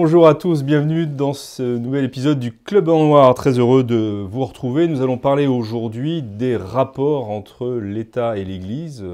Bonjour 0.00 0.28
à 0.28 0.36
tous, 0.36 0.62
bienvenue 0.62 1.08
dans 1.08 1.32
ce 1.32 1.76
nouvel 1.76 2.04
épisode 2.04 2.38
du 2.38 2.52
Club 2.52 2.88
en 2.88 3.02
Noir. 3.02 3.34
Très 3.34 3.58
heureux 3.58 3.82
de 3.82 4.24
vous 4.30 4.44
retrouver. 4.44 4.86
Nous 4.86 5.02
allons 5.02 5.18
parler 5.18 5.48
aujourd'hui 5.48 6.22
des 6.22 6.56
rapports 6.56 7.30
entre 7.30 7.68
l'État 7.80 8.38
et 8.38 8.44
l'Église 8.44 9.04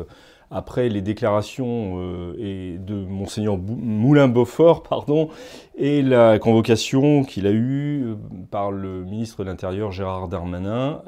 après 0.55 0.89
les 0.89 1.03
déclarations 1.03 1.97
euh, 1.99 2.79
de 2.79 2.95
monseigneur 2.95 3.59
Moulin-Beaufort, 3.59 4.83
pardon, 4.89 5.29
et 5.77 6.01
la 6.01 6.39
convocation 6.39 7.25
qu'il 7.25 7.47
a 7.49 7.51
eue 7.51 8.05
euh, 8.05 8.15
par 8.51 8.71
le 8.71 9.05
ministre 9.05 9.43
de 9.43 9.49
l'Intérieur 9.49 9.91
Gérard 9.91 10.29
Darmanin 10.29 11.03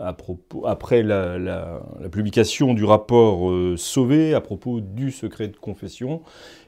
après 0.64 1.02
la, 1.04 1.80
publication 2.10 2.74
du 2.74 2.84
rapport 2.84 3.50
euh, 3.50 3.76
Sauvé 3.76 4.34
à 4.34 4.40
propos 4.40 4.80
du 4.80 5.12
secret 5.12 5.48
de 5.48 5.56
confession. 5.56 6.22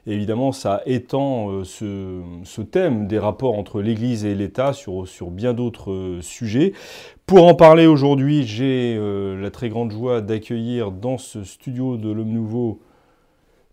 Évidemment, 0.07 0.51
ça 0.51 0.81
étend 0.85 1.63
ce, 1.63 2.21
ce, 2.43 2.61
thème 2.61 3.07
des 3.07 3.19
rapports 3.19 3.57
entre 3.57 3.81
l'Église 3.81 4.25
et 4.25 4.35
l'État 4.35 4.73
sur, 4.73 5.07
sur 5.07 5.31
bien 5.31 5.53
d'autres 5.53 6.19
sujets. 6.21 6.73
Pour 7.29 7.45
en 7.45 7.53
parler 7.53 7.85
aujourd'hui, 7.85 8.41
j'ai 8.41 8.95
euh, 8.97 9.39
la 9.39 9.51
très 9.51 9.69
grande 9.69 9.91
joie 9.91 10.19
d'accueillir 10.19 10.91
dans 10.91 11.19
ce 11.19 11.43
studio 11.43 11.95
de 11.95 12.09
l'Homme 12.09 12.31
Nouveau 12.31 12.81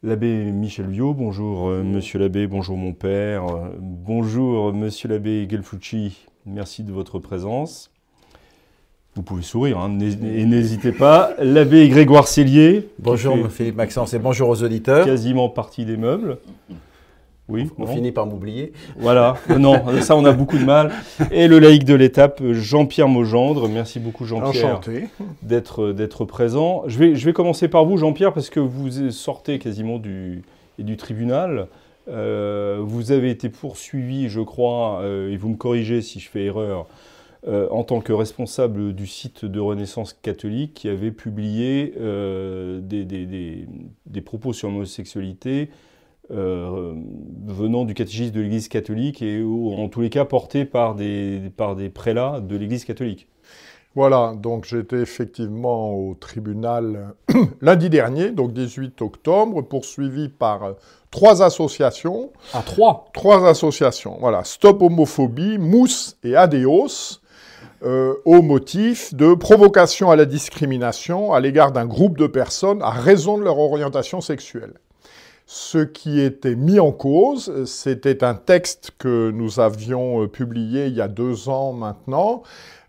l'abbé 0.02 0.52
Michel 0.52 0.90
Viau. 0.90 1.14
Bonjour 1.14 1.68
euh, 1.68 1.82
monsieur 1.82 2.18
l'abbé, 2.18 2.46
bonjour 2.46 2.76
mon 2.76 2.92
père, 2.92 3.46
euh, 3.46 3.70
bonjour 3.80 4.74
monsieur 4.74 5.08
l'abbé 5.08 5.48
Gelfucci, 5.48 6.26
merci 6.44 6.84
de 6.84 6.92
votre 6.92 7.18
présence. 7.18 7.95
Vous 9.16 9.22
pouvez 9.22 9.42
sourire, 9.42 9.78
hein, 9.78 9.98
et 9.98 10.44
n'hésitez 10.44 10.92
pas. 10.92 11.30
L'abbé 11.38 11.88
Grégoire 11.88 12.28
Cellier. 12.28 12.90
Bonjour 12.98 13.50
Philippe 13.50 13.76
Maxence 13.76 14.12
et 14.12 14.18
bonjour 14.18 14.50
aux 14.50 14.62
auditeurs. 14.62 15.06
Quasiment 15.06 15.48
partie 15.48 15.86
des 15.86 15.96
meubles. 15.96 16.36
Oui, 17.48 17.70
on 17.78 17.86
finit 17.86 18.12
par 18.12 18.26
m'oublier. 18.26 18.74
Voilà, 18.98 19.38
non, 19.58 19.80
ça 20.02 20.16
on 20.16 20.24
a 20.26 20.32
beaucoup 20.32 20.58
de 20.58 20.66
mal. 20.66 20.92
Et 21.30 21.48
le 21.48 21.58
laïc 21.58 21.84
de 21.84 21.94
l'étape, 21.94 22.42
Jean-Pierre 22.50 23.08
Mogendre. 23.08 23.70
Merci 23.70 24.00
beaucoup 24.00 24.26
Jean-Pierre 24.26 24.82
d'être 25.42 25.92
d'être 25.92 26.26
présent. 26.26 26.82
Je 26.86 26.98
vais, 26.98 27.14
je 27.14 27.24
vais 27.24 27.32
commencer 27.32 27.68
par 27.68 27.86
vous 27.86 27.96
Jean-Pierre 27.96 28.34
parce 28.34 28.50
que 28.50 28.60
vous 28.60 29.10
sortez 29.12 29.58
quasiment 29.58 29.98
du, 29.98 30.42
du 30.78 30.98
tribunal. 30.98 31.68
Euh, 32.08 32.80
vous 32.82 33.12
avez 33.12 33.30
été 33.30 33.48
poursuivi, 33.48 34.28
je 34.28 34.40
crois, 34.42 35.00
euh, 35.00 35.32
et 35.32 35.38
vous 35.38 35.48
me 35.48 35.56
corrigez 35.56 36.02
si 36.02 36.20
je 36.20 36.28
fais 36.28 36.44
erreur, 36.44 36.86
euh, 37.46 37.68
en 37.70 37.84
tant 37.84 38.00
que 38.00 38.12
responsable 38.12 38.94
du 38.94 39.06
site 39.06 39.44
de 39.44 39.60
Renaissance 39.60 40.12
catholique 40.12 40.74
qui 40.74 40.88
avait 40.88 41.12
publié 41.12 41.94
des, 41.96 43.04
des, 43.04 43.66
des, 44.06 44.20
propos 44.20 44.52
sur 44.52 44.68
l'homosexualité 44.68 45.70
euh, 46.32 46.94
venant 47.46 47.84
du 47.84 47.94
catéchisme 47.94 48.32
de 48.32 48.40
l'Église 48.40 48.66
catholique 48.66 49.22
et 49.22 49.44
en 49.44 49.88
tous 49.88 50.00
les 50.00 50.10
cas 50.10 50.24
portés 50.24 50.64
par 50.64 50.96
des, 50.96 51.52
par 51.56 51.76
des 51.76 51.88
prélats 51.88 52.40
de 52.40 52.56
l'Église 52.56 52.84
catholique. 52.84 53.28
Voilà, 53.94 54.34
donc 54.36 54.64
j'étais 54.64 54.96
effectivement 54.96 55.94
au 55.94 56.14
tribunal 56.14 57.14
lundi 57.60 57.88
dernier, 57.90 58.32
donc 58.32 58.52
18 58.52 59.00
octobre, 59.02 59.62
poursuivi 59.62 60.28
par 60.28 60.64
euh, 60.64 60.72
trois 61.12 61.44
associations. 61.44 62.32
Ah, 62.52 62.62
trois? 62.66 63.08
Trois 63.14 63.48
associations, 63.48 64.16
voilà. 64.18 64.42
Stop 64.42 64.82
Homophobie, 64.82 65.58
Mousse 65.58 66.18
et 66.24 66.34
Adeos, 66.34 67.20
euh, 67.82 68.14
au 68.24 68.42
motif 68.42 69.14
de 69.14 69.34
provocation 69.34 70.10
à 70.10 70.16
la 70.16 70.24
discrimination 70.24 71.34
à 71.34 71.40
l'égard 71.40 71.72
d'un 71.72 71.86
groupe 71.86 72.16
de 72.16 72.26
personnes 72.26 72.80
à 72.82 72.90
raison 72.90 73.36
de 73.38 73.44
leur 73.44 73.58
orientation 73.58 74.20
sexuelle. 74.20 74.74
Ce 75.48 75.78
qui 75.78 76.20
était 76.20 76.56
mis 76.56 76.80
en 76.80 76.90
cause, 76.90 77.64
c'était 77.66 78.24
un 78.24 78.34
texte 78.34 78.92
que 78.98 79.30
nous 79.30 79.60
avions 79.60 80.22
euh, 80.22 80.26
publié 80.26 80.86
il 80.86 80.94
y 80.94 81.00
a 81.00 81.06
deux 81.06 81.48
ans 81.48 81.72
maintenant, 81.72 82.42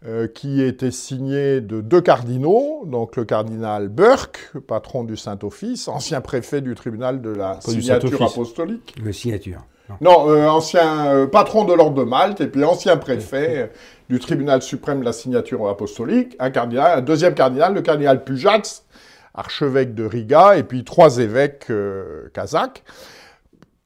euh, 0.05 0.27
qui 0.27 0.63
était 0.63 0.91
signé 0.91 1.61
de 1.61 1.81
deux 1.81 2.01
cardinaux, 2.01 2.83
donc 2.87 3.15
le 3.15 3.25
cardinal 3.25 3.89
Burke, 3.89 4.53
patron 4.67 5.03
du 5.03 5.17
Saint-Office, 5.17 5.87
ancien 5.87 6.21
préfet 6.21 6.61
du 6.61 6.73
tribunal 6.75 7.21
de 7.21 7.29
la 7.29 7.59
signature 7.61 8.23
apostolique. 8.23 8.95
Le 9.03 9.11
signature. 9.11 9.63
Non, 10.01 10.29
euh, 10.29 10.47
ancien 10.47 11.27
patron 11.31 11.63
de 11.63 11.73
l'ordre 11.73 11.95
de 11.95 12.03
Malte 12.03 12.41
et 12.41 12.47
puis 12.47 12.63
ancien 12.63 12.97
préfet 12.97 13.71
du 14.09 14.19
tribunal 14.19 14.61
suprême 14.61 14.99
de 14.99 15.05
la 15.05 15.13
signature 15.13 15.67
apostolique, 15.67 16.35
un 16.39 16.49
cardinal, 16.49 16.99
un 16.99 17.01
deuxième 17.01 17.33
cardinal, 17.33 17.73
le 17.73 17.81
cardinal 17.81 18.23
Pujats, 18.23 18.83
archevêque 19.33 19.93
de 19.93 20.05
Riga, 20.05 20.57
et 20.57 20.63
puis 20.63 20.83
trois 20.83 21.17
évêques 21.17 21.67
euh, 21.69 22.29
kazakhs. 22.33 22.83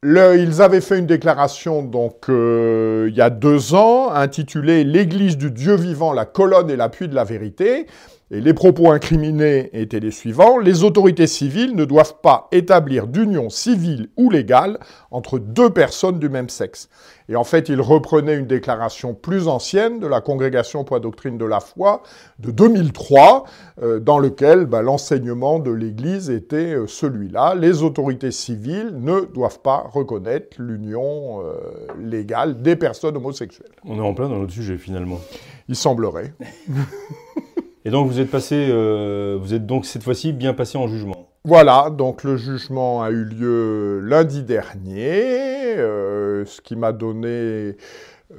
ils 0.04 0.62
avaient 0.62 0.82
fait 0.82 1.00
une 1.00 1.08
déclaration 1.08 1.84
donc 1.84 2.30
euh, 2.30 3.08
il 3.10 3.16
y 3.16 3.22
a 3.22 3.30
deux 3.30 3.74
ans 3.74 4.12
intitulée 4.12 4.84
L'Église 4.84 5.38
du 5.38 5.52
Dieu 5.52 5.76
vivant, 5.76 6.14
la 6.14 6.26
colonne 6.26 6.70
et 6.70 6.76
l'appui 6.76 7.08
de 7.08 7.16
la 7.16 7.24
vérité. 7.24 7.88
Et 8.34 8.40
les 8.40 8.54
propos 8.54 8.90
incriminés 8.90 9.70
étaient 9.74 10.00
les 10.00 10.10
suivants. 10.12 10.58
Les 10.58 10.86
autorités 10.86 11.28
civiles 11.28 11.76
ne 11.76 11.84
doivent 11.84 12.22
pas 12.24 12.48
établir 12.54 13.08
d'union 13.08 13.50
civile 13.50 14.08
ou 14.16 14.30
légale 14.30 14.80
entre 15.12 15.38
deux 15.38 15.70
personnes 15.70 16.18
du 16.18 16.30
même 16.30 16.48
sexe. 16.48 16.88
Et 17.28 17.36
en 17.36 17.44
fait, 17.44 17.68
il 17.68 17.82
reprenait 17.82 18.38
une 18.38 18.48
déclaration 18.48 19.14
plus 19.14 19.50
ancienne 19.50 20.00
de 20.00 20.08
la 20.08 20.22
Congrégation 20.22 20.86
pour 20.86 20.96
la 20.96 21.02
doctrine 21.02 21.38
de 21.38 21.44
la 21.44 21.60
foi 21.60 22.04
de 22.40 22.52
2003, 22.52 23.44
euh, 23.82 24.00
dans 24.00 24.18
lequel 24.18 24.66
bah, 24.66 24.82
l'enseignement 24.82 25.60
de 25.60 25.72
l'Église 25.72 26.30
était 26.30 26.74
euh, 26.74 26.88
celui-là. 26.88 27.54
Les 27.56 27.84
autorités 27.84 28.32
civiles 28.32 28.94
ne 28.98 29.26
doivent 29.26 29.60
pas 29.60 29.90
reconnaître 29.92 30.56
l'union 30.58 31.42
euh, 31.42 31.54
légale 32.00 32.62
des 32.62 32.78
personnes 32.78 33.18
homosexuelles. 33.18 33.72
On 33.84 33.98
est 33.98 34.02
en 34.02 34.14
plein 34.14 34.30
dans 34.30 34.40
notre 34.40 34.54
sujet 34.54 34.78
finalement. 34.78 35.20
Il 35.68 35.76
semblerait. 35.76 36.34
Et 37.84 37.90
donc 37.90 38.08
vous 38.08 38.20
êtes 38.20 38.30
passé, 38.30 38.68
euh, 38.70 39.38
vous 39.42 39.54
êtes 39.54 39.66
donc 39.66 39.86
cette 39.86 40.04
fois-ci 40.04 40.34
bien 40.34 40.54
passé 40.54 40.78
en 40.78 40.88
jugement. 40.88 41.30
Voilà, 41.44 41.90
donc 41.90 42.24
le 42.24 42.38
jugement 42.38 43.02
a 43.02 43.10
eu 43.10 43.24
lieu 43.24 44.00
lundi 44.02 44.44
dernier, 44.44 45.78
euh, 45.78 46.46
ce 46.46 46.62
qui 46.62 46.76
m'a 46.76 46.92
donné 46.92 47.28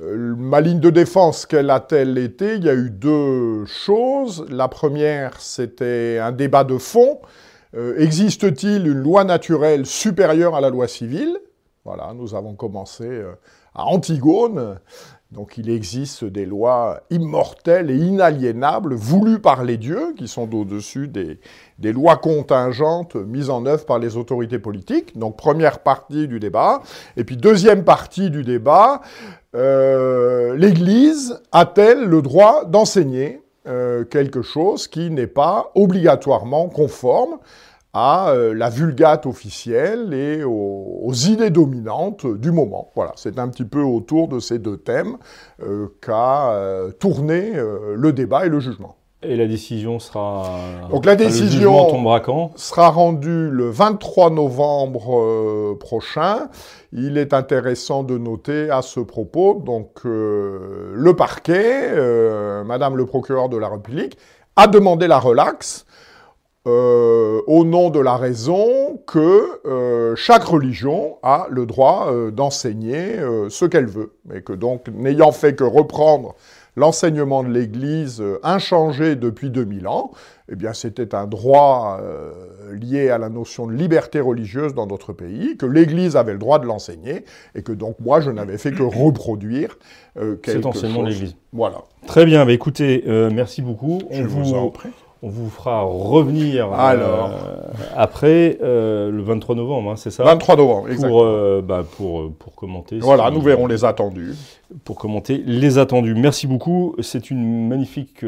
euh, 0.00 0.34
ma 0.36 0.60
ligne 0.60 0.78
de 0.78 0.90
défense. 0.90 1.46
Quelle 1.46 1.70
a-t-elle 1.70 2.16
été 2.18 2.54
Il 2.54 2.64
y 2.64 2.68
a 2.68 2.74
eu 2.74 2.90
deux 2.90 3.64
choses. 3.66 4.46
La 4.48 4.68
première, 4.68 5.40
c'était 5.40 6.18
un 6.22 6.30
débat 6.30 6.62
de 6.62 6.78
fond. 6.78 7.20
Existe-t-il 7.96 8.86
une 8.86 8.98
loi 8.98 9.24
naturelle 9.24 9.86
supérieure 9.86 10.54
à 10.54 10.60
la 10.60 10.68
loi 10.68 10.86
civile? 10.86 11.38
Voilà, 11.86 12.12
nous 12.14 12.34
avons 12.34 12.54
commencé 12.54 13.22
à 13.74 13.86
Antigone 13.86 14.78
donc 15.32 15.56
il 15.56 15.70
existe 15.70 16.24
des 16.24 16.44
lois 16.44 17.00
immortelles 17.08 17.90
et 17.90 17.96
inaliénables 17.96 18.94
voulues 18.94 19.38
par 19.38 19.64
les 19.64 19.78
dieux, 19.78 20.12
qui 20.14 20.28
sont 20.28 20.54
au-dessus 20.54 21.08
des, 21.08 21.38
lois 21.92 22.16
contingentes 22.16 23.16
mises 23.16 23.48
en 23.48 23.64
œuvre 23.64 23.86
par 23.86 23.98
les 23.98 24.18
autorités 24.18 24.58
politiques. 24.58 25.18
Donc 25.18 25.38
première 25.38 25.78
partie 25.78 26.28
du 26.28 26.38
débat. 26.38 26.82
Et 27.16 27.24
puis 27.24 27.38
deuxième 27.38 27.82
partie 27.82 28.28
du 28.28 28.44
débat, 28.44 29.00
euh, 29.54 30.54
l'Église 30.54 31.40
a-t-elle 31.50 32.04
le 32.04 32.20
droit 32.20 32.66
d'enseigner 32.66 33.40
euh, 33.66 34.04
quelque 34.04 34.42
chose 34.42 34.86
qui 34.86 35.10
n'est 35.10 35.26
pas 35.26 35.70
obligatoirement 35.74 36.68
conforme 36.68 37.38
à 37.92 38.30
euh, 38.30 38.54
la 38.54 38.70
vulgate 38.70 39.26
officielle 39.26 40.14
et 40.14 40.44
aux, 40.44 41.12
idées 41.12 41.50
dominantes 41.50 42.26
du 42.26 42.50
moment. 42.50 42.90
Voilà, 42.94 43.12
c'est 43.16 43.38
un 43.38 43.48
petit 43.48 43.64
peu 43.64 43.82
autour 43.82 44.28
de 44.28 44.38
ces 44.38 44.58
deux 44.58 44.78
thèmes 44.78 45.18
euh, 45.62 45.88
qu'a 46.00 46.52
euh, 46.52 46.90
tourné 46.90 47.52
le 47.94 48.12
débat 48.12 48.46
et 48.46 48.48
le 48.48 48.60
jugement. 48.60 48.96
Et 49.24 49.36
la 49.36 49.46
décision 49.46 50.00
sera. 50.00 50.58
Donc 50.90 51.06
la 51.06 51.14
décision 51.14 51.86
sera 52.56 52.88
rendue 52.88 53.50
le 53.50 53.70
23 53.70 54.30
novembre 54.30 55.76
prochain. 55.78 56.48
Il 56.92 57.18
est 57.18 57.32
intéressant 57.32 58.02
de 58.02 58.18
noter 58.18 58.68
à 58.70 58.82
ce 58.82 58.98
propos, 58.98 59.62
donc 59.64 60.00
le 60.04 61.12
parquet, 61.16 61.92
Madame 62.64 62.96
le 62.96 63.06
procureur 63.06 63.48
de 63.48 63.58
la 63.58 63.68
République, 63.68 64.18
a 64.56 64.66
demandé 64.66 65.06
la 65.06 65.20
relaxe 65.20 65.86
euh, 66.68 67.40
au 67.48 67.64
nom 67.64 67.90
de 67.90 67.98
la 67.98 68.16
raison 68.16 69.00
que 69.08 69.66
euh, 69.66 70.14
chaque 70.14 70.44
religion 70.44 71.16
a 71.24 71.48
le 71.50 71.66
droit 71.66 72.06
euh, 72.08 72.30
d'enseigner 72.30 73.16
ce 73.48 73.64
qu'elle 73.64 73.86
veut, 73.86 74.12
mais 74.26 74.42
que 74.42 74.52
donc, 74.52 74.86
n'ayant 74.88 75.32
fait 75.32 75.56
que 75.56 75.64
reprendre 75.64 76.36
l'enseignement 76.76 77.42
de 77.42 77.50
l'Église 77.50 78.22
inchangé 78.44 79.16
depuis 79.16 79.50
2000 79.50 79.88
ans, 79.88 80.12
eh 80.50 80.56
bien 80.56 80.72
c'était 80.72 81.14
un 81.14 81.26
droit 81.26 82.00
lié 82.72 83.10
à 83.10 83.18
la 83.18 83.28
notion 83.28 83.66
de 83.66 83.72
liberté 83.72 84.20
religieuse 84.20 84.74
dans 84.74 84.86
notre 84.86 85.12
pays, 85.12 85.56
que 85.58 85.66
l'Église 85.66 86.16
avait 86.16 86.32
le 86.32 86.38
droit 86.38 86.58
de 86.60 86.66
l'enseigner, 86.66 87.24
et 87.54 87.62
que 87.62 87.72
donc 87.72 87.96
moi 88.00 88.20
je 88.20 88.30
n'avais 88.30 88.56
fait 88.56 88.72
que 88.72 88.82
reproduire 88.82 89.76
euh, 90.16 90.36
Cet 90.44 90.64
enseignement 90.64 91.02
de 91.02 91.08
l'Église. 91.08 91.36
Voilà. 91.52 91.82
Très 92.06 92.24
bien, 92.24 92.46
bah, 92.46 92.52
écoutez, 92.52 93.04
merci 93.06 93.62
beaucoup. 93.62 94.00
Je 94.10 94.22
vous, 94.22 94.54
en 94.54 94.70
prie. 94.70 94.90
On 95.24 95.28
vous 95.28 95.48
fera 95.50 95.82
revenir 95.82 96.72
euh, 96.72 97.28
après 97.94 98.58
euh, 98.60 99.08
le 99.08 99.22
23 99.22 99.54
novembre, 99.54 99.92
hein, 99.92 99.96
c'est 99.96 100.10
ça 100.10 100.24
23 100.24 100.56
novembre, 100.56 100.88
exactement. 100.88 101.12
Pour, 101.12 101.22
euh, 101.22 101.62
bah, 101.64 101.84
pour, 101.96 102.32
pour, 102.32 102.56
commenter. 102.56 102.98
Voilà, 102.98 103.30
nous 103.30 103.40
verrons 103.40 103.68
les 103.68 103.84
attendus. 103.84 104.34
Pour 104.82 104.96
commenter 104.96 105.40
les 105.46 105.78
attendus. 105.78 106.16
Merci 106.16 106.48
beaucoup. 106.48 106.96
C'est 107.00 107.30
une 107.30 107.68
magnifique 107.68 108.24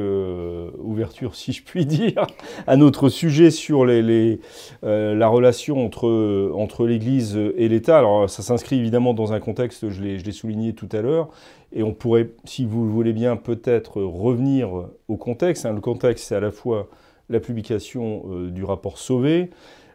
ouverture, 0.84 1.34
si 1.34 1.52
je 1.52 1.64
puis 1.64 1.84
dire, 1.84 2.28
à 2.68 2.76
notre 2.76 3.08
sujet 3.08 3.50
sur 3.50 3.84
les, 3.84 4.00
les 4.00 4.40
la 4.82 5.26
relation 5.26 5.84
entre, 5.84 6.52
entre 6.54 6.86
l'Église 6.86 7.36
et 7.56 7.68
l'État. 7.68 7.98
Alors, 7.98 8.30
ça 8.30 8.42
s'inscrit 8.42 8.78
évidemment 8.78 9.14
dans 9.14 9.32
un 9.32 9.40
contexte, 9.40 9.90
je 9.90 10.00
l'ai 10.00 10.32
souligné 10.32 10.74
tout 10.74 10.88
à 10.92 11.00
l'heure, 11.00 11.30
et 11.74 11.82
on 11.82 11.92
pourrait, 11.92 12.30
si 12.44 12.64
vous 12.64 12.84
le 12.84 12.90
voulez 12.90 13.12
bien, 13.12 13.36
peut-être 13.36 14.00
revenir 14.00 14.70
au 15.08 15.16
contexte. 15.16 15.66
Hein. 15.66 15.72
Le 15.72 15.80
contexte, 15.80 16.28
c'est 16.28 16.36
à 16.36 16.40
la 16.40 16.52
fois 16.52 16.88
la 17.28 17.40
publication 17.40 18.22
euh, 18.28 18.50
du 18.50 18.64
rapport 18.64 18.98
Sauvé, 18.98 19.50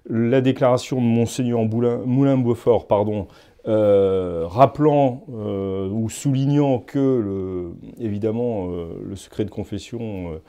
la 0.09 0.41
déclaration 0.41 0.97
de 0.97 1.05
Monseigneur 1.05 1.61
Moulin-Beaufort, 1.63 2.87
pardon, 2.87 3.27
euh, 3.67 4.45
rappelant 4.47 5.25
euh, 5.31 5.89
ou 5.89 6.09
soulignant 6.09 6.79
que, 6.79 6.97
le, 6.97 7.73
évidemment, 7.99 8.67
le 8.67 9.15
secret 9.15 9.45
de 9.45 9.51
confession 9.51 10.39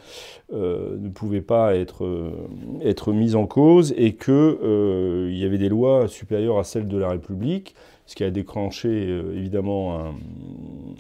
ne 0.53 1.09
pouvait 1.11 1.43
pas 1.43 1.77
être, 1.77 2.33
être 2.83 3.13
mis 3.13 3.35
en 3.35 3.47
cause 3.47 3.93
et 3.99 4.15
qu'il 4.15 5.35
y 5.37 5.45
avait 5.45 5.59
des 5.59 5.69
lois 5.69 6.09
supérieures 6.09 6.59
à 6.59 6.65
celles 6.65 6.89
de 6.89 6.97
la 6.97 7.11
République 7.11 7.75
ce 8.11 8.17
qui 8.17 8.25
a 8.25 8.31
déclenché 8.33 8.89
euh, 8.89 9.37
évidemment 9.37 10.15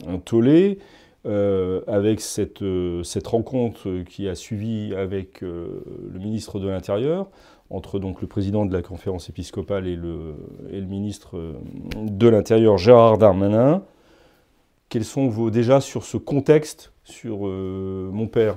un, 0.07 0.19
tollé. 0.19 0.79
Euh, 1.27 1.83
avec 1.87 2.19
cette, 2.23 2.63
euh, 2.63 3.03
cette, 3.03 3.27
rencontre 3.27 4.05
qui 4.09 4.27
a 4.27 4.35
suivi 4.35 4.95
avec 4.95 5.43
le 5.43 5.83
ministre 6.19 6.59
de 6.59 6.67
l'Intérieur, 6.67 7.29
entre 7.69 7.99
donc 7.99 8.23
le 8.23 8.27
président 8.27 8.65
de 8.65 8.73
la 8.73 8.81
conférence 8.81 9.29
épiscopale 9.29 9.87
et 9.87 9.97
le, 9.97 10.35
et 10.71 10.81
le 10.81 10.87
ministre 10.87 11.57
de 12.01 12.29
l'Intérieur, 12.29 12.79
Gérard 12.79 13.19
Darmanin. 13.19 13.83
Quels 14.89 15.05
sont 15.05 15.29
vos, 15.29 15.51
déjà 15.51 15.83
sur 15.83 16.05
ce 16.05 16.17
contexte, 16.17 16.93
sur 17.05 17.41
mon 17.41 18.27
père? 18.27 18.57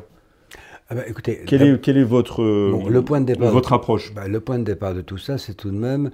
Ah 0.89 0.95
bah, 0.95 1.01
écoutez, 1.05 1.41
quel, 1.45 1.63
est, 1.63 1.81
quel 1.81 1.97
est, 1.97 2.03
votre, 2.03 2.43
le 2.43 3.01
point 3.01 3.19
de 3.19 3.25
départ 3.25 3.51
votre 3.51 3.73
approche? 3.73 4.13
bah, 4.13 4.29
Le 4.29 4.39
point 4.39 4.57
de 4.57 4.63
départ 4.63 4.93
de 4.93 5.01
tout 5.01 5.17
ça, 5.17 5.37
c'est 5.37 5.55
tout 5.55 5.69
de 5.69 5.77
même 5.77 6.11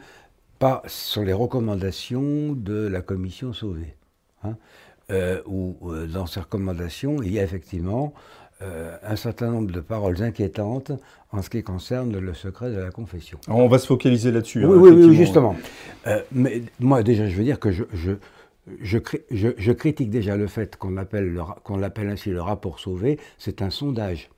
pas 0.59 0.83
sur 0.87 1.23
les 1.23 1.33
recommandations 1.33 2.53
de 2.53 2.87
la 2.87 3.01
commission 3.01 3.53
Sauvé. 3.53 3.95
Hein, 4.43 4.55
euh, 5.11 5.41
où 5.47 5.75
euh, 5.87 6.05
dans 6.05 6.27
ces 6.27 6.39
recommandations, 6.39 7.23
il 7.23 7.33
y 7.33 7.39
a 7.39 7.43
effectivement 7.43 8.13
euh, 8.61 8.95
un 9.01 9.15
certain 9.15 9.49
nombre 9.49 9.71
de 9.71 9.79
paroles 9.79 10.21
inquiétantes 10.21 10.91
en 11.31 11.41
ce 11.41 11.49
qui 11.49 11.63
concerne 11.63 12.17
le 12.17 12.33
secret 12.33 12.69
de 12.69 12.77
la 12.77 12.91
confession. 12.91 13.39
on 13.47 13.67
va 13.67 13.79
se 13.79 13.87
focaliser 13.87 14.31
là-dessus. 14.31 14.63
Oui, 14.65 14.89
hein, 14.89 14.95
oui, 14.95 15.15
justement. 15.15 15.55
mais 16.31 16.61
moi, 16.79 17.01
déjà, 17.01 17.27
je 17.27 17.35
veux 17.35 17.43
dire 17.43 17.59
que 17.59 17.71
je, 17.71 17.83
je, 17.93 18.13
je, 18.81 19.71
critique 19.71 20.09
déjà 20.09 20.35
le 20.35 20.47
fait 20.47 20.75
qu'on 20.75 20.91
l'appelle 20.91 22.09
ainsi 22.09 22.29
le 22.29 22.41
rapport 22.41 22.79
Sauvé. 22.79 23.19
C'est 23.37 23.61
un 23.61 23.71
sondage. 23.71 24.29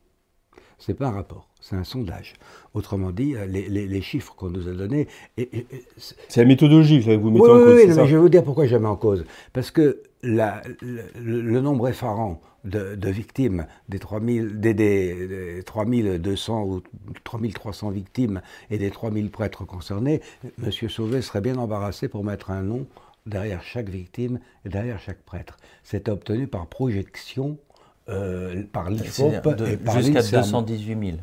Ce 0.81 0.92
n'est 0.92 0.98
pas 0.98 1.10
un 1.10 1.12
rapport, 1.12 1.48
c'est 1.60 1.75
un 1.75 1.83
sondage. 1.83 2.33
Autrement 2.74 3.12
dit, 3.12 3.36
euh, 3.36 3.45
les, 3.45 4.01
chiffres 4.01 4.33
qu'on 4.36 4.50
nous 4.50 4.68
a 4.68 4.72
donnés. 4.72 5.07
c'est 5.38 6.42
la 6.42 6.45
méthodologie 6.45 7.06
que 7.06 7.16
vous 7.16 7.30
mettez 7.30 7.45
en 7.45 7.60
cause. 7.60 7.75
Oui, 7.75 7.88
mais 7.88 8.07
je 8.07 8.16
vais 8.16 8.18
vous 8.18 8.30
dire 8.30 8.44
pourquoi 8.44 8.66
je 8.66 8.75
mets 8.75 8.88
en 8.88 8.95
cause. 8.95 9.24
Parce 9.54 9.69
que 9.69 10.01
le, 10.24 11.60
nombre 11.62 11.88
effarant 11.88 12.42
de, 12.63 13.10
victimes, 13.10 13.68
des, 13.89 14.00
3000, 14.00 14.60
des, 14.60 14.74
des, 14.74 15.62
3200 15.68 16.63
ou 16.63 16.81
3300 17.24 17.92
victimes 17.92 18.42
et 18.72 18.80
des 18.80 18.89
3000 18.89 19.30
prêtres 19.30 19.66
concernés, 19.66 20.22
M. 20.63 20.72
Sauvé 20.72 21.22
serait 21.22 21.42
bien 21.42 21.57
embarrassé 21.57 22.07
pour 22.07 22.24
mettre 22.24 22.50
un 22.50 22.63
nom 22.63 22.88
derrière 23.28 23.62
chaque 23.62 23.89
victime 23.89 24.39
et 24.66 24.69
derrière 24.69 25.00
chaque 25.00 25.22
prêtre. 25.22 25.57
C'est 25.83 26.10
obtenu 26.10 26.48
par 26.48 26.66
projection, 26.66 27.60
euh, 28.09 28.63
par 28.71 28.89
l'IFOP 28.89 29.33
et 29.68 29.77
par 29.77 30.01
Jusqu'à 30.01 30.21
218 30.21 30.98
000. 31.00 31.18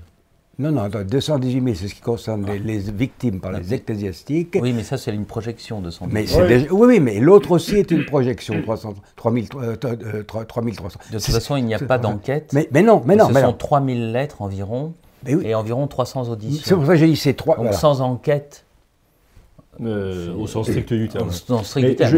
Non, 0.60 0.72
non, 0.72 0.88
218 0.88 1.62
000, 1.62 1.75
c'est 1.76 1.86
ce 1.86 1.94
qui 1.94 2.00
concerne 2.00 2.44
les, 2.50 2.78
victimes 2.78 3.38
par 3.40 3.52
les 3.52 3.75
ecclésiastiques. 3.75 4.58
Oui, 4.60 4.72
mais 4.72 4.82
ça, 4.82 4.96
c'est 4.96 5.14
une 5.14 5.25
projection 5.25 5.80
de 5.80 5.90
100 5.90 6.08
mais 6.08 6.26
oui. 6.36 6.66
oui, 6.72 7.00
mais 7.00 7.20
l'autre 7.20 7.52
aussi 7.52 7.76
est 7.76 7.92
une 7.92 8.04
projection, 8.04 8.60
300, 8.60 8.94
3300. 9.14 10.98
De 11.12 11.19
toute 11.19 11.26
façon, 11.26 11.56
il 11.56 11.64
n'y 11.64 11.75
a 11.75 11.78
pas 11.78 11.98
d'enquête. 11.98 12.50
Mais, 12.54 12.69
mais, 12.72 12.82
non, 12.82 13.02
mais 13.04 13.14
non. 13.14 13.28
Ce 13.28 13.34
mais 13.34 13.42
sont 13.42 13.52
3000 13.52 14.10
lettres 14.10 14.42
environ 14.42 14.94
et 15.26 15.54
environ 15.54 15.86
300 15.86 16.28
auditions. 16.28 16.62
C'est 16.64 16.74
pour 16.74 16.86
ça 16.86 16.92
que 16.92 16.98
j'ai 16.98 17.06
dit 17.06 17.16
c'est 17.16 17.34
3. 17.34 17.56
Donc 17.56 17.74
sans 17.74 18.00
enquête. 18.00 18.64
Euh, 19.80 20.34
au 20.34 20.46
sens 20.46 20.69
strict 20.69 20.92
du 20.92 21.08
terme. 21.08 21.30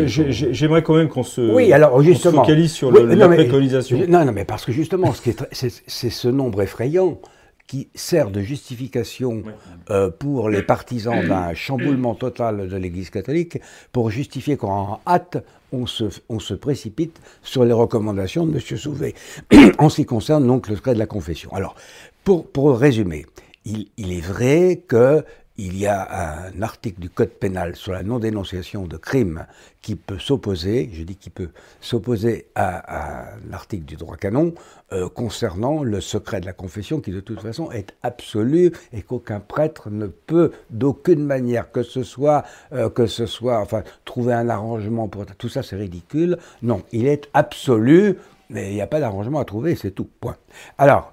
J'aimerais 0.06 0.82
quand 0.82 0.94
même 0.94 1.08
qu'on 1.08 1.22
se, 1.22 1.40
oui, 1.40 1.72
alors, 1.72 2.00
justement, 2.02 2.42
focalise 2.42 2.72
sur 2.72 2.90
le, 2.90 3.04
la 3.14 3.28
préconisation. 3.28 3.98
Non, 4.08 4.24
non, 4.24 4.32
mais 4.32 4.44
parce 4.44 4.64
que 4.64 4.72
justement, 4.72 5.12
c'est 5.52 6.10
ce 6.10 6.28
nombre 6.28 6.62
effrayant 6.62 7.18
qui 7.66 7.88
sert 7.94 8.30
de 8.30 8.40
justification 8.40 9.44
euh, 9.90 10.10
pour 10.10 10.48
les 10.48 10.62
partisans 10.62 11.24
d'un 11.24 11.54
chamboulement 11.54 12.16
total 12.16 12.68
de 12.68 12.76
l'Église 12.76 13.10
catholique, 13.10 13.60
pour 13.92 14.10
justifier 14.10 14.56
qu'en 14.56 15.00
hâte, 15.06 15.44
on 15.70 15.86
se, 15.86 16.04
on 16.28 16.40
se 16.40 16.54
précipite 16.54 17.20
sur 17.42 17.64
les 17.64 17.72
recommandations 17.72 18.44
de 18.44 18.54
M. 18.54 18.60
Souvet, 18.76 19.14
en 19.78 19.88
ce 19.88 19.96
qui 19.96 20.04
concerne 20.04 20.46
donc 20.46 20.68
le 20.68 20.74
secret 20.74 20.94
de 20.94 20.98
la 20.98 21.06
confession. 21.06 21.52
Alors, 21.54 21.76
pour, 22.24 22.50
pour 22.50 22.76
résumer, 22.76 23.24
il, 23.64 23.86
il 23.98 24.12
est 24.12 24.20
vrai 24.20 24.82
que 24.88 25.24
il 25.60 25.78
y 25.78 25.86
a 25.86 26.48
un 26.48 26.62
article 26.62 27.00
du 27.00 27.10
Code 27.10 27.28
pénal 27.28 27.76
sur 27.76 27.92
la 27.92 28.02
non-dénonciation 28.02 28.86
de 28.86 28.96
crimes 28.96 29.46
qui 29.82 29.94
peut 29.94 30.18
s'opposer, 30.18 30.88
je 30.94 31.02
dis 31.02 31.16
qui 31.16 31.28
peut 31.28 31.50
s'opposer 31.82 32.46
à, 32.54 33.34
l'article 33.48 33.84
du 33.84 33.96
droit 33.96 34.16
canon 34.16 34.54
euh, 34.92 35.10
concernant 35.10 35.82
le 35.82 36.00
secret 36.00 36.40
de 36.40 36.46
la 36.46 36.54
confession 36.54 37.00
qui 37.00 37.10
de 37.10 37.20
toute 37.20 37.40
façon 37.40 37.70
est 37.73 37.94
absolu 38.02 38.73
et 38.94 39.02
qu'aucun 39.02 39.38
prêtre 39.38 39.90
ne 39.90 40.06
peut 40.06 40.52
d'aucune 40.70 41.25
manière 41.25 41.70
que 41.70 41.82
ce 41.82 42.04
soit, 42.04 42.44
euh, 42.73 42.88
que 42.88 43.06
ce 43.06 43.26
soit, 43.26 43.61
enfin, 43.61 43.82
trouver 44.06 44.32
un 44.32 44.49
arrangement 44.49 45.08
pour 45.08 45.26
tout 45.26 45.50
ça 45.50 45.62
c'est 45.62 45.76
ridicule. 45.76 46.38
Non, 46.62 46.82
il 46.90 47.06
est 47.06 47.28
absolu, 47.35 48.16
mais 48.49 48.70
il 48.70 48.75
n'y 48.75 48.80
a 48.80 48.87
pas 48.87 49.00
d'arrangement 49.00 49.40
à 49.40 49.44
trouver, 49.44 49.76
c'est 49.76 49.90
tout. 49.90 50.08
Point. 50.20 50.37
Alors, 50.78 51.12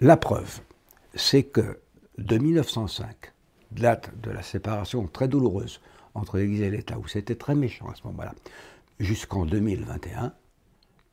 la 0.00 0.18
preuve, 0.18 0.60
c'est 1.14 1.44
que 1.44 1.78
de 2.18 2.36
1905 2.36 3.32
date 3.80 4.10
de 4.22 4.30
la 4.30 4.42
séparation 4.42 5.06
très 5.06 5.28
douloureuse 5.28 5.80
entre 6.14 6.38
l'Église 6.38 6.62
et 6.62 6.70
l'État, 6.70 6.98
où 6.98 7.06
c'était 7.06 7.34
très 7.34 7.54
méchant 7.54 7.86
à 7.90 7.94
ce 7.94 8.06
moment-là, 8.08 8.34
jusqu'en 8.98 9.44
2021, 9.44 10.32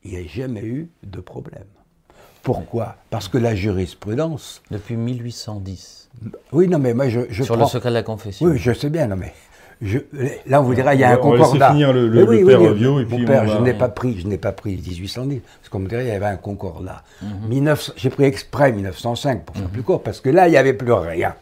il 0.04 0.10
n'y 0.10 0.16
a 0.16 0.26
jamais 0.26 0.64
eu 0.64 0.90
de 1.02 1.20
problème. 1.20 1.64
Pourquoi? 2.42 2.96
Parce 3.10 3.28
que 3.28 3.38
la 3.38 3.54
jurisprudence... 3.54 4.62
Depuis 4.70 4.96
1810. 4.96 6.10
Oui, 6.52 6.68
non, 6.68 6.78
mais 6.78 6.92
moi 6.92 7.08
je... 7.08 7.20
je 7.30 7.42
Sur 7.42 7.56
le 7.56 7.64
secret 7.64 7.88
de 7.88 7.94
la 7.94 8.02
confession. 8.02 8.46
Oui, 8.46 8.58
je 8.58 8.72
sais 8.72 8.90
bien, 8.90 9.06
non 9.06 9.16
mais... 9.16 9.32
Je, 9.82 9.98
là, 10.46 10.60
on 10.60 10.64
vous 10.64 10.74
dira, 10.74 10.94
il 10.94 11.00
y 11.00 11.04
a 11.04 11.10
un 11.10 11.16
concordat. 11.16 11.70
On 11.70 11.72
finir 11.72 11.92
le, 11.92 12.08
le, 12.08 12.22
oui, 12.22 12.44
père 12.44 12.62
oui, 12.62 12.74
Bio, 12.74 13.00
et 13.00 13.04
puis 13.04 13.24
père, 13.24 13.46
je 13.48 13.58
n'ai 13.58 13.74
pas 13.74 13.88
pris, 13.88 14.20
je 14.20 14.26
n'ai 14.26 14.38
pas 14.38 14.52
pris 14.52 14.76
1810, 14.76 15.40
parce 15.40 15.68
qu'on 15.68 15.80
me 15.80 15.88
dirait, 15.88 16.04
il 16.04 16.08
y 16.08 16.12
avait 16.12 16.26
un 16.26 16.36
concordat. 16.36 17.02
Mhm. 17.22 17.74
J'ai 17.96 18.10
pris 18.10 18.24
exprès 18.24 18.72
1905 18.72 19.44
pour 19.44 19.56
faire 19.56 19.66
mhm. 19.66 19.72
plus 19.72 19.82
court, 19.82 20.02
parce 20.02 20.20
que 20.20 20.30
là, 20.30 20.46
il 20.48 20.52
n'y 20.52 20.56
avait 20.56 20.74
plus 20.74 20.92
rien. 20.92 21.34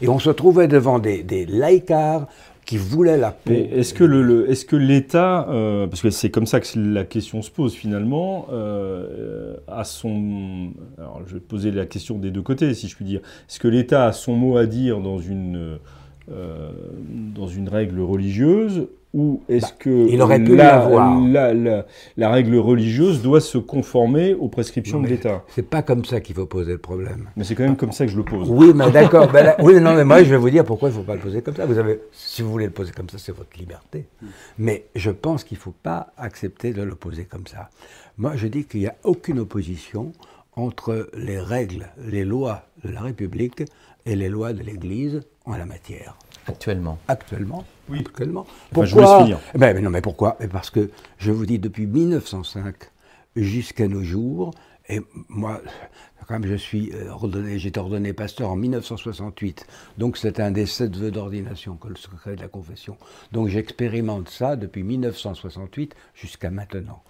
Et 0.00 0.08
on 0.08 0.18
se 0.18 0.30
trouvait 0.30 0.68
devant 0.68 0.98
des, 0.98 1.22
des 1.22 1.46
laïcars 1.46 2.26
qui 2.64 2.76
voulaient 2.76 3.16
la 3.16 3.32
paix. 3.32 3.68
Est-ce 3.72 3.94
que, 3.94 4.04
le, 4.04 4.46
l'État, 4.76 5.48
euh, 5.48 5.86
parce 5.88 6.02
que 6.02 6.10
c'est 6.10 6.30
comme 6.30 6.46
ça 6.46 6.60
que 6.60 6.66
la 6.78 7.04
question 7.04 7.42
se 7.42 7.50
pose 7.50 7.74
finalement, 7.74 8.46
euh, 8.52 9.56
a 9.66 9.82
son... 9.82 10.70
Alors 10.98 11.22
je 11.26 11.34
vais 11.34 11.40
poser 11.40 11.72
la 11.72 11.86
question 11.86 12.18
des 12.18 12.30
deux 12.30 12.42
côtés, 12.42 12.72
si 12.74 12.86
je 12.86 12.94
puis 12.94 13.04
dire. 13.04 13.20
Est-ce 13.48 13.58
que 13.58 13.66
l'État 13.66 14.06
a 14.06 14.12
son 14.12 14.34
mot 14.34 14.56
à 14.56 14.66
dire 14.66 15.00
dans 15.00 15.18
une, 15.18 15.78
euh, 16.30 16.70
dans 17.34 17.48
une 17.48 17.68
règle 17.68 18.00
religieuse 18.00 18.86
ou 19.12 19.42
est-ce 19.48 19.66
bah, 19.66 19.76
que 19.80 20.08
il 20.08 20.22
aurait 20.22 20.42
pu 20.42 20.54
la, 20.54 21.52
la, 21.52 21.84
la, 22.16 22.30
règle 22.30 22.56
religieuse 22.56 23.22
doit 23.22 23.40
se 23.40 23.58
conformer 23.58 24.34
aux 24.34 24.48
prescriptions 24.48 25.00
de 25.00 25.08
l'État? 25.08 25.42
C'est 25.48 25.68
pas 25.68 25.82
comme 25.82 26.04
ça 26.04 26.20
qu'il 26.20 26.36
faut 26.36 26.46
poser 26.46 26.72
le 26.72 26.78
problème. 26.78 27.28
Mais 27.36 27.42
c'est 27.42 27.56
quand 27.56 27.64
même 27.64 27.76
comme 27.76 27.90
ça 27.90 28.06
que 28.06 28.12
je 28.12 28.16
le 28.16 28.22
pose. 28.22 28.48
Oui, 28.48 28.72
mais 28.74 28.90
d'accord. 28.92 29.30
Ben 29.32 29.54
oui, 29.60 29.80
non, 29.80 29.94
mais 29.94 30.04
moi 30.04 30.22
je 30.22 30.30
vais 30.30 30.36
vous 30.36 30.50
dire 30.50 30.64
pourquoi 30.64 30.90
il 30.90 30.92
ne 30.92 30.98
faut 30.98 31.04
pas 31.04 31.14
le 31.14 31.20
poser 31.20 31.42
comme 31.42 31.56
ça. 31.56 31.66
Vous 31.66 31.78
avez, 31.78 32.00
si 32.12 32.42
vous 32.42 32.50
voulez 32.50 32.66
le 32.66 32.72
poser 32.72 32.92
comme 32.92 33.08
ça, 33.08 33.18
c'est 33.18 33.34
votre 33.34 33.58
liberté. 33.58 34.06
Mais 34.58 34.86
je 34.94 35.10
pense 35.10 35.42
qu'il 35.42 35.58
ne 35.58 35.62
faut 35.62 35.74
pas 35.82 36.12
accepter 36.16 36.72
de 36.72 36.82
le 36.82 36.94
poser 36.94 37.24
comme 37.24 37.46
ça. 37.46 37.70
Moi, 38.16 38.36
je 38.36 38.46
dis 38.46 38.64
qu'il 38.64 38.80
n'y 38.80 38.86
a 38.86 38.96
aucune 39.02 39.40
opposition 39.40 40.12
entre 40.54 41.08
les 41.14 41.40
règles, 41.40 41.88
les 42.06 42.24
lois 42.24 42.66
de 42.84 42.90
la 42.90 43.00
République 43.00 43.64
et 44.06 44.16
les 44.16 44.28
lois 44.28 44.52
de 44.52 44.62
l'Église 44.62 45.22
en 45.44 45.56
la 45.56 45.66
matière. 45.66 46.16
Actuellement. 46.46 46.98
Actuellement. 47.08 47.64
Oui. 47.88 48.00
Actuellement. 48.00 48.46
Pourquoi 48.72 49.28
eh 49.54 49.58
ben, 49.58 49.78
Non, 49.82 49.90
mais 49.90 50.00
pourquoi? 50.00 50.38
Parce 50.50 50.70
que 50.70 50.90
je 51.18 51.30
vous 51.32 51.46
dis, 51.46 51.58
depuis 51.58 51.86
1905 51.86 52.74
jusqu'à 53.36 53.86
nos 53.88 54.02
jours, 54.02 54.52
et 54.88 55.00
moi, 55.28 55.60
comme 56.26 56.46
je 56.46 56.54
suis 56.54 56.92
euh, 56.94 57.10
ordonné, 57.10 57.58
j'ai 57.58 57.68
été 57.68 57.78
ordonné 57.78 58.12
pasteur 58.12 58.50
en 58.50 58.56
1968, 58.56 59.66
donc 59.98 60.16
c'est 60.16 60.40
un 60.40 60.50
des 60.50 60.66
sept 60.66 60.96
vœux 60.96 61.12
d'ordination 61.12 61.76
que 61.76 61.88
le 61.88 61.96
secret 61.96 62.34
de 62.34 62.40
la 62.40 62.48
confession. 62.48 62.96
Donc 63.30 63.48
j'expérimente 63.48 64.28
ça 64.28 64.56
depuis 64.56 64.82
1968 64.82 65.94
jusqu'à 66.14 66.50
maintenant. 66.50 67.02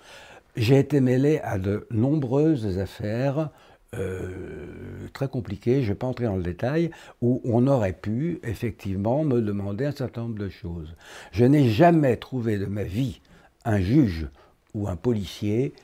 J'ai 0.56 0.78
été 0.78 1.00
mêlé 1.00 1.38
à 1.38 1.58
de 1.58 1.86
nombreuses 1.90 2.78
affaires 2.78 3.50
euh, 3.96 5.08
très 5.12 5.28
compliqué, 5.28 5.76
je 5.76 5.88
ne 5.88 5.92
vais 5.92 5.94
pas 5.94 6.06
entrer 6.06 6.26
dans 6.26 6.36
le 6.36 6.42
détail, 6.42 6.90
où 7.20 7.40
on 7.44 7.66
aurait 7.66 7.92
pu 7.92 8.38
effectivement 8.42 9.24
me 9.24 9.40
demander 9.40 9.84
un 9.86 9.92
certain 9.92 10.22
nombre 10.22 10.38
de 10.38 10.48
choses. 10.48 10.94
Je 11.32 11.44
n'ai 11.44 11.68
jamais 11.68 12.16
trouvé 12.16 12.58
de 12.58 12.66
ma 12.66 12.84
vie 12.84 13.20
un 13.64 13.80
juge 13.80 14.28
ou 14.74 14.88
un 14.88 14.96
policier 14.96 15.74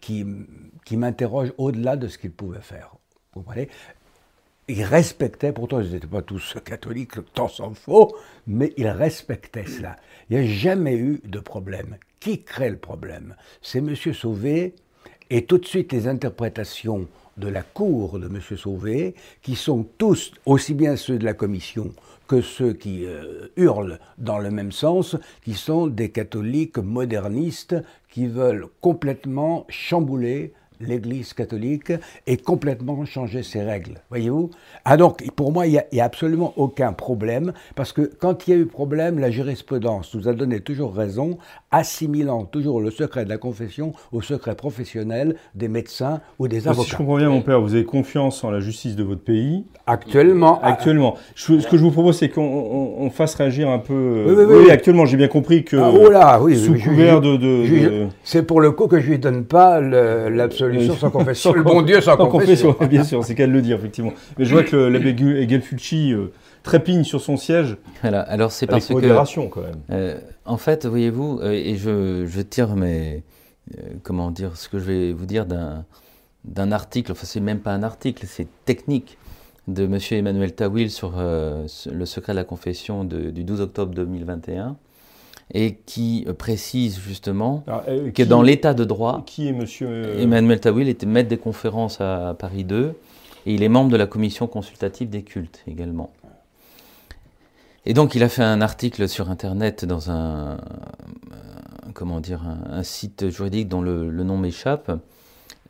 qui, 0.00 0.24
qui 0.84 0.96
m'interroge 0.96 1.52
au-delà 1.58 1.96
de 1.96 2.08
ce 2.08 2.18
qu'il 2.18 2.30
pouvait 2.30 2.60
faire. 2.60 2.94
Vous 3.34 3.40
comprenez? 3.40 3.68
Ils 4.68 4.82
respectaient, 4.82 5.52
pourtant 5.52 5.80
ils 5.80 5.92
n'étaient 5.92 6.06
pas 6.08 6.22
tous 6.22 6.56
catholiques, 6.64 7.32
tant 7.34 7.48
s'en 7.48 7.72
faut, 7.74 8.16
mais 8.46 8.72
ils 8.76 8.88
respectaient 8.88 9.66
cela. 9.66 9.96
Il 10.28 10.36
n'y 10.36 10.44
a 10.44 10.46
jamais 10.46 10.96
eu 10.96 11.20
de 11.24 11.38
problème. 11.38 11.96
Qui 12.18 12.42
crée 12.42 12.70
le 12.70 12.78
problème? 12.78 13.36
C'est 13.62 13.78
M. 13.78 13.94
Sauvé, 13.94 14.74
et 15.30 15.44
tout 15.44 15.58
de 15.58 15.66
suite 15.66 15.92
les 15.92 16.08
interprétations 16.08 17.06
de 17.36 17.48
la 17.48 17.62
cour 17.62 18.18
de 18.18 18.26
M. 18.26 18.40
Sauvé, 18.56 19.14
qui 19.42 19.56
sont 19.56 19.86
tous, 19.98 20.32
aussi 20.46 20.74
bien 20.74 20.96
ceux 20.96 21.18
de 21.18 21.24
la 21.24 21.34
commission 21.34 21.92
que 22.26 22.40
ceux 22.40 22.72
qui 22.72 23.04
euh, 23.04 23.48
hurlent 23.56 23.98
dans 24.18 24.38
le 24.38 24.50
même 24.50 24.72
sens, 24.72 25.16
qui 25.44 25.54
sont 25.54 25.86
des 25.86 26.10
catholiques 26.10 26.78
modernistes 26.78 27.76
qui 28.10 28.26
veulent 28.26 28.66
complètement 28.80 29.64
chambouler 29.68 30.52
l'Église 30.80 31.32
catholique 31.32 31.92
et 32.26 32.36
complètement 32.36 33.04
changer 33.04 33.42
ses 33.42 33.62
règles. 33.62 34.00
Voyez-vous? 34.10 34.50
Ah 34.84 34.96
donc, 34.96 35.28
pour 35.32 35.52
moi, 35.52 35.66
il 35.66 35.82
n'y 35.92 36.00
a, 36.00 36.04
absolument 36.04 36.52
aucun 36.56 36.92
problème, 36.92 37.52
parce 37.74 37.92
que 37.92 38.02
quand 38.02 38.46
il 38.46 38.50
y 38.50 38.52
a 38.54 38.56
eu 38.56 38.66
problème, 38.66 39.18
la 39.18 39.30
jurisprudence 39.30 40.14
nous 40.14 40.28
a 40.28 40.34
donné 40.34 40.60
toujours 40.60 40.94
raison, 40.94 41.38
assimilant 41.76 42.44
toujours 42.44 42.80
le 42.80 42.90
secret 42.90 43.24
de 43.24 43.28
la 43.28 43.36
confession 43.36 43.92
au 44.12 44.22
secret 44.22 44.54
professionnel 44.54 45.36
des 45.54 45.68
médecins 45.68 46.20
ou 46.38 46.48
des 46.48 46.68
avocats. 46.68 46.84
Si 46.84 46.90
je 46.92 46.96
comprends 46.96 47.18
bien, 47.18 47.28
mon 47.28 47.42
père, 47.42 47.60
vous 47.60 47.74
avez 47.74 47.84
confiance 47.84 48.42
en 48.44 48.50
la 48.50 48.60
justice 48.60 48.96
de 48.96 49.02
votre 49.02 49.20
pays 49.20 49.64
Actuellement. 49.86 50.60
Actuellement. 50.62 51.16
ce 51.34 51.52
que 51.52 51.76
je 51.76 51.82
vous 51.82 51.90
propose, 51.90 52.16
c'est 52.16 52.30
qu'on 52.30 53.10
fasse 53.12 53.34
réagir 53.34 53.68
un 53.68 53.78
peu... 53.78 54.24
Oui, 54.26 54.34
oui, 54.36 54.44
oui. 54.64 54.70
actuellement, 54.70 55.04
j'ai 55.04 55.16
bien 55.16 55.28
compris 55.28 55.64
que... 55.64 55.76
Ah, 55.76 55.92
oh 55.92 56.10
là, 56.10 56.40
oui, 56.40 56.56
sous 56.56 56.74
couvert 56.74 57.20
de... 57.20 58.06
C'est 58.24 58.42
pour 58.42 58.60
le 58.60 58.70
coup 58.70 58.88
que 58.88 58.98
je 59.00 59.06
ne 59.06 59.10
lui 59.12 59.18
donne 59.18 59.44
pas 59.44 59.80
l'absolu 59.80 60.86
sans 60.86 61.10
confession. 61.10 61.52
le 61.54 61.62
bon 61.62 61.82
Dieu 61.82 62.00
sans, 62.00 62.16
confession. 62.16 62.74
Bien 62.88 63.04
sûr, 63.04 63.22
c'est 63.24 63.34
qu'à 63.34 63.46
le 63.46 63.60
dire, 63.60 63.76
effectivement. 63.76 64.12
Mais 64.38 64.44
je 64.44 64.52
vois 64.52 64.62
que 64.62 64.76
l'abbé 64.76 65.14
Gelfucci 65.48 66.12
euh, 66.12 66.32
trépigne 66.66 67.04
sur 67.04 67.20
son 67.20 67.36
siège. 67.36 67.76
Voilà, 68.02 68.20
alors 68.20 68.52
c'est 68.52 68.66
parce 68.66 68.90
modération, 68.90 69.48
quand 69.48 69.62
même. 69.62 69.80
Euh, 69.90 70.18
en 70.44 70.56
fait, 70.56 70.86
voyez-vous, 70.86 71.40
euh, 71.42 71.52
et 71.52 71.76
je, 71.76 72.26
je, 72.26 72.40
tire 72.42 72.76
mes. 72.76 73.22
comment 74.02 74.30
dire 74.30 74.56
Ce 74.56 74.68
que 74.68 74.78
je 74.78 74.84
vais 74.84 75.12
vous 75.12 75.26
dire 75.26 75.46
d'un 75.46 76.72
article, 76.72 77.12
enfin, 77.12 77.24
c'est 77.26 77.40
même 77.40 77.60
pas 77.60 77.72
un 77.72 77.82
article, 77.82 78.26
c'est 78.28 78.48
technique 78.64 79.16
de 79.68 79.84
M. 79.84 79.98
Emmanuel 80.12 80.54
Tawil 80.54 80.90
sur 80.90 81.14
le 81.16 82.04
secret 82.04 82.32
de 82.32 82.36
la 82.36 82.44
confession 82.44 83.04
du 83.04 83.42
12 83.42 83.60
octobre 83.62 83.94
2021 83.94 84.76
et 85.52 85.76
qui 85.86 86.24
euh, 86.26 86.32
précise 86.32 86.98
justement 86.98 87.64
euh, 87.88 88.10
que 88.10 88.22
dans 88.22 88.42
l'état 88.42 88.74
de 88.74 88.84
droit, 88.84 89.22
qui 89.26 89.48
est 89.48 89.52
monsieur 89.52 89.88
euh, 89.88 90.22
Emmanuel 90.22 90.60
Tawil 90.60 90.88
était 90.88 91.06
maître 91.06 91.28
des 91.28 91.38
conférences 91.38 92.00
à 92.00 92.34
Paris 92.38 92.64
2 92.64 92.94
et 93.46 93.54
il 93.54 93.62
est 93.62 93.68
membre 93.68 93.90
de 93.90 93.96
la 93.96 94.06
commission 94.06 94.46
consultative 94.46 95.08
des 95.08 95.22
cultes 95.22 95.62
également. 95.68 96.10
Et 97.86 97.94
donc 97.94 98.14
il 98.14 98.22
a 98.22 98.28
fait 98.28 98.42
un 98.42 98.60
article 98.60 99.08
sur 99.08 99.30
internet 99.30 99.84
dans 99.84 100.10
un, 100.10 100.58
comment 101.94 102.20
dire 102.20 102.42
un, 102.68 102.82
site 102.82 103.30
juridique 103.30 103.68
dont 103.68 103.80
le, 103.80 104.10
nom 104.10 104.36
m'échappe 104.36 104.90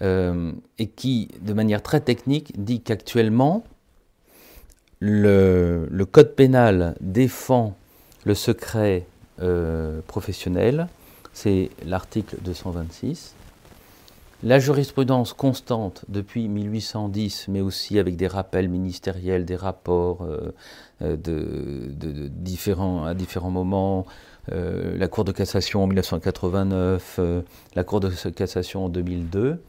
et 0.00 0.86
qui 0.88 1.28
de 1.40 1.52
manière 1.52 1.82
très 1.82 2.00
technique 2.00 2.52
dit 2.62 2.80
qu'actuellement 2.80 3.64
le, 5.00 5.86
le 5.90 6.06
code 6.06 6.34
pénal 6.34 6.96
défend 7.00 7.76
le 8.24 8.34
secret 8.34 9.06
euh, 9.40 10.00
professionnel, 10.06 10.88
c'est 11.32 11.70
l'article 11.84 12.36
226. 12.42 13.34
La 14.42 14.58
jurisprudence 14.58 15.32
constante 15.32 16.04
depuis 16.08 16.48
1810, 16.48 17.48
mais 17.48 17.60
aussi 17.60 17.98
avec 17.98 18.16
des 18.16 18.26
rappels 18.26 18.68
ministériels, 18.68 19.44
des 19.44 19.56
rapports 19.56 20.22
euh, 20.22 20.52
euh, 21.02 21.16
de, 21.16 22.28
à 23.08 23.14
différents 23.14 23.50
moments, 23.50 24.06
la 24.48 25.08
Cour 25.08 25.24
de 25.24 25.32
cassation 25.32 25.82
en 25.82 25.86
1989, 25.88 27.18
la 27.74 27.84
Cour 27.84 27.98
de 27.98 28.10
cassation 28.30 28.84
en 28.84 28.88
2002, 28.88 29.60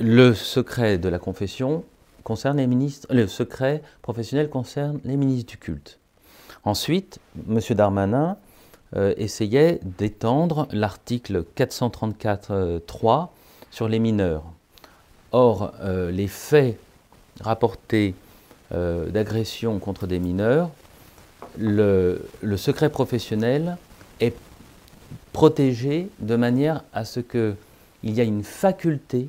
le 0.00 0.34
secret 0.34 0.98
de 0.98 1.08
la 1.08 1.18
confession 1.18 1.84
concerne 2.24 2.56
les 2.56 2.66
ministres, 2.66 3.06
le 3.10 3.26
secret 3.26 3.82
professionnel 4.00 4.48
concerne 4.48 5.00
les 5.04 5.16
ministres 5.16 5.50
du 5.50 5.58
culte. 5.58 5.98
Ensuite, 6.64 7.18
M. 7.48 7.60
Darmanin 7.70 8.36
euh, 8.94 9.14
essayait 9.16 9.80
d'étendre 9.98 10.68
l'article 10.70 11.44
434.3 11.56 13.28
sur 13.70 13.88
les 13.88 13.98
mineurs. 13.98 14.44
Or, 15.32 15.72
euh, 15.80 16.10
les 16.10 16.28
faits 16.28 16.78
rapportés 17.40 18.14
euh, 18.72 19.08
d'agression 19.08 19.78
contre 19.78 20.06
des 20.06 20.18
mineurs, 20.18 20.68
le, 21.58 22.20
secret 22.56 22.90
professionnel 22.90 23.78
est 24.20 24.36
protégé 25.32 26.08
de 26.20 26.36
manière 26.36 26.84
à 26.92 27.06
ce 27.06 27.20
qu'il 27.20 27.56
y 28.04 28.20
ait 28.20 28.26
une 28.26 28.44
faculté 28.44 29.28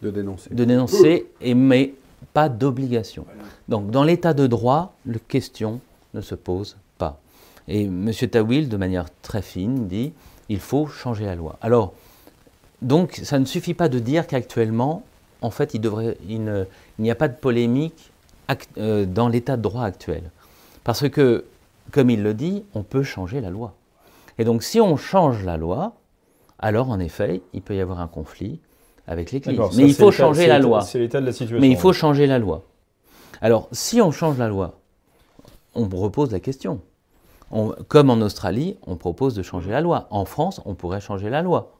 de 0.00 0.10
dénoncer, 0.10 0.54
de 0.54 0.64
dénoncer 0.64 1.26
et, 1.40 1.54
mais 1.54 1.94
pas 2.32 2.48
d'obligation. 2.48 3.26
Donc 3.68 3.90
dans 3.90 4.04
l'état 4.04 4.32
de 4.32 4.46
droit, 4.46 4.94
la 5.06 5.18
question 5.18 5.80
ne 6.14 6.20
se 6.20 6.36
pose. 6.36 6.76
Et 7.68 7.82
M. 7.84 8.10
Tawil, 8.30 8.68
de 8.68 8.76
manière 8.76 9.06
très 9.22 9.42
fine, 9.42 9.86
dit 9.86 10.12
il 10.48 10.60
faut 10.60 10.86
changer 10.86 11.24
la 11.24 11.34
loi. 11.34 11.58
Alors, 11.62 11.94
donc, 12.82 13.20
ça 13.22 13.38
ne 13.38 13.44
suffit 13.44 13.74
pas 13.74 13.88
de 13.88 13.98
dire 13.98 14.26
qu'actuellement, 14.26 15.04
en 15.40 15.50
fait, 15.50 15.74
il 15.74 16.66
n'y 16.98 17.10
a 17.10 17.14
pas 17.14 17.28
de 17.28 17.36
polémique 17.36 18.10
euh, 18.76 19.06
dans 19.06 19.28
l'état 19.28 19.56
de 19.56 19.62
droit 19.62 19.84
actuel. 19.84 20.30
Parce 20.84 21.08
que, 21.08 21.44
comme 21.90 22.10
il 22.10 22.22
le 22.22 22.34
dit, 22.34 22.64
on 22.74 22.82
peut 22.82 23.02
changer 23.02 23.40
la 23.40 23.50
loi. 23.50 23.74
Et 24.38 24.44
donc, 24.44 24.62
si 24.62 24.80
on 24.80 24.96
change 24.96 25.44
la 25.44 25.56
loi, 25.56 25.94
alors 26.58 26.90
en 26.90 26.98
effet, 26.98 27.42
il 27.52 27.62
peut 27.62 27.74
y 27.74 27.80
avoir 27.80 28.00
un 28.00 28.08
conflit 28.08 28.58
avec 29.06 29.32
l'Église. 29.32 29.58
Mais 29.76 29.84
il 29.84 29.94
faut 29.94 30.10
changer 30.10 30.46
la 30.46 30.58
loi. 30.58 30.82
C'est 30.82 30.98
l'état 30.98 31.20
de 31.20 31.26
la 31.26 31.32
situation. 31.32 31.60
Mais 31.60 31.68
il 31.68 31.76
faut 31.76 31.92
changer 31.92 32.26
la 32.26 32.38
loi. 32.38 32.62
Alors, 33.40 33.68
si 33.72 34.00
on 34.00 34.10
change 34.10 34.38
la 34.38 34.48
loi, 34.48 34.78
on 35.74 35.88
repose 35.88 36.30
la 36.32 36.40
question. 36.40 36.80
Comme 37.88 38.10
en 38.10 38.20
Australie, 38.20 38.78
on 38.86 38.96
propose 38.96 39.34
de 39.34 39.42
changer 39.42 39.70
la 39.70 39.80
loi. 39.80 40.06
En 40.10 40.24
France, 40.24 40.60
on 40.64 40.74
pourrait 40.74 41.00
changer 41.00 41.28
la 41.28 41.42
loi. 41.42 41.72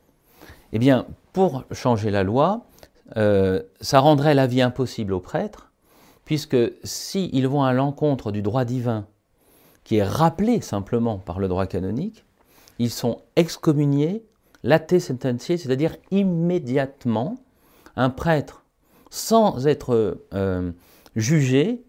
Eh 0.73 0.79
bien, 0.79 1.07
pour 1.33 1.65
changer 1.73 2.11
la 2.11 2.23
loi, 2.23 2.67
euh, 3.17 3.63
ça 3.81 4.01
rendrait 4.01 4.35
la 4.35 4.47
vie 4.47 4.63
impossible 4.63 5.13
aux 5.13 5.21
prêtres, 5.21 5.71
puisque 6.25 6.57
s'ils 6.85 7.49
vont 7.49 7.63
à 7.63 7.73
l'encontre 7.73 8.33
du 8.33 8.43
droit 8.43 8.65
divin, 8.65 9.07
qui 9.85 9.97
est 9.97 10.05
rappelé 10.05 10.61
simplement 10.61 11.19
par 11.19 11.39
le 11.39 11.49
droit 11.49 11.67
canonique, 11.67 12.25
ils 12.79 12.91
sont 12.91 13.23
excommuniés, 13.37 14.25
laté 14.63 15.01
sentenciés, 15.01 15.57
c'est-à-dire 15.57 15.97
immédiatement, 16.11 17.37
un 17.97 18.11
prêtre, 18.11 18.65
sans 19.11 19.67
être 19.67 20.19
euh, 20.33 20.73
jugé 21.17 21.83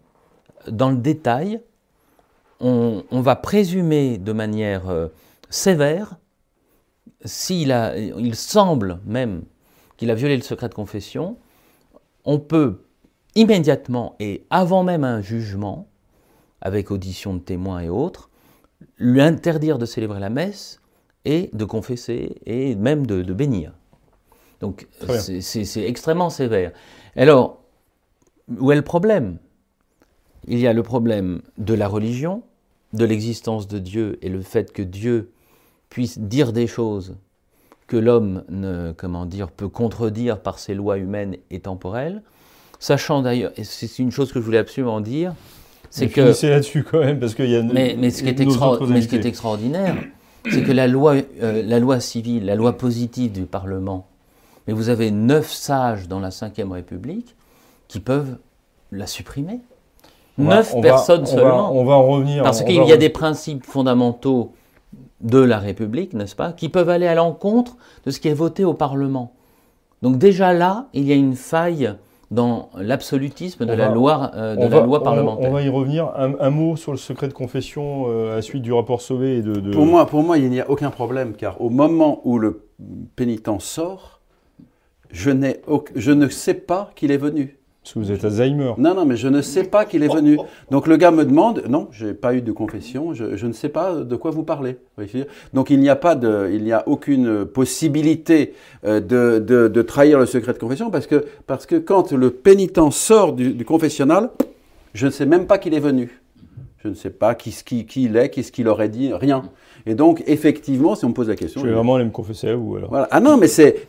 dans 0.68 0.90
le 0.90 0.98
détail, 0.98 1.62
on, 2.64 3.20
va 3.20 3.36
présumer 3.36 4.16
de 4.16 4.32
manière 4.32 4.88
euh, 4.88 5.08
sévère, 5.50 6.16
s'il 7.24 7.72
a, 7.72 7.96
il 7.98 8.34
semble 8.34 9.00
même 9.04 9.42
qu'il 9.96 10.10
a 10.10 10.14
violé 10.14 10.34
le 10.36 10.42
secret 10.42 10.70
de 10.70 10.74
confession, 10.74 11.36
on 12.24 12.38
peut 12.38 12.84
immédiatement 13.34 14.16
et 14.18 14.46
avant 14.48 14.82
même 14.82 15.04
un 15.04 15.20
jugement, 15.20 15.88
avec 16.62 16.90
audition 16.90 17.34
de 17.34 17.40
témoins 17.40 17.80
et 17.80 17.90
autres, 17.90 18.30
lui 18.96 19.20
interdire 19.20 19.78
de 19.78 19.84
célébrer 19.84 20.20
la 20.20 20.30
messe 20.30 20.80
et 21.26 21.50
de 21.52 21.64
confesser 21.66 22.36
et 22.46 22.74
même 22.76 23.06
de, 23.06 23.22
bénir. 23.34 23.72
Donc 24.60 24.88
c'est 25.20 25.84
extrêmement 25.86 26.30
sévère. 26.30 26.72
Alors, 27.14 27.62
où 28.48 28.72
est 28.72 28.76
le 28.76 28.82
problème? 28.82 29.38
Il 30.46 30.58
y 30.58 30.66
a 30.66 30.72
le 30.72 30.82
problème 30.82 31.42
de 31.58 31.74
la 31.74 31.88
religion, 31.88 32.42
de 32.94 33.04
l'existence 33.04 33.68
de 33.68 33.78
Dieu 33.78 34.18
et 34.22 34.28
le 34.28 34.40
fait 34.40 34.72
que 34.72 34.82
Dieu 34.82 35.30
puisse 35.90 36.18
dire 36.18 36.52
des 36.52 36.66
choses 36.66 37.16
que 37.86 37.96
l'homme 37.96 38.44
ne, 38.48 38.92
comment 38.92 39.26
dire, 39.26 39.50
peut 39.50 39.68
contredire 39.68 40.40
par 40.40 40.58
ses 40.58 40.74
lois 40.74 40.96
humaines 40.96 41.36
et 41.50 41.60
temporelles, 41.60 42.22
sachant 42.78 43.20
d'ailleurs, 43.20 43.52
et 43.56 43.64
c'est 43.64 43.98
une 43.98 44.10
chose 44.10 44.32
que 44.32 44.40
je 44.40 44.44
voulais 44.44 44.58
absolument 44.58 45.00
dire, 45.00 45.34
c'est 45.90 46.08
que 46.08 46.32
c'est 46.32 46.50
là-dessus 46.50 46.82
quand 46.82 47.00
même 47.00 47.20
parce 47.20 47.34
qu'il 47.34 47.50
y 47.50 47.56
a 47.56 47.62
mais, 47.62 47.94
mais, 47.98 48.10
ce 48.10 48.22
qui 48.22 48.28
est 48.28 48.88
mais 48.88 49.02
ce 49.02 49.08
qui 49.08 49.16
est 49.16 49.26
extraordinaire, 49.26 49.96
c'est 50.50 50.62
que 50.62 50.72
la 50.72 50.86
loi, 50.86 51.16
euh, 51.42 51.62
la 51.64 51.78
loi 51.78 52.00
civile, 52.00 52.46
la 52.46 52.54
loi 52.54 52.76
positive 52.76 53.32
du 53.32 53.42
Parlement, 53.42 54.08
mais 54.66 54.72
vous 54.72 54.88
avez 54.88 55.10
neuf 55.10 55.52
sages 55.52 56.08
dans 56.08 56.20
la 56.20 56.30
Ve 56.30 56.72
République 56.72 57.36
qui 57.86 58.00
peuvent 58.00 58.38
la 58.92 59.06
supprimer. 59.06 59.60
Neuf 60.38 60.74
personnes 60.80 61.26
seulement. 61.26 61.72
on 61.72 61.84
va 61.84 61.94
en 61.94 62.06
revenir. 62.06 62.42
Parce 62.42 62.62
qu'il 62.62 62.84
y 62.84 62.92
a 62.92 62.96
des 62.96 63.08
principes 63.08 63.64
fondamentaux 63.64 64.52
de 65.20 65.38
la 65.38 65.58
République, 65.58 66.12
n'est-ce 66.12 66.36
pas, 66.36 66.52
qui 66.52 66.68
peuvent 66.68 66.90
aller 66.90 67.06
à 67.06 67.14
l'encontre 67.14 67.76
de 68.04 68.10
ce 68.10 68.20
qui 68.20 68.28
est 68.28 68.34
voté 68.34 68.64
au 68.64 68.74
Parlement. 68.74 69.32
Donc 70.02 70.18
déjà 70.18 70.52
là, 70.52 70.86
il 70.92 71.04
y 71.04 71.12
a 71.12 71.14
une 71.14 71.34
faille 71.34 71.94
dans 72.30 72.68
l'absolutisme 72.76 73.64
de, 73.64 73.72
la 73.72 73.88
loi, 73.88 74.32
euh, 74.34 74.56
de 74.56 74.66
la 74.66 74.80
loi 74.80 75.02
parlementaire. 75.02 75.50
On, 75.50 75.52
va 75.52 75.62
y 75.62 75.68
revenir. 75.68 76.12
Un, 76.16 76.50
mot 76.50 76.76
sur 76.76 76.92
le 76.92 76.98
secret 76.98 77.28
de 77.28 77.32
confession 77.32 78.06
euh, 78.08 78.32
à 78.32 78.36
la 78.36 78.42
suite 78.42 78.62
du 78.62 78.72
rapport 78.72 79.00
Sauvé 79.00 79.38
et 79.38 79.42
de, 79.42 79.70
Pour, 79.70 79.86
moi, 79.86 80.06
pour 80.06 80.22
moi, 80.22 80.36
il 80.36 80.50
n'y 80.50 80.60
a 80.60 80.68
aucun 80.68 80.90
problème, 80.90 81.34
car 81.34 81.60
au 81.60 81.70
moment 81.70 82.20
où 82.24 82.38
le 82.38 82.66
pénitent 83.16 83.48
sort, 83.60 84.20
je, 85.10 85.30
je 85.94 86.12
ne 86.12 86.28
sais 86.28 86.54
pas 86.54 86.90
qu'il 86.96 87.10
est 87.10 87.18
venu. 87.18 87.58
Parce 87.84 87.92
que 87.92 87.98
vous 87.98 88.12
êtes 88.12 88.24
Alzheimer. 88.24 88.72
Non, 88.78 88.94
non, 88.94 89.04
mais 89.04 89.16
je 89.16 89.28
ne 89.28 89.42
sais 89.42 89.64
pas 89.64 89.84
qu'il 89.84 90.02
est 90.02 90.08
venu. 90.08 90.38
Donc 90.70 90.86
le 90.86 90.96
gars 90.96 91.10
me 91.10 91.22
demande, 91.22 91.64
non, 91.68 91.88
je 91.90 92.06
n'ai 92.06 92.14
pas 92.14 92.34
eu 92.34 92.40
de 92.40 92.50
confession, 92.50 93.12
je, 93.12 93.46
ne 93.46 93.52
sais 93.52 93.68
pas 93.68 93.96
de 93.96 94.16
quoi 94.16 94.30
vous 94.30 94.42
parlez. 94.42 94.78
Donc 95.52 95.68
il 95.68 95.78
n'y 95.80 95.90
a 95.90 95.96
pas 95.96 96.14
de, 96.14 96.50
il 96.50 96.64
n'y 96.64 96.72
a 96.72 96.82
aucune 96.88 97.44
possibilité 97.44 98.54
euh, 98.86 99.00
de, 99.00 99.68
de, 99.68 99.82
trahir 99.82 100.18
le 100.18 100.24
secret 100.24 100.54
de 100.54 100.58
confession 100.58 100.90
parce 100.90 101.06
que, 101.06 101.26
parce 101.46 101.66
que 101.66 101.76
quand 101.76 102.12
le 102.12 102.30
pénitent 102.30 102.80
sort 102.90 103.34
du, 103.34 103.52
du 103.52 103.66
confessionnal, 103.66 104.30
je 104.94 105.04
ne 105.04 105.10
sais 105.10 105.26
même 105.26 105.46
pas 105.46 105.58
qu'il 105.58 105.74
est 105.74 105.80
venu. 105.80 106.22
Je 106.82 106.88
ne 106.88 106.94
sais 106.94 107.10
pas 107.10 107.34
qui, 107.34 107.50
qui, 107.50 107.84
qui 107.84 108.04
il 108.04 108.16
est, 108.16 108.30
qu'est-ce 108.30 108.50
qu'il 108.50 108.68
aurait 108.68 108.88
dit, 108.88 109.12
rien. 109.12 109.42
Et 109.86 109.94
donc, 109.94 110.22
effectivement, 110.26 110.94
si 110.94 111.04
on 111.04 111.10
me 111.10 111.14
pose 111.14 111.28
la 111.28 111.36
question. 111.36 111.60
Je 111.60 111.66
vais 111.66 111.72
vraiment 111.72 111.96
aller 111.96 112.04
me 112.04 112.10
confesser 112.10 112.48
à 112.48 112.54
vous 112.54 112.76
alors. 112.76 112.88
Voilà. 112.90 113.08
Ah 113.10 113.20
non, 113.20 113.36
mais 113.36 113.48
c'est 113.48 113.86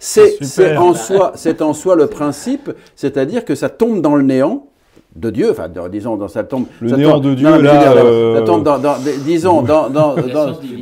en, 0.77 0.93
soi, 0.93 1.33
en 1.61 1.73
soi 1.73 1.95
le 1.95 2.07
principe, 2.07 2.71
c'est-à-dire 2.95 3.45
que 3.45 3.55
ça 3.55 3.69
tombe 3.69 4.01
dans 4.01 4.15
le 4.15 4.23
néant 4.23 4.67
de 5.15 5.29
Dieu, 5.29 5.49
enfin, 5.49 5.69
disons, 5.89 6.17
dans 6.17 6.27
ça 6.27 6.43
tombe. 6.43 6.65
Le 6.81 6.97
néant 6.97 7.19
de 7.19 7.33
Dieu, 7.33 7.61
là. 7.61 8.35
ça 8.35 8.41
tombe 8.41 8.63
dans, 8.63 8.77
disons, 9.23 9.61
dans. 9.61 9.89
dans, 9.89 10.15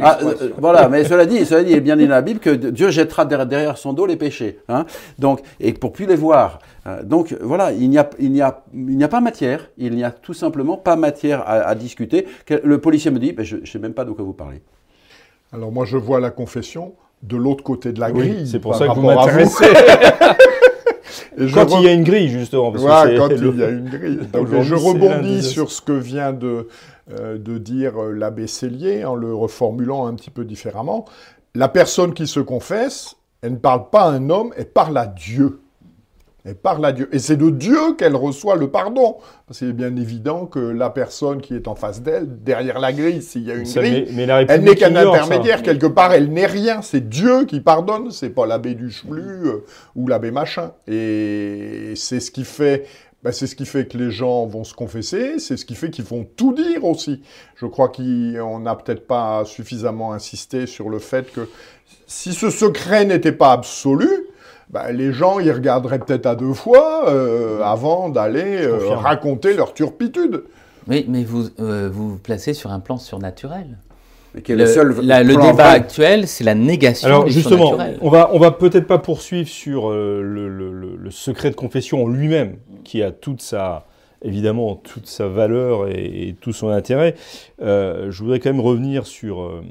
ah, 0.02 0.18
euh, 0.24 0.50
voilà, 0.58 0.90
mais 0.90 1.04
cela 1.04 1.28
dit, 1.28 1.46
cela 1.46 1.64
dit, 1.64 1.72
il 1.72 1.78
est 1.78 1.82
bien 1.82 1.96
dit 1.96 2.06
dans 2.06 2.16
la 2.16 2.24
Bible 2.24 2.40
que 2.40 2.50
Dieu 2.50 2.90
jettera 2.90 3.26
derrière 3.26 3.78
son 3.78 3.94
dos 3.94 4.08
les 4.08 4.16
péchés. 4.16 4.60
Hein, 4.70 4.86
donc, 5.20 5.42
et 5.60 5.74
pour 5.74 5.92
plus 5.92 6.08
les 6.08 6.16
voir. 6.16 6.60
Euh, 6.88 7.04
donc, 7.04 7.36
voilà, 7.42 7.72
il 7.72 7.90
n'y 7.90 8.00
a, 8.00 8.10
il 8.20 8.32
n'y 8.32 8.42
a, 8.42 8.64
il 8.74 8.98
n'y 8.98 9.04
a 9.04 9.08
pas 9.08 9.22
matière, 9.22 9.70
il 9.78 9.94
n'y 9.94 10.04
a 10.04 10.10
tout 10.10 10.34
simplement 10.34 10.78
pas 10.78 10.96
matière 10.96 11.44
à, 11.46 11.76
discuter. 11.76 12.26
Le 12.64 12.78
policier 12.80 13.12
me 13.12 13.20
dit, 13.20 13.34
ben, 13.34 13.46
je 13.46 13.58
ne 13.58 13.66
sais 13.66 13.80
même 13.80 13.94
pas 13.94 14.04
de 14.04 14.12
quoi 14.12 14.26
vous 14.26 14.34
parlez. 14.34 14.62
Alors 15.54 15.72
moi, 15.72 15.86
je 15.86 15.98
vois 15.98 16.20
la 16.20 16.32
confession 16.32 16.96
de 17.22 17.38
l'autre 17.38 17.64
côté 17.64 17.94
de 17.94 18.00
la 18.00 18.12
grille. 18.12 18.48
c'est 18.48 18.60
pour 18.60 18.76
ça 18.76 18.88
que 18.90 18.94
vous 18.96 19.02
m'intéressez. 19.04 19.66
quand 21.54 21.80
il 21.80 21.84
y 21.84 21.88
a 21.88 21.94
une 21.94 22.04
grille, 22.04 22.30
justement. 22.30 22.72
Parce 22.72 22.84
quand 22.84 23.30
il 23.30 23.58
y 23.58 23.64
a 23.64 23.70
une 23.70 23.90
grille. 23.90 24.20
je 24.62 24.76
rebondis 24.76 25.44
sur 25.44 25.72
ce 25.72 25.82
que 25.82 25.94
vient 25.94 26.34
de, 26.34 26.68
euh, 27.12 27.38
de 27.38 27.58
dire 27.58 28.02
euh, 28.02 28.12
l'abbé 28.12 28.48
Cellier 28.48 29.06
en 29.06 29.16
le 29.16 29.34
reformulant 29.34 30.06
un 30.08 30.16
petit 30.16 30.32
peu 30.32 30.44
différemment. 30.44 31.06
La 31.56 31.70
personne 31.70 32.14
qui 32.14 32.28
se 32.28 32.40
confesse, 32.40 33.16
elle 33.42 33.54
ne 33.54 33.58
parle 33.58 33.90
pas 33.90 34.04
à 34.04 34.10
un 34.10 34.30
homme, 34.30 34.54
elle 34.58 34.70
parle 34.70 34.98
à 34.98 35.06
Dieu. 35.06 35.60
Elle 36.46 36.56
parle 36.56 36.86
à 36.86 36.92
Dieu. 36.92 37.08
Et 37.14 37.20
c'est 37.20 37.38
de 37.38 37.50
Dieu 37.50 37.96
qu'elle 37.98 38.18
reçoit 38.18 38.58
le 38.58 38.70
pardon. 38.70 39.18
C'est 39.52 39.72
bien 39.72 39.96
évident 39.96 40.46
que 40.46 40.60
la 40.60 40.90
personne 40.90 41.40
qui 41.40 41.56
est 41.56 41.70
en 41.70 41.76
face 41.76 42.02
d'elle, 42.02 42.44
derrière 42.44 42.80
la 42.80 42.92
grille, 42.92 43.22
s'il 43.22 43.44
y 43.44 43.52
a 43.52 43.56
une 43.56 43.64
grille, 43.64 44.08
elle 44.50 44.62
n'est 44.62 44.76
qu'un 44.76 44.96
intermédiaire. 44.96 45.64
Quelque 45.64 45.88
part, 45.88 46.12
elle 46.14 46.30
n'est 46.30 46.46
rien. 46.46 46.82
C'est 46.82 47.08
Dieu 47.08 47.46
qui 47.46 47.62
pardonne. 47.62 48.12
C'est 48.12 48.32
pas 48.32 48.46
l'abbé 48.46 48.76
du 48.76 48.94
euh, 49.10 49.64
ou 49.96 50.08
l'abbé 50.08 50.32
machin. 50.32 50.74
Et 50.88 51.94
c'est 51.96 52.20
ce 52.20 52.30
qui 52.30 52.44
fait 52.44 52.86
ben, 53.24 53.32
c'est 53.32 53.48
ce 53.48 53.56
qui 53.56 53.66
fait 53.66 53.88
que 53.88 53.98
les 53.98 54.12
gens 54.12 54.46
vont 54.48 54.66
se 54.66 54.74
confesser, 54.74 55.40
c'est 55.40 55.56
ce 55.56 55.64
qui 55.64 55.76
fait 55.76 55.90
qu'ils 55.90 56.04
vont 56.04 56.26
tout 56.36 56.54
dire 56.54 56.84
aussi. 56.84 57.22
Je 57.56 57.66
crois 57.66 57.88
qu'on 57.88 58.60
n'a 58.60 58.76
peut-être 58.76 59.08
pas 59.08 59.46
suffisamment 59.46 60.12
insisté 60.12 60.68
sur 60.68 60.90
le 60.90 61.00
fait 61.00 61.32
que 61.32 61.48
si 62.06 62.34
ce 62.34 62.50
secret 62.50 63.06
n'était 63.06 63.32
pas 63.32 63.54
absolu, 63.54 64.10
bah, 64.70 64.92
les 64.92 65.14
gens 65.14 65.40
y 65.40 65.52
regarderaient 65.52 66.00
peut-être 66.00 66.26
à 66.26 66.36
deux 66.36 66.54
fois 66.54 67.10
euh, 67.10 67.62
avant 67.64 68.10
d'aller 68.10 68.64
euh, 68.64 68.96
raconter 68.96 69.54
leur 69.54 69.74
turpitude. 69.74 70.44
Oui, 70.88 71.06
mais 71.08 71.24
vous 71.24 71.50
euh, 71.60 71.90
vous, 71.92 72.18
placez 72.18 72.54
sur 72.54 72.72
un 72.72 72.80
plan 72.80 72.98
surnaturel. 72.98 73.78
le, 74.34 74.66
seul 74.66 74.88
le 74.90 75.42
débat 75.52 75.70
actuel, 75.70 76.28
c'est 76.28 76.44
la 76.44 76.56
négation 76.56 77.08
Alors 77.08 77.28
justement, 77.28 77.78
on 78.02 78.10
va 78.10 78.30
on 78.34 78.40
va 78.40 78.52
peut-être 78.52 78.88
pas 78.88 78.98
poursuivre 78.98 79.48
sur 79.48 79.92
le, 79.92 80.22
le, 80.50 81.12
secret 81.12 81.52
de 81.52 81.56
confession 81.56 82.04
en 82.04 82.08
lui-même, 82.08 82.58
qui 82.84 83.04
a 83.04 83.12
toute 83.12 83.42
sa 83.42 83.86
évidemment 84.24 84.76
toute 84.76 85.08
sa 85.08 85.28
valeur 85.28 85.88
et, 85.90 86.36
tout 86.42 86.54
son 86.54 86.70
intérêt. 86.70 87.16
Euh, 87.62 88.12
je 88.12 88.24
voudrais 88.24 88.40
quand 88.40 88.50
même 88.50 88.62
revenir 88.62 89.06
sur, 89.06 89.42
euh, 89.42 89.62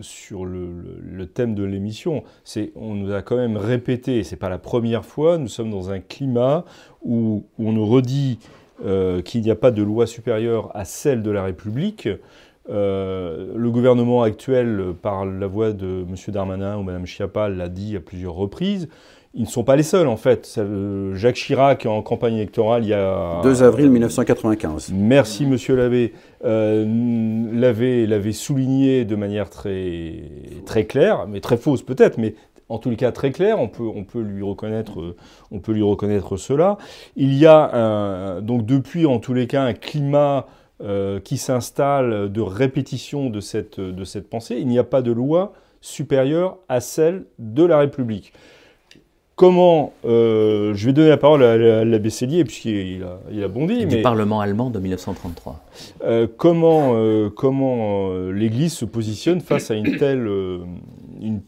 sur 0.00 0.44
le, 0.44 1.26
thème 1.26 1.54
de 1.54 1.64
l'émission. 1.64 2.22
On 2.76 2.94
nous 2.94 3.12
a 3.12 3.22
quand 3.22 3.36
même 3.36 3.56
répété, 3.56 4.22
c'est 4.22 4.36
pas 4.36 4.48
la 4.48 4.58
première 4.58 5.04
fois, 5.04 5.38
nous 5.38 5.48
sommes 5.48 5.70
dans 5.70 5.90
un 5.90 6.00
climat 6.00 6.64
où, 7.02 7.44
on 7.58 7.72
nous 7.72 7.86
redit 7.86 8.38
euh, 8.84 9.20
qu'il 9.20 9.42
n'y 9.42 9.50
a 9.50 9.56
pas 9.56 9.70
de 9.70 9.82
loi 9.82 10.06
supérieure 10.06 10.70
à 10.74 10.84
celle 10.84 11.22
de 11.22 11.30
la 11.30 11.42
République. 11.42 12.08
le 12.68 13.68
gouvernement 13.68 14.22
actuel, 14.22 14.94
par 15.00 15.26
la 15.26 15.46
voix 15.46 15.72
de 15.72 16.04
M. 16.08 16.14
Darmanin 16.28 16.76
ou 16.76 16.82
Mme 16.82 17.06
Schiappa, 17.06 17.48
l'a 17.48 17.68
dit 17.68 17.96
à 17.96 18.00
plusieurs 18.00 18.34
reprises 18.34 18.88
ils 19.34 19.42
ne 19.42 19.46
sont 19.46 19.64
pas 19.64 19.76
les 19.76 19.82
seuls 19.82 20.08
en 20.08 20.16
fait. 20.16 20.54
Euh, 20.58 21.14
Jacques 21.14 21.36
Chirac 21.36 21.86
en 21.86 22.02
campagne 22.02 22.34
électorale 22.34 22.84
il 22.84 22.88
y 22.88 22.94
a 22.94 23.40
2 23.42 23.62
avril 23.62 23.90
1995. 23.90 24.92
Merci 24.94 25.46
Monsieur 25.46 25.76
Lavé. 25.76 26.14
Euh, 26.44 26.84
l'avait 27.52 28.32
souligné 28.32 29.04
de 29.04 29.16
manière 29.16 29.50
très 29.50 30.22
très 30.64 30.86
claire, 30.86 31.26
mais 31.28 31.40
très 31.40 31.56
fausse 31.56 31.82
peut-être, 31.82 32.16
mais 32.18 32.34
en 32.70 32.78
tous 32.78 32.90
les 32.90 32.96
cas 32.96 33.12
très 33.12 33.30
claire. 33.30 33.60
On 33.60 33.68
peut 33.68 33.86
on 33.94 34.04
peut 34.04 34.20
lui 34.20 34.42
reconnaître 34.42 35.14
on 35.50 35.60
peut 35.60 35.72
lui 35.72 35.82
reconnaître 35.82 36.36
cela. 36.36 36.78
Il 37.16 37.34
y 37.34 37.44
a 37.44 37.74
un, 37.74 38.40
donc 38.40 38.64
depuis 38.64 39.04
en 39.04 39.18
tous 39.18 39.34
les 39.34 39.46
cas 39.46 39.62
un 39.62 39.74
climat 39.74 40.46
euh, 40.80 41.20
qui 41.20 41.36
s'installe 41.36 42.32
de 42.32 42.40
répétition 42.40 43.28
de 43.28 43.40
cette 43.40 43.78
de 43.78 44.04
cette 44.04 44.30
pensée. 44.30 44.56
Il 44.58 44.68
n'y 44.68 44.78
a 44.78 44.84
pas 44.84 45.02
de 45.02 45.12
loi 45.12 45.52
supérieure 45.80 46.58
à 46.68 46.80
celle 46.80 47.26
de 47.38 47.64
la 47.64 47.78
République 47.78 48.32
comment, 49.38 49.92
euh, 50.04 50.74
je 50.74 50.86
vais 50.86 50.92
donner 50.92 51.08
la 51.08 51.16
parole 51.16 51.44
à, 51.44 51.84
l'abbé 51.84 52.10
Cellier, 52.10 52.44
puisqu'il 52.44 53.04
a, 53.04 53.20
il 53.30 53.42
a 53.42 53.48
bondi. 53.48 53.86
Du 53.86 54.02
Parlement 54.02 54.40
allemand 54.40 54.68
de 54.68 54.80
1933. 54.80 55.64
Euh, 56.02 56.26
comment 56.36 56.94
euh, 56.94 57.30
comment 57.30 58.10
l'Église 58.30 58.72
se 58.72 58.84
positionne 58.84 59.40
face 59.40 59.70
à 59.70 59.74
une 59.74 59.96
telle, 59.96 60.28
une, 61.22 61.40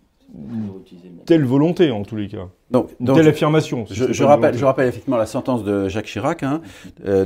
telle 1.26 1.44
volonté, 1.44 1.90
en 1.90 2.04
tous 2.04 2.16
les 2.16 2.28
cas 2.28 2.48
donc, 2.70 2.90
une 3.00 3.12
telle 3.12 3.26
affirmation. 3.26 3.84
Je, 3.90 4.22
rappelle, 4.22 4.56
je, 4.56 4.64
rappelle, 4.64 4.88
effectivement 4.88 5.16
la 5.16 5.26
sentence 5.26 5.64
de 5.64 5.88
Jacques 5.88 6.06
Chirac. 6.06 6.44
Hein. 6.44 6.60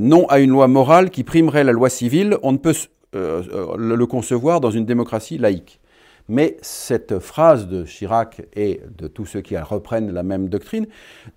non 0.00 0.26
à 0.28 0.40
une 0.40 0.50
loi 0.50 0.66
morale 0.66 1.10
qui 1.10 1.22
primerait 1.22 1.64
la 1.64 1.72
loi 1.72 1.90
civile, 1.90 2.38
on 2.42 2.52
ne 2.52 2.56
peut 2.56 2.74
le 3.12 4.04
concevoir 4.06 4.62
dans 4.62 4.70
une 4.70 4.86
démocratie 4.86 5.36
laïque. 5.36 5.78
Mais 6.28 6.56
cette 6.62 7.18
phrase 7.18 7.68
de 7.68 7.84
Chirac 7.84 8.46
et 8.54 8.80
de 8.96 9.08
tous 9.08 9.26
ceux 9.26 9.42
qui 9.42 9.58
reprennent 9.58 10.10
la 10.10 10.22
même 10.22 10.48
doctrine, 10.48 10.86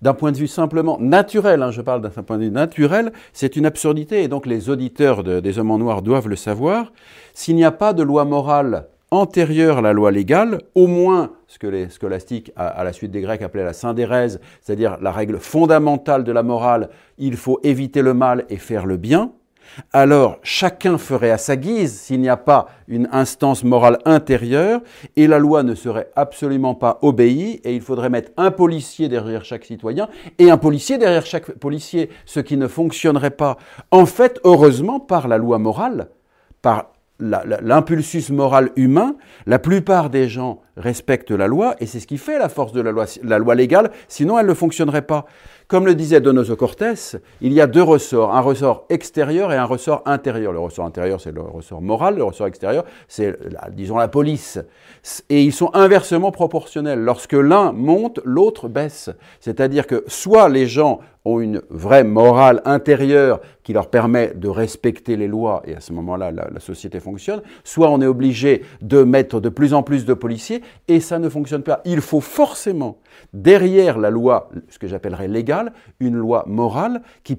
d'un 0.00 0.14
point 0.14 0.32
de 0.32 0.38
vue 0.38 0.46
simplement 0.46 0.98
naturel, 0.98 1.62
hein, 1.62 1.70
je 1.70 1.82
parle 1.82 2.00
d'un 2.00 2.22
point 2.22 2.38
de 2.38 2.44
vue 2.44 2.50
naturel, 2.50 3.12
c'est 3.34 3.56
une 3.56 3.66
absurdité 3.66 4.22
et 4.22 4.28
donc 4.28 4.46
les 4.46 4.70
auditeurs 4.70 5.22
des 5.22 5.58
hommes 5.58 5.70
en 5.70 5.78
noir 5.78 6.00
doivent 6.00 6.28
le 6.28 6.36
savoir. 6.36 6.92
S'il 7.34 7.56
n'y 7.56 7.64
a 7.64 7.70
pas 7.70 7.92
de 7.92 8.02
loi 8.02 8.24
morale 8.24 8.88
antérieure 9.10 9.78
à 9.78 9.82
la 9.82 9.92
loi 9.92 10.10
légale, 10.10 10.60
au 10.74 10.86
moins 10.86 11.32
ce 11.46 11.58
que 11.58 11.66
les 11.66 11.88
scolastiques, 11.88 12.52
à, 12.56 12.84
la 12.84 12.92
suite 12.92 13.10
des 13.10 13.20
Grecs, 13.20 13.42
appelaient 13.42 13.64
la 13.64 13.72
syndérèse, 13.72 14.40
c'est-à-dire 14.60 14.98
la 15.00 15.12
règle 15.12 15.38
fondamentale 15.38 16.24
de 16.24 16.32
la 16.32 16.42
morale, 16.42 16.90
il 17.16 17.36
faut 17.36 17.58
éviter 17.62 18.02
le 18.02 18.14
mal 18.14 18.44
et 18.50 18.56
faire 18.56 18.86
le 18.86 18.96
bien, 18.96 19.32
alors 19.92 20.38
chacun 20.42 20.98
ferait 20.98 21.30
à 21.30 21.38
sa 21.38 21.56
guise 21.56 21.98
s'il 21.98 22.20
n'y 22.20 22.28
a 22.28 22.36
pas 22.36 22.68
une 22.88 23.08
instance 23.12 23.64
morale 23.64 23.98
intérieure 24.04 24.80
et 25.16 25.26
la 25.26 25.38
loi 25.38 25.62
ne 25.62 25.74
serait 25.74 26.10
absolument 26.16 26.74
pas 26.74 26.98
obéie 27.02 27.60
et 27.64 27.74
il 27.74 27.80
faudrait 27.80 28.10
mettre 28.10 28.32
un 28.36 28.50
policier 28.50 29.08
derrière 29.08 29.44
chaque 29.44 29.64
citoyen 29.64 30.08
et 30.38 30.50
un 30.50 30.58
policier 30.58 30.98
derrière 30.98 31.26
chaque 31.26 31.52
policier, 31.52 32.10
ce 32.24 32.40
qui 32.40 32.56
ne 32.56 32.66
fonctionnerait 32.66 33.30
pas. 33.30 33.56
En 33.90 34.06
fait, 34.06 34.40
heureusement, 34.44 35.00
par 35.00 35.28
la 35.28 35.38
loi 35.38 35.58
morale, 35.58 36.08
par 36.62 36.92
l'impulsus 37.20 38.30
moral 38.30 38.70
humain, 38.76 39.16
la 39.46 39.58
plupart 39.58 40.08
des 40.08 40.28
gens 40.28 40.60
respectent 40.76 41.32
la 41.32 41.48
loi 41.48 41.74
et 41.80 41.86
c'est 41.86 41.98
ce 41.98 42.06
qui 42.06 42.16
fait 42.16 42.38
la 42.38 42.48
force 42.48 42.72
de 42.72 42.80
la 42.80 42.92
loi, 42.92 43.06
la 43.24 43.38
loi 43.38 43.54
légale, 43.54 43.90
sinon 44.06 44.38
elle 44.38 44.46
ne 44.46 44.54
fonctionnerait 44.54 45.02
pas. 45.02 45.26
Comme 45.68 45.84
le 45.84 45.94
disait 45.94 46.22
Donoso 46.22 46.56
Cortés, 46.56 46.94
il 47.42 47.52
y 47.52 47.60
a 47.60 47.66
deux 47.66 47.82
ressorts, 47.82 48.34
un 48.34 48.40
ressort 48.40 48.86
extérieur 48.88 49.52
et 49.52 49.56
un 49.56 49.66
ressort 49.66 50.00
intérieur. 50.06 50.50
Le 50.50 50.58
ressort 50.58 50.86
intérieur, 50.86 51.20
c'est 51.20 51.30
le 51.30 51.42
ressort 51.42 51.82
moral, 51.82 52.16
le 52.16 52.24
ressort 52.24 52.46
extérieur, 52.46 52.86
c'est, 53.06 53.38
disons, 53.72 53.98
la 53.98 54.08
police. 54.08 54.58
Et 55.28 55.42
ils 55.42 55.52
sont 55.52 55.70
inversement 55.74 56.30
proportionnels. 56.30 57.00
Lorsque 57.00 57.34
l'un 57.34 57.72
monte, 57.72 58.18
l'autre 58.24 58.68
baisse. 58.68 59.10
C'est-à-dire 59.40 59.86
que 59.86 60.04
soit 60.06 60.48
les 60.48 60.66
gens 60.66 61.00
ont 61.26 61.40
une 61.40 61.60
vraie 61.68 62.04
morale 62.04 62.62
intérieure 62.64 63.40
qui 63.62 63.74
leur 63.74 63.90
permet 63.90 64.32
de 64.34 64.48
respecter 64.48 65.16
les 65.16 65.28
lois, 65.28 65.62
et 65.66 65.74
à 65.74 65.80
ce 65.80 65.92
moment-là, 65.92 66.30
la, 66.30 66.60
société 66.60 67.00
fonctionne, 67.00 67.42
soit 67.64 67.90
on 67.90 68.00
est 68.00 68.06
obligé 68.06 68.62
de 68.80 69.02
mettre 69.02 69.40
de 69.40 69.50
plus 69.50 69.74
en 69.74 69.82
plus 69.82 70.06
de 70.06 70.14
policiers, 70.14 70.62
et 70.88 71.00
ça 71.00 71.18
ne 71.18 71.28
fonctionne 71.28 71.62
pas. 71.62 71.82
Il 71.84 72.00
faut 72.00 72.22
forcément, 72.22 72.98
derrière 73.34 73.98
la 73.98 74.08
loi, 74.08 74.48
ce 74.70 74.78
que 74.78 74.88
j'appellerais 74.88 75.28
légale, 75.28 75.57
une 76.00 76.16
loi 76.16 76.44
morale 76.46 77.02
qui, 77.24 77.36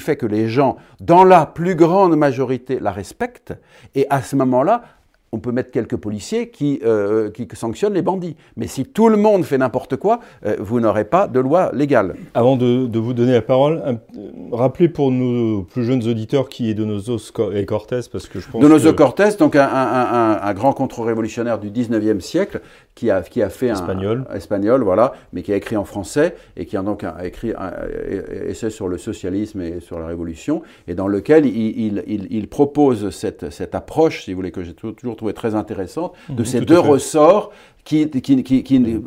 fait 0.00 0.16
que 0.16 0.26
les 0.26 0.48
gens, 0.48 0.76
dans 1.00 1.24
la 1.24 1.46
plus 1.46 1.74
grande 1.74 2.16
majorité, 2.16 2.78
la 2.80 2.92
respectent, 2.92 3.54
et 3.94 4.06
à 4.10 4.22
ce 4.22 4.36
moment-là, 4.36 4.82
on 5.32 5.38
peut 5.38 5.50
mettre 5.50 5.70
quelques 5.70 5.96
policiers 5.96 6.50
qui, 6.50 6.80
euh, 6.84 7.30
qui, 7.30 7.48
sanctionnent 7.54 7.94
les 7.94 8.02
bandits. 8.02 8.36
Mais 8.56 8.66
si 8.66 8.84
tout 8.84 9.08
le 9.08 9.16
monde 9.16 9.44
fait 9.44 9.56
n'importe 9.56 9.96
quoi, 9.96 10.20
euh, 10.44 10.56
vous 10.60 10.78
n'aurez 10.78 11.06
pas 11.06 11.26
de 11.26 11.40
loi 11.40 11.70
légale. 11.72 12.14
Avant 12.34 12.56
de, 12.56 12.98
vous 12.98 13.14
donner 13.14 13.32
la 13.32 13.42
parole, 13.42 13.98
rappelez 14.52 14.90
pour 14.90 15.10
nos 15.10 15.62
plus 15.62 15.84
jeunes 15.84 16.06
auditeurs 16.06 16.50
qui 16.50 16.70
est 16.70 16.74
Donoso 16.74 17.18
et 17.54 17.64
Cortés, 17.64 18.00
parce 18.12 18.28
que 18.28 18.40
je 18.40 18.48
pense 18.48 18.60
Donoso 18.60 18.92
Cortés, 18.92 19.30
donc 19.38 19.56
un, 19.56 19.66
un 19.66 20.54
grand 20.54 20.74
contre-révolutionnaire 20.74 21.58
du 21.58 21.70
19e 21.70 22.20
siècle, 22.20 22.60
qui 22.94 23.10
a, 23.10 23.22
qui 23.22 23.42
a 23.42 23.48
fait 23.48 23.68
espagnol. 23.68 24.26
un 24.28 24.34
espagnol, 24.34 24.82
voilà, 24.82 25.14
mais 25.32 25.42
qui 25.42 25.52
a 25.52 25.56
écrit 25.56 25.76
en 25.76 25.84
français 25.84 26.36
et 26.56 26.66
qui 26.66 26.76
a 26.76 26.82
donc 26.82 27.04
écrit 27.22 27.52
un, 27.56 27.72
essai 28.46 28.70
sur 28.70 28.88
le 28.88 28.98
socialisme 28.98 29.60
et 29.62 29.80
sur 29.80 29.98
la 29.98 30.06
révolution, 30.06 30.62
et 30.86 30.94
dans 30.94 31.08
lequel 31.08 31.46
il, 31.46 32.02
il, 32.06 32.26
il, 32.30 32.48
propose 32.48 33.10
cette, 33.10 33.50
cette, 33.50 33.74
approche, 33.74 34.24
si 34.24 34.32
vous 34.32 34.36
voulez, 34.36 34.50
que 34.50 34.62
j'ai 34.62 34.74
toujours 34.74 35.16
trouvé 35.22 35.34
très 35.34 35.54
intéressante, 35.54 36.14
de 36.28 36.40
mhm, 36.40 36.44
ces 36.44 36.60
deux 36.60 36.78
ressorts. 36.78 37.50
Qui, 37.84 38.08
qui, 38.08 38.44
qui, 38.44 38.76
il 38.76 39.02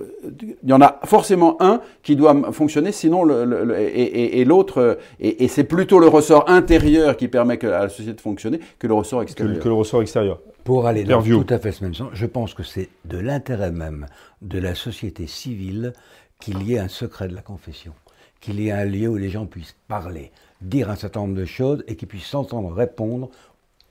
y 0.65 0.73
en 0.73 0.81
a 0.81 0.99
forcément 1.05 1.55
un 1.61 1.79
qui 2.03 2.17
doit 2.17 2.51
fonctionner, 2.51 2.91
sinon 2.91 3.23
le, 3.23 3.73
et, 3.79 4.41
et 4.41 4.43
l'autre, 4.43 4.97
et, 5.17 5.47
c'est 5.47 5.63
plutôt 5.63 5.97
le 5.97 6.09
ressort 6.09 6.49
intérieur 6.49 7.15
qui 7.15 7.29
permet 7.29 7.57
que, 7.57 7.67
à 7.67 7.83
la 7.83 7.87
société 7.87 8.15
de 8.15 8.19
fonctionner 8.19 8.59
que 8.77 8.87
le 8.87 8.93
ressort 8.93 9.21
extérieur. 9.21 9.63
que 9.63 9.69
le 9.69 9.73
ressort 9.75 10.01
extérieur. 10.01 10.41
Pour 10.65 10.87
aller 10.87 11.05
dans 11.05 11.23
tout 11.23 11.45
à 11.47 11.57
fait 11.57 11.71
ce 11.71 11.85
même 11.85 11.93
sens, 11.93 12.09
je 12.11 12.25
pense 12.25 12.53
que 12.53 12.63
c'est 12.63 12.89
de 13.05 13.17
l'intérêt 13.17 13.71
même 13.71 14.07
de 14.41 14.59
la 14.59 14.75
société 14.75 15.25
civile 15.25 15.93
qu'il 16.41 16.61
y 16.63 16.73
ait 16.73 16.79
un 16.79 16.89
secret 16.89 17.29
de 17.29 17.33
la 17.33 17.41
confession, 17.41 17.93
qu'il 18.41 18.59
y 18.59 18.67
ait 18.67 18.73
un 18.73 18.83
lieu 18.83 19.07
où 19.07 19.15
les 19.15 19.29
gens 19.29 19.45
puissent 19.45 19.77
parler, 19.87 20.33
dire 20.59 20.89
un 20.89 20.97
certain 20.97 21.21
nombre 21.21 21.35
de 21.35 21.45
choses 21.45 21.81
et 21.87 21.95
qu'ils 21.95 22.09
puissent 22.09 22.25
s'entendre 22.25 22.73
répondre 22.73 23.29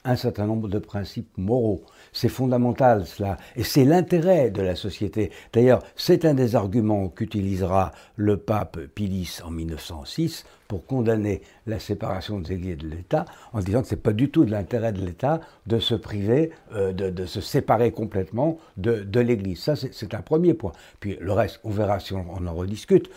un 0.05 0.15
certain 0.15 0.45
nombre 0.45 0.69
de 0.69 0.79
principes 0.79 1.35
moraux. 1.37 1.83
C'est 2.15 2.29
fondamental 2.29 3.05
cela. 3.05 3.35
Et 3.57 3.63
c'est 3.63 3.83
l'intérêt 3.83 4.49
de 4.49 4.61
la 4.61 4.75
société. 4.75 5.31
D'ailleurs, 5.51 5.83
c'est 5.97 6.23
un 6.23 6.33
des 6.33 6.55
arguments 6.55 7.09
qu'utilisera 7.09 7.91
le 8.15 8.37
pape 8.37 8.79
Pilis 8.95 9.41
en 9.43 9.51
1906 9.51 10.45
pour 10.69 10.85
condamner 10.85 11.41
la 11.67 11.77
séparation 11.77 12.39
des 12.39 12.53
églises 12.53 12.77
de 12.77 12.87
l'État, 12.87 13.25
en 13.51 13.59
disant 13.59 13.81
que 13.81 13.89
ce 13.89 13.95
n'est 13.95 14.01
pas 14.01 14.13
du 14.13 14.31
tout 14.31 14.45
de 14.45 14.51
l'intérêt 14.51 14.93
de 14.93 15.05
l'État 15.05 15.41
de 15.67 15.77
se 15.77 15.93
priver, 15.93 16.51
euh, 16.73 16.93
de, 16.93 17.25
se 17.25 17.41
séparer 17.41 17.91
complètement 17.91 18.59
de, 18.77 19.19
l'Église. 19.19 19.59
Ça, 19.59 19.75
c'est 19.75 20.13
un 20.13 20.21
premier 20.21 20.53
point. 20.53 20.71
Puis 21.01 21.17
le 21.19 21.33
reste, 21.33 21.59
on 21.65 21.69
verra 21.69 21.99
si 21.99 22.13
on, 22.13 22.47
en 22.47 22.53
rediscute. 22.53 23.09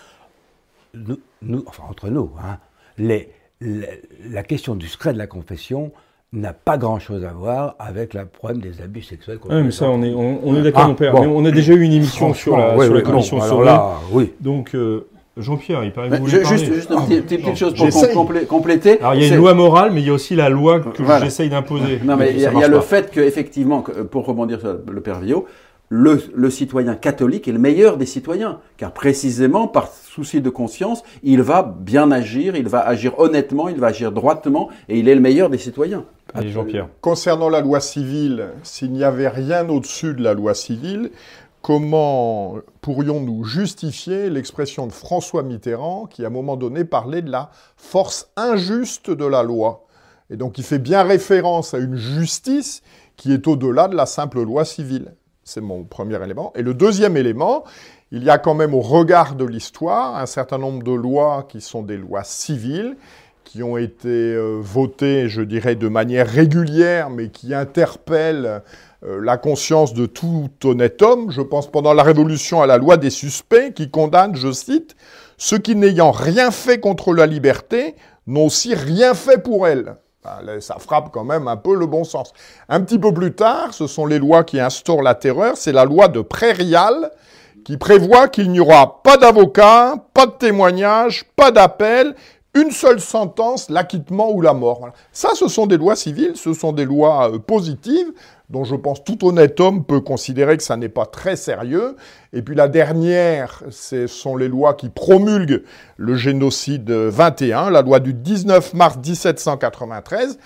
Nous, 0.95 1.65
enfin, 1.69 1.85
entre 1.89 2.09
nous, 2.09 2.33
hein, 2.43 2.59
la 2.99 4.43
question 4.43 4.75
du 4.75 4.89
secret 4.89 5.13
de 5.13 5.19
la 5.19 5.29
confession, 5.29 5.93
n'a 6.33 6.53
pas 6.53 6.77
grand-chose 6.77 7.25
à 7.25 7.33
voir 7.33 7.75
avec 7.79 8.13
le 8.15 8.27
problème 8.27 8.61
des 8.61 8.83
abus 8.83 9.03
sexuels. 9.03 9.39
Oui, 9.49 9.63
mais 9.63 9.71
ça, 9.71 9.87
on 9.87 10.03
est, 10.03 10.13
on, 10.13 10.55
est 10.57 10.63
d'accord, 10.63 10.89
mon 10.89 10.95
père. 10.95 11.15
Mais 11.15 11.27
on 11.27 11.45
a 11.45 11.51
déjà 11.51 11.73
eu 11.73 11.81
une 11.83 11.93
émission 11.93 12.35
sur 12.35 12.57
la, 12.57 12.79
sur 12.79 12.95
la 12.95 13.01
commission 13.01 13.41
sur 13.41 13.63
là, 13.63 13.95
oui. 14.13 14.35
Donc, 14.41 14.75
euh, 14.75 15.09
Jean-Pierre, 15.39 15.85
il 15.85 15.93
paraît 15.93 16.11
que 16.11 16.17
vous 16.17 16.27
voulez 16.27 16.45
Juste, 16.45 16.73
juste 16.75 16.91
une 16.91 17.23
petite, 17.23 17.57
chose 17.57 17.75
pour 18.13 18.29
compléter. 18.49 19.01
Alors, 19.01 19.15
il 19.15 19.23
y 19.23 19.25
a 19.25 19.29
une 19.29 19.37
loi 19.37 19.55
morale, 19.55 19.93
mais 19.93 20.01
il 20.01 20.07
y 20.07 20.11
a 20.11 20.13
aussi 20.13 20.35
la 20.35 20.49
loi 20.49 20.81
que 20.81 21.03
j'essaye 21.21 21.49
d'imposer. 21.49 22.01
Non, 22.05 22.17
mais 22.17 22.33
il 22.33 22.41
y 22.41 22.47
a, 22.47 22.69
le 22.69 22.81
fait 22.81 23.11
qu'effectivement, 23.11 23.83
pour 24.11 24.27
rebondir 24.27 24.61
sur 24.61 24.77
le 24.91 25.01
père 25.01 25.21
Villot, 25.21 25.47
le, 25.91 26.51
citoyen 26.51 26.95
catholique 26.95 27.49
est 27.49 27.53
le 27.53 27.59
meilleur 27.59 27.97
des 27.97 28.07
citoyens, 28.07 28.61
car 28.77 28.93
précisément 28.93 29.69
par 29.69 29.89
souci 29.89 30.41
de 30.41 30.51
conscience, 30.51 31.03
il 31.23 31.43
va 31.43 31.63
bien 31.63 32.11
agir, 32.11 32.57
il 32.57 32.69
va 32.69 32.87
agir 32.87 33.19
honnêtement, 33.19 33.69
il 33.69 33.79
va 33.79 33.89
agir 33.89 34.13
droitement, 34.13 34.69
et 34.89 34.99
il 34.99 35.09
est 35.09 35.15
le 35.15 35.21
meilleur 35.21 35.51
des 35.51 35.59
citoyens. 35.59 36.05
Allez, 36.35 36.51
Jean-Pierre. 36.51 36.89
Concernant 37.01 37.49
la 37.49 37.61
loi 37.61 37.81
civile, 37.81 38.51
s'il 38.63 38.93
n'y 38.93 39.05
avait 39.05 39.29
rien 39.29 39.69
au-dessus 39.69 40.15
de 40.15 40.23
la 40.23 40.35
loi 40.35 40.55
civile, 40.55 41.11
comment 41.63 42.57
pourrions-nous 42.83 43.45
justifier 43.45 44.29
l'expression 44.29 44.87
de 44.87 44.93
François 44.93 45.43
Mitterrand 45.43 46.07
qui, 46.07 46.23
à 46.25 46.27
un 46.27 46.31
moment 46.31 46.57
donné, 46.57 46.85
parlait 46.85 47.23
de 47.23 47.31
la 47.31 47.51
force 47.77 48.31
injuste 48.37 49.11
de 49.11 49.25
la 49.25 49.43
loi? 49.43 49.87
Et 50.31 50.37
donc, 50.37 50.59
il 50.59 50.65
fait 50.65 50.79
bien 50.79 51.03
référence 51.03 51.73
à 51.73 51.79
une 51.79 51.97
justice 51.97 52.83
qui 53.17 53.33
est 53.33 53.47
au-delà 53.47 53.89
de 53.89 53.97
la 53.97 54.05
simple 54.05 54.43
loi 54.43 54.67
civile. 54.67 55.15
C'est 55.49 55.63
mon 55.63 55.85
premier 55.85 56.23
élément. 56.23 56.53
Et 56.57 56.63
le 56.63 56.75
deuxième 56.75 57.17
élément, 57.17 57.65
il 58.13 58.23
y 58.23 58.29
a 58.29 58.37
quand 58.37 58.53
même 58.53 58.75
au 58.75 58.83
regard 58.83 59.35
de 59.35 59.47
l'histoire 59.47 60.17
un 60.17 60.27
certain 60.27 60.59
nombre 60.59 60.83
de 60.83 60.93
lois 60.93 61.47
qui 61.49 61.63
sont 61.63 61.83
des 61.83 61.97
lois 61.97 62.23
civiles, 62.23 62.99
qui 63.45 63.63
ont 63.63 63.79
été 63.79 64.09
euh, 64.09 64.59
votées, 64.61 65.31
je 65.31 65.41
dirais, 65.41 65.75
de 65.75 65.89
manière 65.89 66.29
régulière, 66.29 67.09
mais 67.09 67.31
qui 67.31 67.55
interpellent 67.55 68.61
euh, 69.07 69.23
la 69.23 69.39
conscience 69.39 69.95
de 69.95 70.05
tout 70.05 70.51
honnête 70.65 71.01
homme. 71.01 71.31
Je 71.31 71.41
pense 71.41 71.71
pendant 71.71 71.95
la 71.95 72.03
Révolution 72.03 72.61
à 72.61 72.67
la 72.67 72.77
loi 72.77 72.99
des 72.99 73.09
suspects, 73.09 73.73
qui 73.75 73.89
condamne, 73.91 74.37
je 74.37 74.53
cite, 74.53 74.97
ceux 75.39 75.57
qui 75.57 75.75
n'ayant 75.75 76.11
rien 76.11 76.51
fait 76.51 76.79
contre 76.79 77.15
la 77.15 77.25
liberté 77.25 77.95
n'ont 78.27 78.47
aussi 78.47 78.75
rien 78.75 79.15
fait 79.15 79.43
pour 79.43 79.67
elle. 79.67 79.97
Ça 80.61 80.77
frappe 80.79 81.11
quand 81.13 81.25
même 81.25 81.49
un 81.49 81.57
peu 81.57 81.75
le 81.75 81.87
bon 81.87 82.05
sens. 82.05 82.33
Un 82.69 82.81
petit 82.81 82.99
peu 82.99 83.13
plus 83.13 83.35
tard, 83.35 83.73
ce 83.73 83.87
sont 83.87 84.07
les 84.07 84.19
lois 84.19 84.45
qui 84.45 84.61
instaurent 84.61 85.03
la 85.03 85.15
terreur. 85.15 85.57
C'est 85.57 85.73
la 85.73 85.85
loi 85.85 86.09
de 86.09 86.21
Prairial 86.21 87.11
qui 87.65 87.77
prévoit 87.77 88.29
qu'il 88.29 88.51
n'y 88.51 88.61
aura 88.61 89.03
pas 89.03 89.17
d'avocat, 89.17 89.97
pas 90.15 90.27
de 90.27 90.33
témoignage, 90.33 91.25
pas 91.37 91.51
d'appel, 91.51 92.15
une 92.55 92.71
seule 92.71 93.01
sentence, 93.01 93.69
l'acquittement 93.69 94.31
ou 94.31 94.41
la 94.41 94.55
mort. 94.55 94.89
Ça, 95.13 95.31
ce 95.35 95.49
sont 95.49 95.67
des 95.67 95.77
lois 95.77 95.97
civiles, 95.97 96.37
ce 96.37 96.55
sont 96.55 96.73
des 96.73 96.85
lois 96.85 97.31
euh, 97.31 97.39
positives 97.39 98.13
dont 98.51 98.65
je 98.65 98.75
pense 98.75 99.05
tout 99.05 99.27
honnête 99.27 99.61
homme 99.61 99.85
peut 99.85 100.01
considérer 100.01 100.57
que 100.57 100.63
ça 100.63 100.77
n'est 100.77 100.89
pas 100.89 101.07
très 101.07 101.37
sérieux. 101.37 101.97
Et 102.33 102.43
puis 102.43 102.55
la 102.55 102.69
dernière, 102.69 103.63
ce 103.71 104.07
sont 104.07 104.37
les 104.37 104.49
lois 104.49 104.75
qui 104.75 104.89
promulguent 104.89 105.63
le 105.97 106.15
génocide 106.17 106.91
21, 106.91 107.71
la 107.71 107.83
loi 107.83 108.01
du 108.01 108.15
19 108.15 108.75
mars 108.75 108.97
1793, 108.97 110.39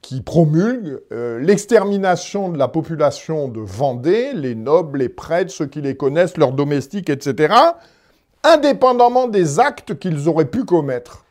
qui 0.00 0.22
promulgue 0.22 1.00
euh, 1.12 1.38
l'extermination 1.38 2.48
de 2.48 2.56
la 2.56 2.68
population 2.68 3.48
de 3.48 3.60
Vendée, 3.60 4.32
les 4.32 4.54
nobles, 4.54 5.00
les 5.00 5.10
prêtres, 5.10 5.50
ceux 5.50 5.66
qui 5.66 5.82
les 5.82 5.96
connaissent, 5.96 6.38
leurs 6.38 6.52
domestiques, 6.52 7.10
etc., 7.10 7.54
indépendamment 8.42 9.28
des 9.28 9.60
actes 9.60 9.98
qu'ils 9.98 10.28
auraient 10.28 10.46
pu 10.46 10.64
commettre. 10.64 11.24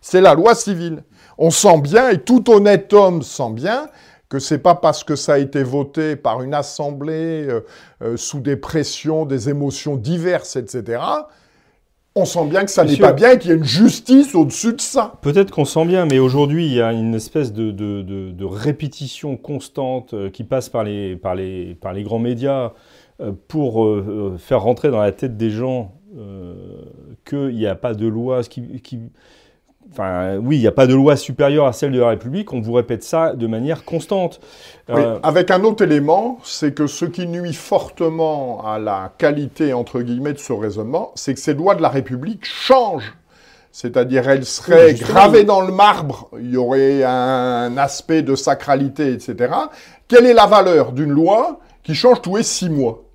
C'est 0.00 0.20
la 0.20 0.34
loi 0.34 0.54
civile. 0.54 1.02
On 1.38 1.50
sent 1.50 1.80
bien, 1.80 2.10
et 2.10 2.18
tout 2.18 2.50
honnête 2.50 2.92
homme 2.92 3.22
sent 3.22 3.52
bien, 3.52 3.88
que 4.28 4.38
c'est 4.38 4.58
pas 4.58 4.74
parce 4.74 5.04
que 5.04 5.14
ça 5.16 5.34
a 5.34 5.38
été 5.38 5.62
voté 5.62 6.16
par 6.16 6.42
une 6.42 6.54
assemblée 6.54 7.46
euh, 7.48 7.60
euh, 8.02 8.16
sous 8.16 8.40
des 8.40 8.56
pressions, 8.56 9.24
des 9.24 9.48
émotions 9.48 9.96
diverses, 9.96 10.56
etc. 10.56 11.00
On 12.18 12.24
sent 12.24 12.46
bien 12.46 12.64
que 12.64 12.70
ça 12.70 12.82
n'est 12.84 12.96
pas 13.02 13.12
bien 13.12 13.32
et 13.32 13.38
qu'il 13.38 13.50
y 13.50 13.52
a 13.52 13.56
une 13.56 13.64
justice 13.64 14.34
au-dessus 14.34 14.72
de 14.72 14.80
ça. 14.80 15.12
Peut-être 15.20 15.50
qu'on 15.50 15.66
sent 15.66 15.84
bien, 15.84 16.06
mais 16.06 16.18
aujourd'hui, 16.18 16.66
il 16.66 16.72
y 16.72 16.80
a 16.80 16.92
une 16.92 17.14
espèce 17.14 17.52
de, 17.52 17.70
de- 17.70 18.00
de- 18.02 18.30
de 18.30 18.44
répétition 18.44 19.36
constante 19.36 20.14
euh, 20.14 20.30
qui 20.30 20.42
passe 20.42 20.70
par 20.70 20.82
les, 20.82 21.14
par 21.16 21.34
les, 21.34 21.74
par 21.74 21.92
les 21.92 22.02
grands 22.02 22.18
médias 22.18 22.72
pour 23.48 23.88
faire 24.36 24.60
rentrer 24.60 24.90
dans 24.90 25.00
la 25.00 25.10
tête 25.10 25.38
des 25.38 25.48
gens 25.48 25.94
qu'il 27.24 27.54
n'y 27.56 27.66
a 27.66 27.74
pas 27.74 27.94
de 27.94 28.06
loi 28.06 28.42
ce 28.42 28.50
qui, 28.50 28.82
qui- 28.82 29.00
Enfin, 29.92 30.36
oui, 30.38 30.56
il 30.56 30.60
n'y 30.60 30.66
a 30.66 30.72
pas 30.72 30.86
de 30.86 30.94
loi 30.94 31.16
supérieure 31.16 31.66
à 31.66 31.72
celle 31.72 31.92
de 31.92 32.00
la 32.00 32.08
République. 32.08 32.52
On 32.52 32.60
vous 32.60 32.72
répète 32.72 33.02
ça 33.04 33.34
de 33.34 33.46
manière 33.46 33.84
constante. 33.84 34.40
Oui, 34.88 35.02
Euh, 35.02 35.18
avec 35.22 35.50
un 35.50 35.62
autre 35.64 35.84
élément, 35.84 36.38
c'est 36.44 36.74
que 36.74 36.86
ce 36.86 37.04
qui 37.04 37.26
nuit 37.26 37.54
fortement 37.54 38.64
à 38.66 38.78
la 38.78 39.12
qualité, 39.18 39.72
entre 39.72 40.00
guillemets, 40.02 40.32
de 40.34 40.38
ce 40.38 40.52
raisonnement, 40.52 41.12
c'est 41.14 41.34
que 41.34 41.40
ces 41.40 41.54
lois 41.54 41.74
de 41.76 41.82
la 41.82 41.88
République 41.88 42.44
changent. 42.44 43.14
C'est-à-dire, 43.72 44.28
elles 44.28 44.46
seraient 44.46 44.94
gravées 44.94 45.44
dans 45.44 45.60
le 45.60 45.72
marbre, 45.72 46.30
il 46.40 46.52
y 46.52 46.56
aurait 46.56 47.04
un 47.04 47.76
aspect 47.76 48.22
de 48.22 48.34
sacralité, 48.34 49.12
etc. 49.12 49.52
Quelle 50.08 50.26
est 50.26 50.34
la 50.34 50.46
valeur 50.46 50.92
d'une 50.92 51.10
loi 51.10 51.60
qui 51.82 51.94
change 51.94 52.22
tous 52.22 52.36
les 52.36 52.42
six 52.42 52.70
mois? 52.70 53.05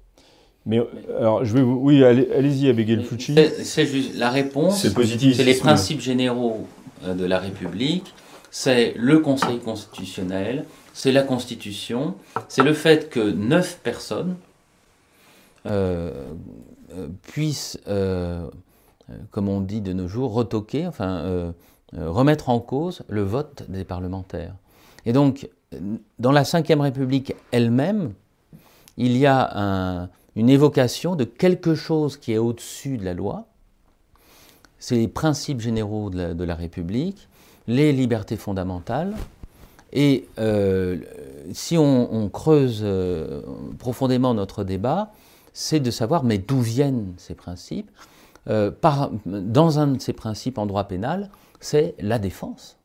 Mais 0.65 0.79
alors, 1.17 1.43
je 1.43 1.53
vais 1.53 1.61
vous... 1.61 1.79
Oui, 1.81 2.03
allez- 2.03 2.29
allez-y, 2.31 2.69
Abigail 2.69 3.03
Fucci. 3.03 3.35
C'est 3.63 3.85
juste 3.85 4.15
la 4.17 4.29
réponse. 4.29 4.81
C'est 4.81 4.93
positif. 4.93 5.35
C'est 5.37 5.43
les 5.43 5.55
principes 5.55 6.01
généraux 6.01 6.67
euh, 7.05 7.13
de 7.15 7.25
la 7.25 7.39
République. 7.39 8.13
C'est 8.51 8.93
le 8.97 9.19
Conseil 9.19 9.59
constitutionnel. 9.59 10.65
C'est 10.93 11.11
la 11.11 11.23
Constitution. 11.23 12.15
C'est 12.49 12.63
le 12.63 12.73
fait 12.73 13.09
que 13.09 13.19
neuf 13.19 13.79
personnes 13.81 14.35
euh, 15.65 16.11
euh, 16.95 17.07
puissent, 17.31 17.79
euh, 17.87 18.45
comme 19.31 19.47
on 19.49 19.61
dit 19.61 19.81
de 19.81 19.93
nos 19.93 20.07
jours, 20.07 20.33
retoquer, 20.33 20.85
enfin 20.87 21.21
euh, 21.25 21.51
remettre 21.93 22.49
en 22.49 22.59
cause 22.59 23.03
le 23.07 23.21
vote 23.23 23.63
des 23.69 23.83
parlementaires. 23.83 24.53
Et 25.05 25.13
donc, 25.13 25.49
dans 26.19 26.31
la 26.31 26.43
Ve 26.43 26.79
République 26.81 27.33
elle-même, 27.51 28.13
il 28.97 29.15
y 29.17 29.25
a 29.25 29.49
un- 29.57 30.09
une 30.35 30.49
évocation 30.49 31.15
de 31.15 31.23
quelque 31.23 31.75
chose 31.75 32.17
qui 32.17 32.33
est 32.33 32.37
au-dessus 32.37 32.97
de 32.97 33.05
la 33.05 33.13
loi. 33.13 33.45
C'est 34.79 34.95
les 34.95 35.07
principes 35.07 35.59
généraux 35.61 36.09
de 36.09 36.43
la, 36.43 36.55
République, 36.55 37.27
les 37.67 37.91
libertés 37.91 38.37
fondamentales. 38.37 39.15
Et 39.93 40.27
euh, 40.39 40.97
si 41.53 41.77
on, 41.77 42.29
creuse 42.29 42.81
euh, 42.83 43.41
profondément 43.77 44.33
notre 44.33 44.63
débat, 44.63 45.11
c'est 45.53 45.81
de 45.81 45.91
savoir 45.91 46.23
mais 46.23 46.37
d'où 46.37 46.61
viennent 46.61 47.13
ces 47.17 47.35
principes? 47.35 47.91
Euh, 48.49 48.71
dans 49.25 49.79
un 49.79 49.87
de 49.87 50.01
ces 50.01 50.13
principes 50.13 50.57
en 50.57 50.65
droit 50.65 50.85
pénal, 50.85 51.29
c'est 51.59 51.93
la 51.99 52.17
défense. 52.17 52.77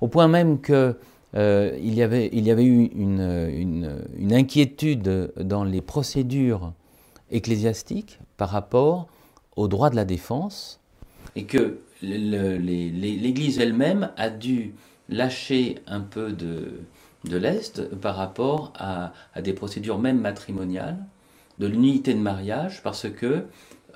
Au 0.00 0.08
point 0.08 0.26
même 0.26 0.60
que 0.60 0.96
euh, 1.34 1.76
il, 1.82 1.94
y 1.94 2.02
avait, 2.02 2.30
il 2.32 2.46
y 2.46 2.50
avait 2.50 2.64
eu 2.64 2.86
une, 2.94 4.32
inquiétude 4.32 5.32
dans 5.36 5.64
les 5.64 5.82
procédures 5.82 6.72
ecclésiastiques 7.30 8.18
par 8.36 8.48
rapport 8.48 9.08
au 9.56 9.68
droit 9.68 9.90
de 9.90 9.96
la 9.96 10.04
défense 10.04 10.80
et 11.36 11.44
que 11.44 11.78
l'Église 12.02 13.58
elle-même 13.58 14.10
a 14.16 14.30
dû 14.30 14.74
lâcher 15.08 15.78
un 15.86 16.00
peu 16.00 16.32
de, 16.32 16.80
l'Est 17.24 17.94
par 17.96 18.16
rapport 18.16 18.72
à, 18.78 19.12
des 19.40 19.52
procédures 19.52 19.98
même 19.98 20.20
matrimoniales, 20.20 20.98
de 21.58 21.66
l'unité 21.66 22.14
de 22.14 22.20
mariage, 22.20 22.82
parce 22.82 23.10
que 23.10 23.44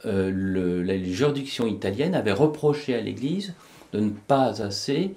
euh, 0.05 0.83
les 0.83 1.05
juridictions 1.13 1.67
italiennes 1.67 2.15
avaient 2.15 2.33
reproché 2.33 2.95
à 2.95 3.01
l'Église 3.01 3.55
de 3.93 4.01
ne 4.01 4.11
pas 4.11 4.63
assez 4.63 5.15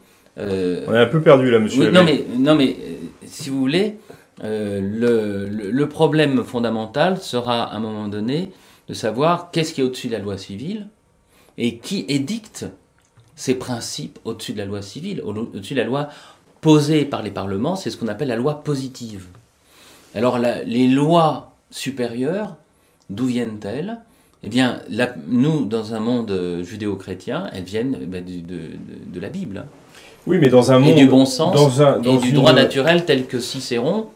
On 0.87 0.93
est 0.93 0.99
un 0.99 1.05
peu 1.05 1.21
perdu 1.21 1.49
là, 1.49 1.59
monsieur. 1.59 1.85
oui, 1.87 1.91
non, 1.93 2.03
mais, 2.03 2.25
non, 2.37 2.55
mais 2.55 2.75
euh, 2.79 2.93
si 3.25 3.49
vous 3.49 3.59
voulez, 3.59 3.97
euh, 4.43 4.81
le, 4.81 5.47
le- 5.47 5.71
le 5.71 5.89
problème 5.89 6.43
fondamental 6.43 7.17
sera 7.21 7.63
à 7.63 7.75
un 7.75 7.79
moment 7.79 8.07
donné 8.07 8.51
de 8.89 8.93
savoir 8.93 9.49
qu'est-ce 9.51 9.73
qui 9.73 9.81
est 9.81 9.83
au-dessus 9.83 10.07
de 10.07 10.13
la 10.13 10.19
loi 10.19 10.37
civile 10.37 10.87
et 11.57 11.77
qui 11.77 12.05
édicte 12.09 12.65
ces 13.35 13.55
principes 13.55 14.19
au-dessus 14.25 14.53
de 14.53 14.57
la 14.57 14.65
loi 14.65 14.81
civile, 14.81 15.21
au- 15.23 15.29
au-dessus 15.33 15.73
de 15.73 15.79
la 15.79 15.85
loi 15.85 16.09
posée 16.61 17.05
par 17.05 17.21
les 17.23 17.31
parlements, 17.31 17.75
c'est 17.75 17.89
ce 17.89 17.97
qu'on 17.97 18.07
appelle 18.07 18.27
la 18.27 18.35
loi 18.35 18.63
positive. 18.63 19.25
Alors 20.15 20.37
la- 20.39 20.63
les 20.63 20.87
lois 20.87 21.53
supérieures, 21.71 22.55
d'où 23.09 23.25
viennent-elles? 23.25 23.99
Eh 24.43 24.49
bien, 24.49 24.79
la- 24.89 25.15
nous, 25.27 25.65
dans 25.65 25.93
un 25.93 25.99
monde 25.99 26.31
euh, 26.31 26.63
judéo-chrétien, 26.63 27.49
elles 27.53 27.63
viennent 27.63 27.97
eh 28.01 28.05
ben, 28.05 28.23
du- 28.23 28.41
de, 28.41 28.55
de- 28.55 29.13
de 29.13 29.19
la 29.19 29.29
Bible. 29.29 29.65
Oui, 30.27 30.37
mais 30.39 30.47
dans 30.49 30.71
un 30.71 30.81
et 30.81 30.85
monde. 30.87 30.95
du 30.95 31.05
bon 31.07 31.25
sens 31.25 31.53
dans 31.53 31.81
un- 31.81 31.99
et 31.99 32.03
dans 32.03 32.15
du 32.17 32.29
une- 32.29 32.35
droit 32.35 32.53
naturel 32.53 33.05
tel 33.05 33.25
que 33.27 33.39
Cicéron 33.39 34.07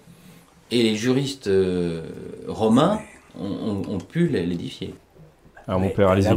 et 0.72 0.82
les 0.84 0.96
juristes 0.96 1.48
euh, 1.48 2.02
romains 2.48 3.00
ont, 3.40 3.46
ont- 3.46 3.94
ont 3.96 3.98
pu 4.00 4.28
l'édifier. 4.28 4.94
Alors, 5.68 5.80
mon 5.82 5.90
père, 5.90 6.10
allez-y. 6.10 6.28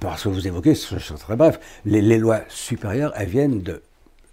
parce 0.00 0.22
que 0.22 0.28
vous 0.28 0.46
évoquez, 0.46 0.74
je 0.74 0.98
suis 0.98 1.14
très 1.14 1.34
bref, 1.36 1.58
les, 1.84 2.00
les 2.02 2.18
lois 2.18 2.40
supérieures, 2.48 3.12
elles 3.16 3.28
viennent 3.28 3.62
de. 3.62 3.82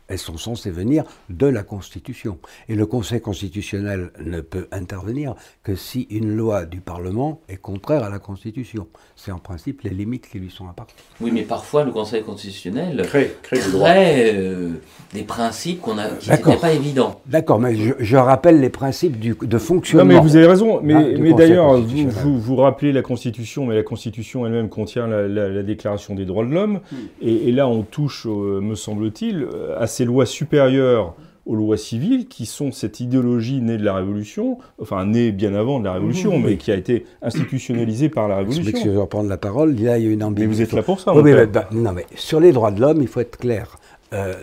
Elles 0.09 0.17
sont 0.17 0.37
censées 0.37 0.69
venir 0.71 1.03
de 1.29 1.47
la 1.47 1.63
Constitution. 1.63 2.37
Et 2.69 2.75
le 2.75 2.85
Conseil 2.85 3.21
constitutionnel 3.21 4.11
ne 4.23 4.41
peut 4.41 4.67
intervenir 4.71 5.35
que 5.63 5.75
si 5.75 6.07
une 6.09 6.35
loi 6.35 6.65
du 6.65 6.81
Parlement 6.81 7.39
est 7.49 7.57
contraire 7.57 8.03
à 8.03 8.09
la 8.09 8.19
Constitution. 8.19 8.87
C'est 9.15 9.31
en 9.31 9.39
principe 9.39 9.81
les 9.83 9.89
limites 9.91 10.27
qui 10.29 10.39
lui 10.39 10.49
sont 10.49 10.67
appartenues. 10.67 10.97
Oui, 11.21 11.31
mais 11.33 11.43
parfois 11.43 11.83
le 11.83 11.91
Conseil 11.91 12.21
constitutionnel 12.23 13.01
Crée, 13.05 13.35
crée 13.43 13.59
le 13.65 13.71
droit. 13.71 13.89
crée 13.91 14.31
euh, 14.35 14.69
des 15.13 15.23
principes 15.23 15.79
qu'on 15.81 15.97
a, 15.97 16.07
qui 16.09 16.29
n'étaient 16.29 16.57
pas 16.57 16.73
évidents. 16.73 17.21
D'accord, 17.25 17.59
mais 17.59 17.75
je, 17.75 17.93
je 17.99 18.17
rappelle 18.17 18.59
les 18.59 18.69
principes 18.69 19.19
du, 19.19 19.35
de 19.41 19.53
Non, 19.53 19.59
fonctionnement. 19.59 20.05
mais 20.05 20.19
vous 20.19 20.35
avez 20.35 20.47
raison. 20.47 20.81
Mais, 20.83 20.93
Ah, 20.95 21.03
du 21.03 21.21
mais 21.21 21.33
d'ailleurs, 21.33 21.77
vous, 21.79 22.09
vous, 22.09 22.39
vous 22.39 22.55
rappelez 22.57 22.91
la 22.91 23.01
Constitution, 23.01 23.65
mais 23.65 23.75
la 23.75 23.83
Constitution 23.83 24.45
elle-même 24.45 24.69
contient 24.69 25.07
la, 25.07 25.27
la- 25.27 25.49
la 25.49 25.63
Déclaration 25.63 26.15
des 26.15 26.25
droits 26.25 26.45
de 26.45 26.51
l'homme. 26.51 26.81
Hmm. 26.91 26.95
Et, 27.21 27.47
et 27.49 27.51
là, 27.51 27.67
on 27.67 27.83
touche, 27.83 28.27
euh, 28.27 28.59
me 28.61 28.75
semble-t-il, 28.75 29.43
euh, 29.43 29.79
à 29.79 29.87
ces 29.93 30.05
lois 30.05 30.25
supérieures 30.25 31.15
aux 31.45 31.55
lois 31.55 31.75
civiles, 31.77 32.27
qui 32.29 32.45
sont 32.45 32.71
cette 32.71 33.01
idéologie 33.01 33.59
née 33.61 33.77
de 33.77 33.83
la 33.83 33.93
Révolution, 33.95 34.59
enfin 34.81 35.05
née 35.05 35.31
bien 35.33 35.53
avant 35.53 35.79
de 35.79 35.85
la 35.85 35.93
Révolution, 35.93 36.37
Mhm, 36.37 36.41
mais 36.43 36.47
oui. 36.51 36.57
qui 36.57 36.71
a 36.71 36.75
été 36.75 37.05
institutionnalisée 37.21 38.07
par 38.09 38.27
la 38.29 38.43
Je 38.43 38.49
Révolution. 38.49 38.93
de 38.93 38.97
reprendre 38.97 39.27
la 39.29 39.37
parole. 39.37 39.75
Là, 39.75 39.97
il 39.97 40.05
y 40.05 40.07
a 40.07 40.11
une 40.11 40.19
Mais 40.19 40.23
ambiguïté. 40.25 40.47
vous 40.55 40.61
êtes 40.61 40.71
là 40.71 40.83
pour 40.83 40.99
ça, 41.01 41.13
Oui, 41.13 41.21
mais, 41.23 41.33
père. 41.33 41.47
bah, 41.49 41.67
non, 41.71 41.91
mais 41.91 42.05
sur 42.15 42.39
les 42.39 42.53
droits 42.53 42.71
de 42.71 42.79
l'homme, 42.79 43.01
il 43.01 43.07
faut 43.09 43.19
être 43.19 43.37
clair. 43.37 43.77
Euh, 44.13 44.33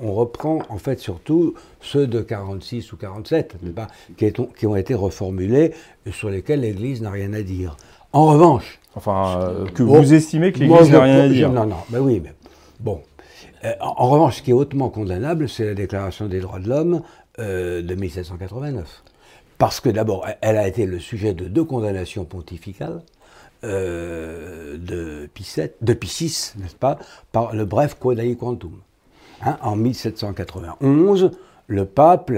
on 0.00 0.12
reprend 0.12 0.60
en 0.68 0.76
fait 0.78 1.00
surtout 1.00 1.54
ceux 1.80 2.06
de 2.06 2.20
46 2.20 2.92
ou 2.92 2.96
47, 2.98 3.56
n'est-ce 3.62 3.72
pas, 3.74 3.86
qui, 4.18 4.26
est- 4.26 4.54
qui 4.56 4.66
ont 4.66 4.76
été 4.76 4.94
reformulés 4.94 5.72
et 6.06 6.12
sur 6.12 6.28
lesquels 6.28 6.60
l'Église 6.60 7.00
n'a 7.00 7.10
rien 7.10 7.32
à 7.32 7.40
dire. 7.42 7.76
En 8.12 8.26
revanche, 8.26 8.80
Enfin, 8.94 9.38
euh, 9.40 9.64
que 9.66 9.82
Bon, 9.84 10.00
vous 10.00 10.12
estimez 10.12 10.50
que 10.50 10.58
l'Église 10.58 10.88
je 10.88 10.92
n'a 10.92 11.02
rien 11.02 11.18
à 11.20 11.28
je- 11.28 11.32
dire. 11.32 11.52
Non, 11.52 11.66
non, 11.66 11.76
mais 11.90 11.98
oui, 11.98 12.20
mais 12.22 12.32
bon. 12.80 13.00
Euh, 13.64 13.72
en, 13.80 14.08
revanche, 14.08 14.36
ce 14.38 14.42
qui 14.42 14.50
est 14.50 14.54
hautement 14.54 14.88
condamnable, 14.88 15.48
c'est 15.48 15.64
la 15.66 15.74
Déclaration 15.74 16.26
des 16.26 16.40
droits 16.40 16.60
de 16.60 16.68
l'homme 16.68 17.02
euh, 17.38 17.82
de 17.82 17.94
1789. 17.94 19.02
Parce 19.58 19.80
que 19.80 19.88
d'abord, 19.88 20.26
elle- 20.40 20.56
a 20.56 20.68
été 20.68 20.86
le 20.86 20.98
sujet 21.00 21.34
de 21.34 21.46
deux 21.46 21.64
condamnations 21.64 22.24
pontificales 22.24 23.02
euh, 23.64 24.76
de, 24.78 25.28
Pie 25.34 25.44
VI, 26.20 26.52
n'est-ce 26.60 26.76
pas, 26.76 26.98
par 27.32 27.54
le 27.54 27.64
bref 27.64 27.94
Quodai 27.98 28.36
Quantum. 28.36 28.78
Hein, 29.42 29.56
en 29.62 29.76
1791, 29.76 31.30
le 31.66 31.84
pape, 31.84 32.32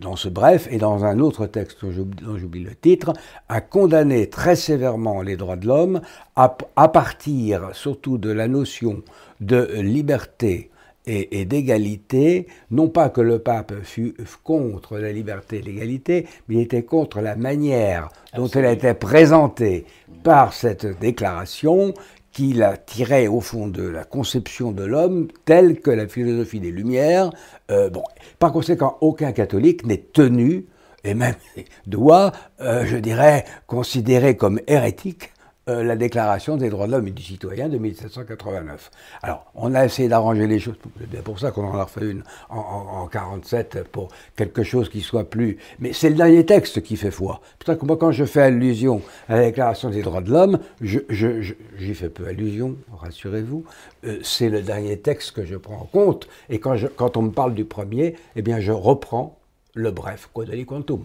dans 0.00 0.16
ce 0.16 0.28
bref 0.28 0.66
et 0.70 0.78
dans 0.78 1.04
un 1.04 1.20
autre 1.20 1.46
texte 1.46 1.84
dont 1.84 1.92
j'oublie- 2.36 2.64
le 2.64 2.74
titre, 2.74 3.12
a 3.48 3.60
condamné 3.60 4.28
très 4.28 4.56
sévèrement 4.56 5.22
les 5.22 5.36
droits 5.36 5.56
de 5.56 5.66
l'homme 5.66 6.00
à 6.34 6.88
partir 6.88 7.70
surtout 7.74 8.18
de 8.18 8.30
la 8.30 8.48
notion 8.48 9.02
de 9.40 9.80
liberté 9.80 10.70
et, 11.06 11.40
et 11.40 11.44
d'égalité, 11.44 12.46
non 12.70 12.88
pas 12.88 13.08
que 13.08 13.20
le 13.20 13.38
pape 13.38 13.72
fût 13.82 14.14
contre 14.42 14.98
la 14.98 15.12
liberté 15.12 15.58
et 15.58 15.62
l'égalité, 15.62 16.26
mais 16.48 16.56
il 16.56 16.60
était 16.62 16.82
contre 16.82 17.20
la 17.20 17.36
manière 17.36 18.08
dont 18.34 18.48
elle 18.48 18.64
était 18.66 18.94
présentée 18.94 19.86
par 20.24 20.52
cette 20.52 20.98
déclaration 20.98 21.94
qui 22.36 22.52
la 22.52 22.76
tirait 22.76 23.28
au 23.28 23.40
fond 23.40 23.66
de 23.66 23.82
la 23.82 24.04
conception 24.04 24.70
de 24.70 24.84
l'homme 24.84 25.28
telle 25.46 25.80
que 25.80 25.90
la 25.90 26.06
philosophie 26.06 26.60
des 26.60 26.70
Lumières. 26.70 27.30
euh, 27.70 27.88
bon, 27.88 28.02
par 28.38 28.52
conséquent, 28.52 28.98
aucun 29.00 29.32
catholique 29.32 29.86
n'est 29.86 30.04
tenu, 30.12 30.66
et 31.02 31.14
même 31.14 31.36
doit, 31.86 32.32
euh, 32.60 32.84
je 32.84 32.98
dirais, 32.98 33.46
considérer 33.66 34.36
comme 34.36 34.60
hérétique 34.66 35.32
euh, 35.68 35.82
la 35.82 35.96
Déclaration 35.96 36.56
des 36.56 36.70
droits 36.70 36.86
de 36.86 36.92
l'homme 36.92 37.08
et 37.08 37.10
du 37.10 37.24
citoyen 37.24 37.68
de 37.68 37.76
1789. 37.76 38.92
Alors, 39.22 39.46
on 39.56 39.74
a 39.74 39.84
essayé 39.84 40.08
d'arranger 40.08 40.46
les 40.46 40.60
choses, 40.60 40.76
c'est 41.00 41.10
bien 41.10 41.22
pour 41.22 41.40
ça 41.40 41.50
qu'on 41.50 41.66
en 41.66 41.76
a 41.76 41.82
refait 41.82 42.08
une 42.08 42.22
en, 42.50 42.58
en, 42.58 43.06
47 43.08 43.82
pour 43.90 44.08
quelque 44.36 44.62
chose 44.62 44.88
qui 44.88 45.00
soit 45.00 45.28
plus... 45.28 45.58
Mais 45.80 45.92
c'est 45.92 46.10
le 46.10 46.14
dernier 46.14 46.46
texte 46.46 46.82
qui 46.82 46.96
fait 46.96 47.10
foi. 47.10 47.40
C'est 47.66 47.76
que 47.76 47.84
moi, 47.84 47.96
quand 47.96 48.12
je 48.12 48.24
fais 48.24 48.42
allusion 48.42 49.02
à 49.28 49.34
la 49.34 49.46
Déclaration 49.46 49.90
des 49.90 50.02
droits 50.02 50.20
de 50.20 50.30
l'homme, 50.30 50.60
j'y 50.80 51.94
fais 51.94 52.10
peu 52.10 52.28
allusion, 52.28 52.76
rassurez-vous, 53.00 53.64
euh, 54.04 54.20
c'est 54.22 54.50
le 54.50 54.62
dernier 54.62 54.98
texte 55.00 55.32
que 55.32 55.44
je 55.44 55.56
prends 55.56 55.80
en 55.80 55.86
compte, 55.86 56.28
et 56.48 56.60
quand, 56.60 57.16
on 57.16 57.22
me 57.22 57.32
parle 57.32 57.54
du 57.54 57.64
premier, 57.64 58.14
eh 58.36 58.42
bien 58.42 58.60
je 58.60 58.70
reprends 58.70 59.36
le 59.74 59.90
bref, 59.90 60.28
quodali 60.32 60.64
quantum. 60.64 61.02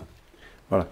Voilà. 0.71 0.87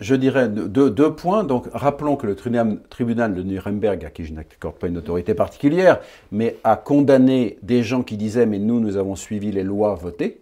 Je 0.00 0.14
dirais 0.14 0.48
deux, 0.48 0.90
deux, 0.90 1.12
points. 1.12 1.44
Donc, 1.44 1.66
rappelons 1.74 2.16
que 2.16 2.26
le 2.26 2.34
tribunal 2.34 3.34
de 3.34 3.42
Nuremberg, 3.42 4.02
à 4.06 4.08
qui 4.08 4.24
je 4.24 4.32
n'accorde 4.32 4.76
pas 4.76 4.88
une 4.88 4.96
autorité 4.96 5.34
particulière, 5.34 6.00
mais 6.32 6.56
a 6.64 6.76
condamné 6.76 7.58
des 7.62 7.82
gens 7.82 8.02
qui 8.02 8.16
disaient 8.16 8.46
Mais 8.46 8.58
nous, 8.58 8.80
nous 8.80 8.96
avons 8.96 9.14
suivi 9.14 9.52
les 9.52 9.64
lois 9.64 9.94
votées. 9.94 10.40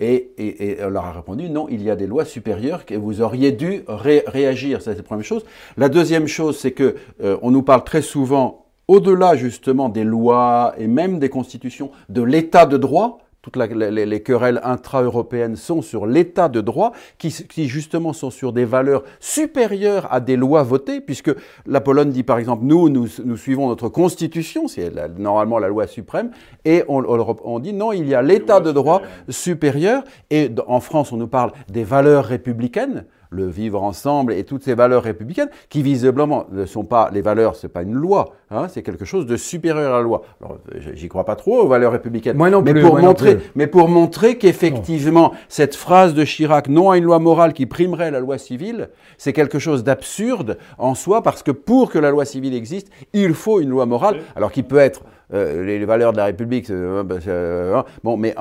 Et, 0.00 0.30
et, 0.38 0.78
on 0.82 0.88
leur 0.88 1.04
a 1.04 1.12
répondu 1.12 1.50
non, 1.50 1.66
il 1.68 1.82
y 1.82 1.90
a 1.90 1.96
des 1.96 2.06
lois 2.06 2.24
supérieures 2.24 2.84
et 2.88 2.96
vous 2.96 3.20
auriez 3.20 3.52
dû 3.52 3.82
réagir. 3.88 4.80
Ça, 4.80 4.92
c'est 4.92 4.98
la 4.98 5.02
première 5.02 5.24
chose. 5.24 5.44
La 5.76 5.90
deuxième 5.90 6.26
chose, 6.26 6.58
c'est 6.58 6.70
que 6.70 6.94
euh, 7.22 7.36
on 7.42 7.50
nous 7.50 7.62
parle 7.62 7.84
très 7.84 8.00
souvent, 8.00 8.66
au-delà 8.88 9.36
justement 9.36 9.88
des 9.88 10.04
lois 10.04 10.74
et 10.78 10.86
même 10.86 11.18
des 11.18 11.28
constitutions, 11.28 11.90
de 12.08 12.22
l'état 12.22 12.66
de 12.66 12.76
droit 12.76 13.18
toutes 13.42 13.56
les, 13.56 14.22
querelles 14.22 14.60
intra-européennes 14.62 15.56
sont 15.56 15.80
sur 15.80 16.06
l'état 16.06 16.48
de 16.48 16.60
droit, 16.60 16.92
qui, 17.18 17.68
justement 17.68 18.12
sont 18.12 18.30
sur 18.30 18.52
des 18.52 18.66
valeurs 18.66 19.02
supérieures 19.18 20.12
à 20.12 20.20
des 20.20 20.36
lois 20.36 20.62
votées, 20.62 21.00
puisque 21.00 21.30
la 21.66 21.80
Pologne 21.80 22.10
dit 22.10 22.22
par 22.22 22.38
exemple, 22.38 22.64
nous, 22.64 22.88
nous, 22.90 23.36
suivons 23.36 23.68
notre 23.68 23.88
constitution, 23.88 24.68
c'est 24.68 24.92
normalement 25.18 25.58
la 25.58 25.68
loi 25.68 25.86
suprême, 25.86 26.30
et 26.64 26.84
on, 26.88 27.02
on 27.44 27.58
dit 27.58 27.72
non, 27.72 27.92
il 27.92 28.06
y 28.06 28.14
a 28.14 28.22
l'état 28.22 28.60
de 28.60 28.72
droit 28.72 29.00
supérieur, 29.28 30.04
et 30.30 30.50
en 30.66 30.80
France, 30.80 31.12
on 31.12 31.16
nous 31.16 31.28
parle 31.28 31.52
des 31.70 31.84
valeurs 31.84 32.26
républicaines, 32.26 33.06
le 33.30 33.48
vivre 33.48 33.82
ensemble 33.82 34.32
et 34.32 34.44
toutes 34.44 34.62
ces 34.62 34.74
valeurs 34.74 35.02
républicaines 35.02 35.48
qui 35.68 35.82
visiblement 35.82 36.46
ne 36.50 36.66
sont 36.66 36.84
pas 36.84 37.10
les 37.12 37.22
valeurs, 37.22 37.56
c'est 37.56 37.68
pas 37.68 37.82
une 37.82 37.94
loi, 37.94 38.34
hein, 38.50 38.66
c'est 38.68 38.82
quelque 38.82 39.04
chose 39.04 39.26
de 39.26 39.36
supérieur 39.36 39.94
à 39.94 39.98
la 39.98 40.02
loi. 40.02 40.22
Alors 40.40 40.58
j'y 40.94 41.08
crois 41.08 41.24
pas 41.24 41.36
trop 41.36 41.60
aux 41.60 41.68
valeurs 41.68 41.92
républicaines. 41.92 42.36
Moi 42.36 42.50
non 42.50 42.62
mais 42.62 42.72
plus, 42.72 42.82
pour 42.82 42.98
montrer, 42.98 43.38
mais 43.54 43.66
pour 43.66 43.88
montrer 43.88 44.36
qu'effectivement 44.36 45.32
cette 45.48 45.76
phrase 45.76 46.14
de 46.14 46.24
Chirac, 46.24 46.68
non 46.68 46.90
à 46.90 46.98
une 46.98 47.04
loi 47.04 47.18
morale 47.18 47.52
qui 47.52 47.66
primerait 47.66 48.10
la 48.10 48.20
loi 48.20 48.38
civile, 48.38 48.90
c'est 49.16 49.32
quelque 49.32 49.58
chose 49.58 49.84
d'absurde 49.84 50.58
en 50.78 50.94
soi 50.94 51.22
parce 51.22 51.42
que 51.42 51.52
pour 51.52 51.90
que 51.90 51.98
la 51.98 52.10
loi 52.10 52.24
civile 52.24 52.54
existe, 52.54 52.90
il 53.12 53.34
faut 53.34 53.60
une 53.60 53.70
loi 53.70 53.86
morale, 53.86 54.20
alors 54.34 54.50
qui 54.50 54.62
peut 54.62 54.78
être 54.78 55.02
euh, 55.32 55.64
les, 55.64 55.84
valeurs 55.84 56.12
de 56.12 56.16
la 56.16 56.24
République, 56.24 56.70
euh, 56.70 57.04
ben, 57.04 57.20
euh, 57.28 57.76
hein, 57.76 57.84
bon, 58.02 58.16
mais 58.16 58.34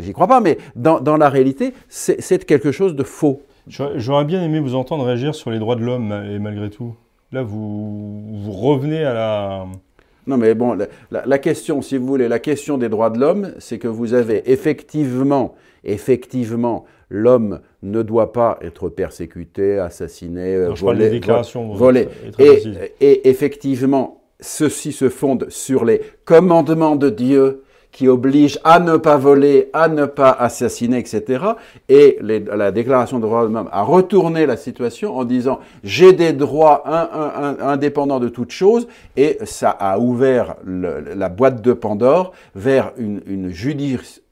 j'y 0.00 0.12
crois 0.12 0.26
pas, 0.26 0.40
mais 0.40 0.58
dans, 0.74 1.00
dans 1.00 1.18
la 1.18 1.28
réalité, 1.28 1.74
c'est 1.88 2.44
quelque 2.46 2.72
chose 2.72 2.94
de 2.94 3.02
faux. 3.02 3.42
J'aurais 3.66 4.24
bien 4.24 4.42
aimé 4.42 4.60
vous 4.60 4.74
entendre 4.74 5.04
réagir 5.04 5.34
sur 5.34 5.50
les 5.50 5.58
droits 5.58 5.76
de 5.76 5.84
l'homme, 5.84 6.12
et 6.30 6.38
malgré 6.38 6.70
tout. 6.70 6.94
Là, 7.32 7.42
vous, 7.42 8.22
vous 8.32 8.52
revenez 8.52 9.04
à 9.04 9.14
la... 9.14 9.66
Non, 10.26 10.36
mais 10.38 10.54
bon, 10.54 10.78
la, 11.10 11.38
question, 11.38 11.82
si 11.82 11.98
vous 11.98 12.06
voulez, 12.06 12.28
la 12.28 12.38
question 12.38 12.78
des 12.78 12.88
droits 12.88 13.10
de 13.10 13.18
l'homme, 13.18 13.52
c'est 13.58 13.78
que 13.78 13.88
vous 13.88 14.14
avez 14.14 14.50
effectivement, 14.50 15.54
effectivement, 15.82 16.86
l'homme 17.10 17.60
ne 17.82 18.02
doit 18.02 18.32
pas 18.32 18.58
être 18.62 18.88
persécuté, 18.88 19.78
assassiné, 19.78 20.56
non, 20.56 20.74
volé. 20.74 21.20
volé. 21.74 22.08
Et, 22.38 22.62
et 23.00 23.28
effectivement, 23.28 24.22
ceci 24.40 24.92
se 24.92 25.10
fonde 25.10 25.46
sur 25.50 25.84
les 25.84 26.00
commandements 26.24 26.96
de 26.96 27.10
Dieu 27.10 27.63
qui 27.94 28.08
oblige 28.08 28.58
à 28.64 28.80
ne 28.80 28.96
pas 28.96 29.16
voler, 29.16 29.70
à 29.72 29.86
ne 29.86 30.04
pas 30.04 30.32
assassiner, 30.32 30.98
etc. 30.98 31.44
Et 31.88 32.18
la 32.20 32.72
Déclaration 32.72 33.20
des 33.20 33.26
droits 33.26 33.46
de 33.46 33.54
l'homme 33.54 33.68
a 33.70 33.82
retourné 33.82 34.46
la 34.46 34.56
situation 34.56 35.16
en 35.16 35.24
disant 35.24 35.60
j'ai 35.84 36.12
des 36.12 36.32
droits 36.32 36.82
indépendants 37.62 38.18
de 38.18 38.28
toute 38.28 38.50
chose, 38.50 38.88
et 39.16 39.38
ça 39.44 39.70
a 39.70 40.00
ouvert 40.00 40.56
la 40.66 41.28
boîte 41.28 41.62
de 41.62 41.72
Pandore 41.72 42.32
vers 42.56 42.92
une, 42.98 43.50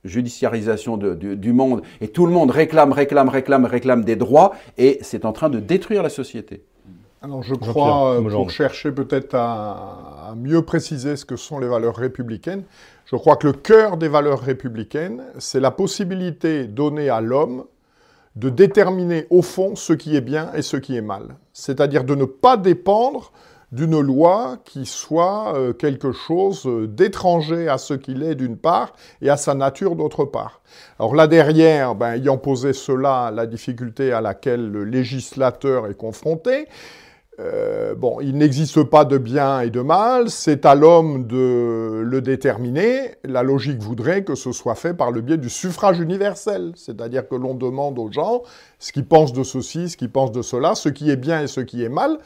judiciarisation 0.04 0.96
du, 0.96 1.52
monde, 1.52 1.82
et 2.00 2.08
tout 2.08 2.26
le 2.26 2.32
monde 2.32 2.50
réclame, 2.50 2.90
réclame, 2.90 3.28
réclame, 3.28 3.64
réclame 3.64 4.04
des 4.04 4.16
droits, 4.16 4.54
et 4.76 4.98
c'est 5.02 5.24
en 5.24 5.32
train 5.32 5.50
de 5.50 5.60
détruire 5.60 6.02
la 6.02 6.08
société. 6.10 6.64
Alors 7.24 7.44
je 7.44 7.54
crois, 7.54 8.16
euh, 8.16 8.30
pour 8.30 8.50
chercher 8.50 8.90
peut-être 8.90 9.34
à, 9.34 10.34
mieux 10.36 10.62
préciser 10.62 11.14
ce 11.14 11.24
que 11.24 11.36
sont 11.36 11.60
les 11.60 11.68
valeurs 11.68 11.94
républicaines, 11.94 12.64
je 13.06 13.14
crois 13.14 13.36
que 13.36 13.46
le 13.46 13.52
cœur 13.52 13.96
des 13.96 14.08
valeurs 14.08 14.40
républicaines, 14.40 15.22
c'est 15.38 15.60
la 15.60 15.70
possibilité 15.70 16.66
donnée 16.66 17.10
à 17.10 17.20
l'homme 17.20 17.64
de 18.34 18.48
déterminer 18.48 19.26
au 19.30 19.42
fond 19.42 19.76
ce 19.76 19.92
qui 19.92 20.16
est 20.16 20.20
bien 20.20 20.50
et 20.54 20.62
ce 20.62 20.76
qui 20.76 20.96
est 20.96 21.02
mal. 21.02 21.36
C'est-à-dire 21.52 22.02
de 22.02 22.16
ne 22.16 22.24
pas 22.24 22.56
dépendre 22.56 23.30
d'une 23.70 24.00
loi 24.00 24.56
qui 24.64 24.84
soit 24.84 25.54
euh, 25.54 25.72
quelque 25.72 26.10
chose 26.10 26.68
d'étranger 26.88 27.68
à 27.68 27.78
ce 27.78 27.94
qu'il 27.94 28.24
est 28.24 28.34
d'une 28.34 28.56
part 28.56 28.94
et 29.20 29.30
à 29.30 29.36
sa 29.36 29.54
nature 29.54 29.94
d'autre 29.94 30.24
part. 30.24 30.60
Alors 30.98 31.14
là 31.14 31.28
derrière, 31.28 31.94
ben, 31.94 32.14
ayant 32.14 32.36
posé 32.36 32.72
cela, 32.72 33.30
la 33.32 33.46
difficulté 33.46 34.12
à 34.12 34.20
laquelle 34.20 34.70
le 34.70 34.84
législateur 34.84 35.86
est 35.86 35.96
confronté, 35.96 36.66
euh, 37.42 37.94
bon, 37.94 38.18
il 38.20 38.36
n'existe 38.36 38.82
pas 38.84 39.04
de 39.04 39.18
bien 39.18 39.60
et 39.60 39.70
de 39.70 39.80
mal, 39.80 40.30
c'est 40.30 40.64
à 40.64 40.74
l'homme 40.74 41.26
de 41.26 42.02
le 42.04 42.20
déterminer. 42.20 43.16
La 43.24 43.42
logique 43.42 43.80
voudrait 43.80 44.22
que 44.22 44.34
ce 44.34 44.52
soit 44.52 44.74
fait 44.74 44.94
par 44.94 45.10
le 45.10 45.20
biais 45.22 45.38
du 45.38 45.50
suffrage 45.50 45.98
universel, 45.98 46.72
c'est-à-dire 46.76 47.28
que 47.28 47.34
l'on 47.34 47.54
demande 47.54 47.98
aux 47.98 48.12
gens 48.12 48.42
ce 48.78 48.92
qu'ils 48.92 49.06
pensent 49.06 49.32
de 49.32 49.42
ceci, 49.42 49.88
ce 49.88 49.96
qu'ils 49.96 50.10
pensent 50.10 50.32
de 50.32 50.42
cela, 50.42 50.74
ce 50.74 50.88
qui 50.88 51.10
est 51.10 51.16
bien 51.16 51.42
et 51.42 51.46
ce 51.46 51.60
qui 51.60 51.82
est 51.82 51.88
mal. 51.88 52.18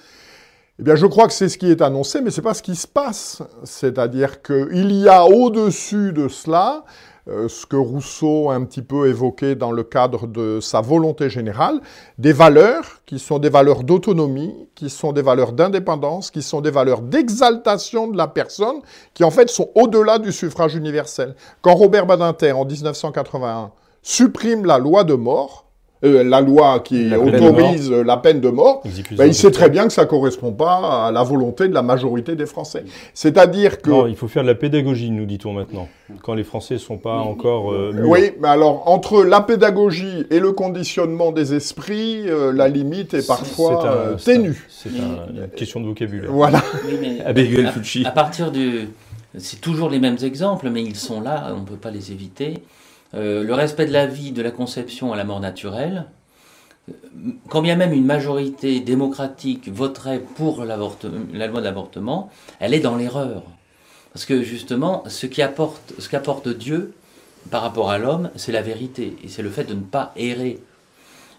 Eh 0.79 0.83
bien, 0.83 0.97
je 0.97 1.07
crois 1.07 1.27
que 1.27 1.33
c'est 1.33 1.49
ce 1.49 1.57
qui 1.57 1.71
est 1.71 1.81
annoncé, 1.81 2.21
mais 2.21 2.31
ce 2.31 2.41
n'est 2.41 2.45
pas 2.45 2.55
ce 2.55 2.63
qui 2.63 2.77
se 2.77 2.87
passe. 2.87 3.43
C'est-à-dire 3.65 4.43
qu'il 4.43 4.93
y 4.93 5.09
a 5.09 5.25
au-dessus 5.25 6.13
de 6.13 6.29
cela 6.29 6.85
ce 7.27 7.67
que 7.67 7.77
Rousseau 7.77 8.51
a 8.51 8.55
un 8.55 8.65
petit 8.65 8.83
peu 8.83 9.09
évoqué 9.09 9.55
dans 9.55 9.73
le 9.73 9.83
cadre 9.83 10.27
de 10.27 10.61
sa 10.61 10.81
volonté 10.81 11.29
générale, 11.29 11.81
des 12.19 12.33
valeurs 12.33 13.01
qui 13.05 13.19
sont 13.19 13.39
des 13.39 13.49
valeurs 13.49 13.83
d'autonomie, 13.83 14.69
qui 14.75 14.91
sont 14.91 15.13
des 15.13 15.23
valeurs 15.23 15.53
d'indépendance, 15.53 16.31
qui 16.31 16.43
sont 16.43 16.61
des 16.61 16.71
valeurs 16.71 17.03
d'exaltation 17.03 18.09
de 18.09 18.17
la 18.17 18.29
personne, 18.29 18.81
qui 19.15 19.25
en 19.25 19.31
fait 19.31 19.51
sont 19.51 19.71
au-delà 19.75 20.19
du 20.19 20.33
suffrage 20.33 20.75
universel. 20.75 21.35
Quand 21.63 21.75
Robert 21.75 22.07
Badinter, 22.07 22.53
en 22.53 22.65
1981, 22.65 23.73
supprime 24.03 24.65
la 24.65 24.79
loi 24.79 25.03
de 25.03 25.15
mort, 25.15 25.66
euh, 26.07 26.23
la 26.23 26.41
loi 26.41 26.81
qui 26.81 27.15
autorise 27.15 27.91
la 27.91 28.17
peine 28.17 28.41
de 28.41 28.49
mort, 28.49 28.83
ben, 29.13 29.27
il 29.27 29.35
sait 29.35 29.51
très 29.51 29.69
bien 29.69 29.87
que 29.87 29.93
ça 29.93 30.03
ne 30.03 30.07
correspond 30.07 30.53
pas 30.53 31.07
à 31.07 31.11
la 31.13 31.23
volonté 31.23 31.69
de 31.69 31.75
la 31.75 31.83
majorité 31.83 32.37
des 32.37 32.47
Français. 32.47 32.85
C'est-à-dire 33.15 33.83
que... 33.83 33.91
Non, 33.91 34.07
il 34.07 34.17
faut 34.17 34.29
faire 34.29 34.43
de 34.43 34.49
la 34.49 34.55
pédagogie, 34.55 35.11
nous 35.11 35.27
dit-on 35.27 35.53
maintenant, 35.53 35.89
quand 36.23 36.35
les 36.35 36.45
Français 36.45 36.75
ne 36.75 36.79
sont 36.79 36.99
pas 36.99 37.19
encore... 37.19 37.73
Euh, 37.73 37.93
oui, 38.05 38.33
mais 38.41 38.49
alors, 38.49 38.89
entre 38.89 39.25
la 39.25 39.41
pédagogie 39.41 40.27
et 40.31 40.39
le 40.39 40.53
conditionnement 40.53 41.33
des 41.33 41.55
esprits, 41.55 42.29
euh, 42.29 42.53
la 42.53 42.69
limite 42.69 43.15
est 43.15 43.27
parfois 43.27 44.17
ténue. 44.25 44.67
C'est 44.69 44.91
une 44.91 45.49
question 45.57 45.81
de 45.81 45.87
vocabulaire. 45.87 46.31
Voilà. 46.31 46.63
à, 48.05 48.11
partir 48.11 48.51
du... 48.51 48.89
C'est 49.39 49.61
toujours 49.61 49.91
les 49.91 49.99
mêmes 49.99 50.17
exemples, 50.23 50.71
mais 50.71 50.83
ils 50.83 50.97
sont 50.97 51.21
là, 51.21 51.53
on 51.55 51.61
ne 51.61 51.67
peut 51.67 51.77
pas 51.77 51.91
les 51.91 52.13
éviter. 52.13 52.63
Euh, 53.17 53.43
le 53.43 53.55
respect 53.55 53.87
de 53.87 53.93
la 53.93 54.07
vie, 54.07 54.33
de 54.33 54.43
la 54.43 54.51
conception 54.51 55.13
à 55.13 55.17
la 55.17 55.25
mort 55.25 55.41
naturelle, 55.41 56.07
quand 57.49 57.63
bien 57.63 57.77
même 57.77 57.93
une 57.93 58.05
majorité 58.05 58.81
démocratique 58.81 59.69
voterait 59.69 60.21
pour 60.21 60.65
la 60.65 60.77
loi 60.77 60.97
de 61.01 61.61
l'avortement, 61.61 62.31
elle 62.61 62.75
est 62.75 62.81
dans 62.81 62.97
l'erreur. 62.97 63.43
Parce 64.13 64.25
que 64.25 64.43
justement, 64.43 65.03
ce 65.09 65.27
qu'apporte 65.27 66.49
Dieu 66.49 66.95
par 67.51 67.63
rapport 67.63 67.91
à 67.91 67.99
l'homme, 67.99 68.31
c'est 68.37 68.53
la 68.53 68.63
vérité. 68.63 69.17
Et 69.25 69.29
c'est 69.29 69.43
le 69.43 69.51
fait 69.51 69.65
de 69.65 69.75
ne 69.75 69.81
pas 69.81 70.13
errer 70.17 70.59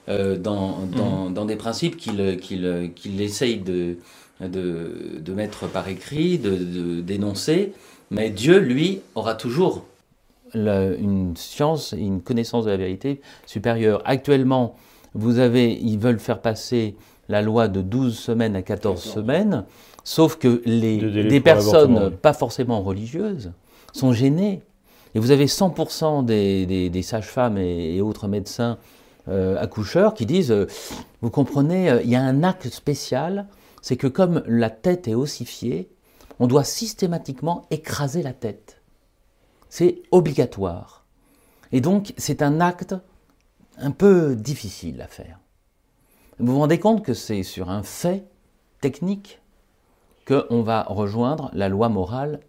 euh, 0.10 0.38
mmh. 0.38 1.32
dans, 1.34 1.46
des 1.46 1.56
principes 1.56 1.98
qu'il 1.98 3.22
essaye 3.22 3.58
de, 3.58 3.98
de, 4.42 5.34
mettre 5.34 5.68
par 5.68 5.88
écrit, 5.88 6.38
de 6.40 7.02
dénoncer. 7.02 7.74
Mais 8.10 8.30
Dieu, 8.30 8.58
lui, 8.58 9.02
aura 9.16 9.36
toujours 9.36 9.86
une 10.58 11.36
science 11.36 11.94
et 11.94 12.00
une 12.00 12.22
connaissance 12.22 12.66
de 12.66 12.72
la 12.72 12.78
vérité 12.78 13.22
supérieure. 13.46 14.02
Actuellement, 14.06 14.76
vous 15.14 15.40
avez, 15.40 15.74
ils 15.74 16.00
veulent 16.00 16.20
faire 16.20 16.42
passer 16.42 16.96
la 17.30 17.42
loi 17.42 17.68
de 17.68 17.82
12 17.82 18.18
semaines 18.18 18.56
à 18.56 18.62
14 18.62 19.02
semaines, 19.02 19.66
sauf 20.04 20.38
que 20.38 20.62
les, 20.66 20.98
des 21.24 21.42
personnes 21.42 22.12
pas 22.12 22.34
forcément 22.34 22.82
religieuses 22.82 23.52
sont 23.94 24.14
gênées. 24.14 24.62
Et 25.16 25.20
vous 25.20 25.32
avez 25.32 25.46
100% 25.46 26.26
des, 26.26 26.90
des, 26.90 27.02
sages-femmes 27.02 27.58
et, 27.58 28.02
autres 28.02 28.28
médecins 28.28 28.78
euh, 29.28 29.58
accoucheurs 29.60 30.14
qui 30.14 30.26
disent, 30.26 30.52
euh, 30.52 30.68
vous 31.22 31.30
comprenez, 31.30 31.90
euh, 31.90 32.02
il 32.04 32.10
y 32.10 32.16
a 32.16 32.22
un 32.22 32.44
acte 32.44 32.70
spécial 32.70 33.48
c'est 33.88 33.96
que 33.96 34.08
comme 34.08 34.44
la 34.48 34.70
tête 34.70 35.08
est 35.08 35.16
ossifiée, 35.16 35.90
on 36.40 36.48
doit 36.48 36.66
systématiquement 36.66 37.66
écraser 37.72 38.22
la 38.22 38.34
tête. 38.34 38.77
C'est 39.70 40.02
obligatoire. 40.12 41.06
Et 41.72 41.82
donc, 41.82 42.14
c'est 42.18 42.42
un 42.42 42.60
acte 42.62 42.96
un 43.78 43.92
peu 43.92 44.36
difficile 44.36 45.02
à 45.02 45.08
faire. 45.08 45.40
Vous 46.40 46.54
vous 46.54 46.60
rendez 46.60 46.80
compte 46.80 47.04
que 47.04 47.14
c'est 47.14 47.44
sur 47.44 47.70
un 47.70 47.84
fait 47.84 48.24
technique 48.82 49.42
qu'on 50.28 50.62
va 50.62 50.84
rejoindre 50.84 51.50
la 51.54 51.68
loi 51.70 51.90
morale 51.90 52.40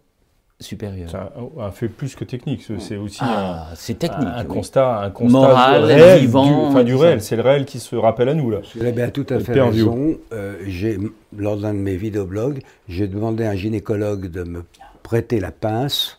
supérieure. 0.61 1.09
C'est 1.09 1.17
un, 1.17 1.31
un 1.65 1.71
fait 1.71 1.87
plus 1.87 2.15
que 2.15 2.25
technique, 2.25 2.61
c'est- 2.63 2.79
c'est 2.79 2.97
aussi 2.97 3.19
Ah, 3.21 3.69
c'est 3.75 3.97
technique. 3.97 4.27
un, 4.27 4.31
un 4.39 4.41
oui. 4.41 4.47
constat, 4.47 4.99
un 5.03 5.09
constat 5.09 5.31
Moral, 5.37 5.81
du 5.81 5.87
réel, 5.87 6.19
vivant, 6.19 6.45
du, 6.45 6.53
enfin, 6.53 6.83
du 6.83 6.95
réel. 6.95 7.21
C'est 7.21 7.37
le 7.37 7.41
réel 7.41 7.65
qui 7.65 7.79
se 7.79 7.95
rappelle 7.95 8.27
à 8.29 8.33
nous 8.33 8.49
là. 8.51 8.59
Vous 8.75 8.81
avez 8.81 8.91
bien 8.91 9.09
tout 9.09 9.25
à 9.29 9.35
Le 9.35 9.39
fait 9.39 9.59
raison. 9.61 10.17
Euh, 10.33 10.57
j'ai, 10.67 10.97
lors 11.35 11.57
d'un 11.57 11.73
de 11.73 11.79
mes 11.79 11.95
vidéoblogs, 11.95 12.61
j'ai 12.89 13.07
demandé 13.07 13.45
à 13.45 13.51
un 13.51 13.55
gynécologue 13.55 14.27
de 14.29 14.43
me 14.43 14.65
prêter 15.01 15.39
la 15.39 15.51
pince 15.53 16.17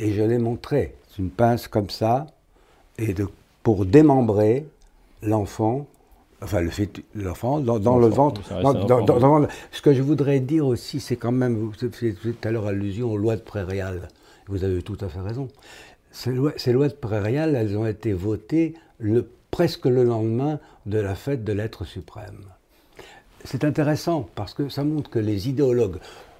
et 0.00 0.12
je 0.12 0.22
l'ai 0.22 0.38
montré. 0.38 0.94
C'est 1.10 1.18
une 1.22 1.30
pince 1.30 1.68
comme 1.68 1.90
ça 1.90 2.26
et 2.98 3.14
de, 3.14 3.26
pour 3.62 3.84
démembrer 3.86 4.66
l'enfant, 5.22 5.86
enfin 6.42 6.60
le 6.60 6.70
fœtu- 6.70 7.02
l'enfant 7.14 7.60
dans, 7.60 7.78
dans 7.78 7.98
le 7.98 8.06
ventre. 8.08 8.42
dans- 8.62 8.72
dans- 9.18 9.46
ce 9.72 9.82
que 9.82 9.92
je 9.94 10.02
voudrais 10.02 10.40
dire 10.40 10.66
aussi, 10.66 11.00
c'est 11.00 11.16
quand 11.16 11.32
même, 11.32 11.56
vous 11.56 11.72
faites 11.72 12.20
tout 12.20 12.34
à 12.44 12.50
l'heure 12.50 12.66
allusion 12.66 13.12
aux 13.12 13.16
lois 13.16 13.36
de 13.36 13.40
Prairial. 13.42 14.08
Vous 14.46 14.64
avez 14.64 14.82
tout 14.82 14.96
à 15.00 15.08
fait 15.08 15.20
raison. 15.20 15.48
Ces 16.10 16.30
lois, 16.32 16.52
ces 16.56 16.72
lois 16.72 16.88
de 16.88 16.94
Prairial, 16.94 17.54
elles 17.54 17.76
ont 17.76 17.86
été 17.86 18.12
votées 18.12 18.74
le, 18.98 19.28
presque 19.50 19.86
le 19.86 20.04
lendemain 20.04 20.58
de 20.86 20.98
la 20.98 21.14
fête 21.14 21.44
de 21.44 21.52
l'être 21.52 21.84
suprême. 21.84 22.44
C'est 23.44 23.62
intéressant 23.64 24.28
parce 24.34 24.54
que 24.54 24.68
ça 24.68 24.84
montre 24.84 25.10
que 25.10 25.18
les 25.18 25.48
idéologues, 25.48 25.98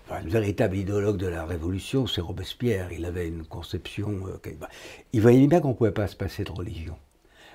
enfin, 0.09 0.21
le 0.25 0.31
véritable 0.31 0.77
idéologue 0.77 1.17
de 1.19 1.27
la 1.27 1.45
Révolution, 1.45 2.07
c'est 2.07 2.21
Robespierre. 2.21 2.93
Il 2.93 3.05
avait 3.05 3.29
une 3.29 3.45
conception. 3.45 4.27
euh, 4.29 4.51
bah, 4.61 4.69
il 5.13 5.21
voyait 5.21 5.47
bien 5.47 5.61
qu'on 5.61 5.69
ne 5.69 5.75
pouvait 5.75 5.91
pas 5.93 6.07
se 6.09 6.17
passer 6.17 6.45
de 6.45 6.51
religion. 6.51 6.97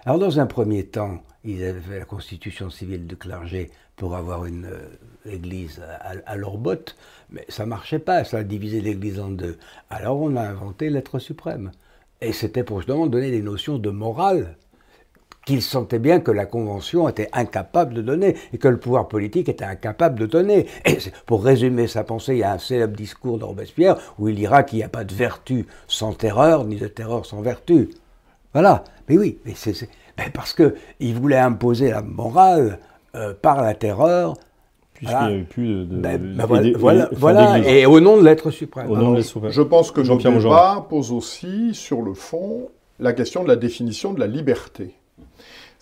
Alors, 0.06 0.20
dans 0.20 0.40
un 0.40 0.46
premier 0.46 0.86
temps, 0.86 1.24
ils 1.46 1.64
avaient 1.64 1.80
fait 1.80 2.00
la 2.00 2.06
constitution 2.06 2.70
civile 2.70 3.08
du 3.08 3.16
clergé 3.16 3.72
pour 3.96 4.16
avoir 4.16 4.46
une 4.46 4.66
euh, 4.66 4.90
église 5.26 5.82
à, 6.02 6.14
à 6.26 6.36
leur 6.36 6.58
botte, 6.58 6.96
mais 7.30 7.46
ça 7.50 7.66
marchait 7.66 8.00
pas, 8.00 8.24
ça 8.24 8.40
a 8.40 8.44
divisé 8.44 8.82
l'église 8.82 9.20
en 9.20 9.30
deux. 9.30 9.58
Alors, 9.90 10.20
on 10.20 10.36
a 10.36 10.42
inventé 10.42 10.90
l'être 10.90 11.20
suprême. 11.20 11.72
Et 12.22 12.34
c'était 12.34 12.64
pour 12.64 12.80
justement 12.80 13.08
donner 13.08 13.32
des 13.32 13.42
notions 13.42 13.78
de 13.80 13.90
morale 13.90 14.58
qu'il 15.46 15.62
sentait 15.62 16.00
bien 16.00 16.20
que 16.20 16.32
la 16.32 16.46
Convention 16.46 17.10
était 17.10 17.30
incapable 17.34 17.94
de 17.94 18.02
donner 18.02 18.36
et 18.54 18.58
que 18.58 18.68
le 18.68 18.78
pouvoir 18.78 19.08
politique 19.08 19.50
était 19.50 19.66
incapable 19.66 20.20
de 20.20 20.26
donner. 20.26 20.68
Et 20.86 20.98
pour 21.26 21.44
résumer 21.44 21.88
sa 21.88 22.04
pensée, 22.04 22.34
il 22.36 22.40
y 22.40 22.44
a 22.44 22.54
un 22.54 22.60
célèbre 22.60 22.96
discours 22.96 23.38
de 23.40 23.44
Robespierre 23.44 23.98
où 24.20 24.30
il 24.30 24.36
dira 24.36 24.64
qu'il 24.64 24.78
n'y 24.80 24.84
a 24.84 24.90
pas 24.90 25.04
de 25.04 25.14
vertu 25.14 25.66
sans 25.88 26.14
terreur, 26.14 26.64
ni 26.66 26.78
de 26.78 26.88
terreur 26.88 27.26
sans 27.26 27.42
vertu. 27.42 27.90
Voilà. 28.54 28.84
Mais 29.10 29.18
oui, 29.18 29.40
mais 29.46 29.54
c'est, 29.56 29.74
ben 30.18 30.30
parce 30.34 30.54
qu'il 30.54 31.16
voulait 31.16 31.38
imposer 31.38 31.90
la 31.92 32.02
morale 32.02 32.80
euh, 33.16 33.34
par 33.40 33.62
la 33.62 33.74
terreur. 33.74 34.36
Puisqu'il 34.94 35.12
Voilà. 35.12 35.28
n'y 35.30 35.34
avait 35.36 35.44
plus 35.44 35.68
de. 35.68 35.84
de- 35.86 35.98
Ben, 35.98 36.36
ben 36.38 36.46
voilà, 37.18 37.60
et 37.60 37.86
au 37.86 38.00
nom 38.00 38.16
de 38.18 38.24
l'être 38.24 38.50
suprême. 38.52 38.90
Au 38.90 38.96
nom 38.96 39.12
de. 39.14 39.22
Je 39.50 39.62
pense 39.62 39.92
que 39.92 40.04
Jean-Pierre 40.04 40.86
posent 40.88 41.12
aussi, 41.12 41.74
sur 41.74 42.02
le 42.02 42.14
fond, 42.14 42.70
la 43.00 43.12
question 43.12 43.44
de 43.44 43.50
la 43.50 43.56
définition 43.58 44.14
de 44.14 44.20
la 44.20 44.28
liberté. 44.28 44.94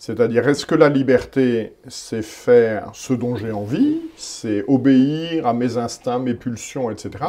C'est-à-dire, 0.02 0.48
est-ce 0.48 0.66
que 0.66 0.74
la 0.74 0.90
liberté, 0.90 1.74
c'est 1.88 2.24
faire 2.24 2.90
ce 2.94 3.14
dont 3.14 3.36
j'ai 3.36 3.52
envie, 3.52 4.02
c'est 4.18 4.64
obéir 4.68 5.46
à 5.46 5.54
mes 5.54 5.78
instincts, 5.78 6.18
mes 6.18 6.34
pulsions, 6.34 6.90
etc. 6.90 7.24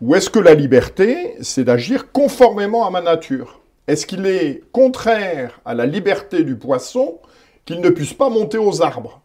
Ou 0.00 0.14
est-ce 0.14 0.30
que 0.30 0.38
la 0.38 0.54
liberté, 0.54 1.34
c'est 1.40 1.64
d'agir 1.64 2.12
conformément 2.12 2.86
à 2.86 2.90
ma 2.90 3.00
nature? 3.00 3.58
Est-ce 3.88 4.06
qu'il 4.06 4.26
est 4.26 4.62
contraire 4.70 5.60
à 5.64 5.74
la 5.74 5.86
liberté 5.86 6.44
du 6.44 6.54
poisson 6.54 7.18
qu'il 7.64 7.80
ne 7.80 7.90
puisse 7.90 8.14
pas 8.14 8.30
monter 8.30 8.58
aux 8.58 8.80
arbres? 8.80 9.20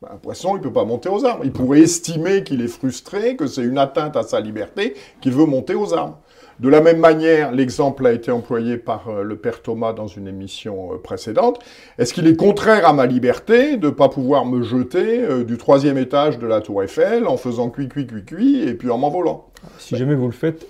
Ben, 0.00 0.10
Un 0.12 0.18
poisson, 0.18 0.54
il 0.54 0.58
ne 0.58 0.62
peut 0.62 0.72
pas 0.72 0.84
monter 0.84 1.08
aux 1.08 1.24
arbres. 1.24 1.44
Il 1.44 1.50
pourrait 1.50 1.80
estimer 1.80 2.44
qu'il 2.44 2.62
est 2.62 2.68
frustré, 2.68 3.34
que 3.34 3.48
c'est 3.48 3.64
une 3.64 3.78
atteinte 3.78 4.16
à 4.16 4.22
sa 4.22 4.38
liberté, 4.38 4.94
qu'il 5.20 5.32
veut 5.32 5.46
monter 5.46 5.74
aux 5.74 5.92
arbres. 5.92 6.20
De 6.60 6.68
la 6.68 6.80
même 6.80 6.98
manière, 6.98 7.52
l'exemple 7.52 8.06
a 8.06 8.12
été 8.12 8.30
employé 8.30 8.76
par 8.76 9.08
euh, 9.08 9.22
le 9.22 9.36
père 9.36 9.62
Thomas 9.62 9.92
dans 9.92 10.06
une 10.06 10.28
émission 10.28 10.92
euh, 10.92 10.98
précédente. 10.98 11.58
Est-ce 11.98 12.12
qu'il 12.12 12.26
est 12.26 12.36
contraire 12.36 12.86
à 12.86 12.92
ma 12.92 13.06
liberté 13.06 13.76
de 13.76 13.86
ne 13.86 13.92
pas 13.92 14.08
pouvoir 14.08 14.44
me 14.44 14.62
jeter 14.62 15.22
euh, 15.22 15.44
du 15.44 15.56
troisième 15.56 15.98
étage 15.98 16.38
de 16.38 16.46
la 16.46 16.60
tour 16.60 16.82
Eiffel 16.82 17.26
en 17.26 17.36
faisant 17.36 17.70
cuit, 17.70 17.88
cuit, 17.88 18.06
cuit, 18.06 18.24
cuit, 18.24 18.62
et 18.68 18.74
puis 18.74 18.90
en 18.90 18.98
m'envolant 18.98 19.46
Si 19.78 19.96
jamais 19.96 20.14
vous 20.14 20.26
le 20.26 20.32
faites, 20.32 20.66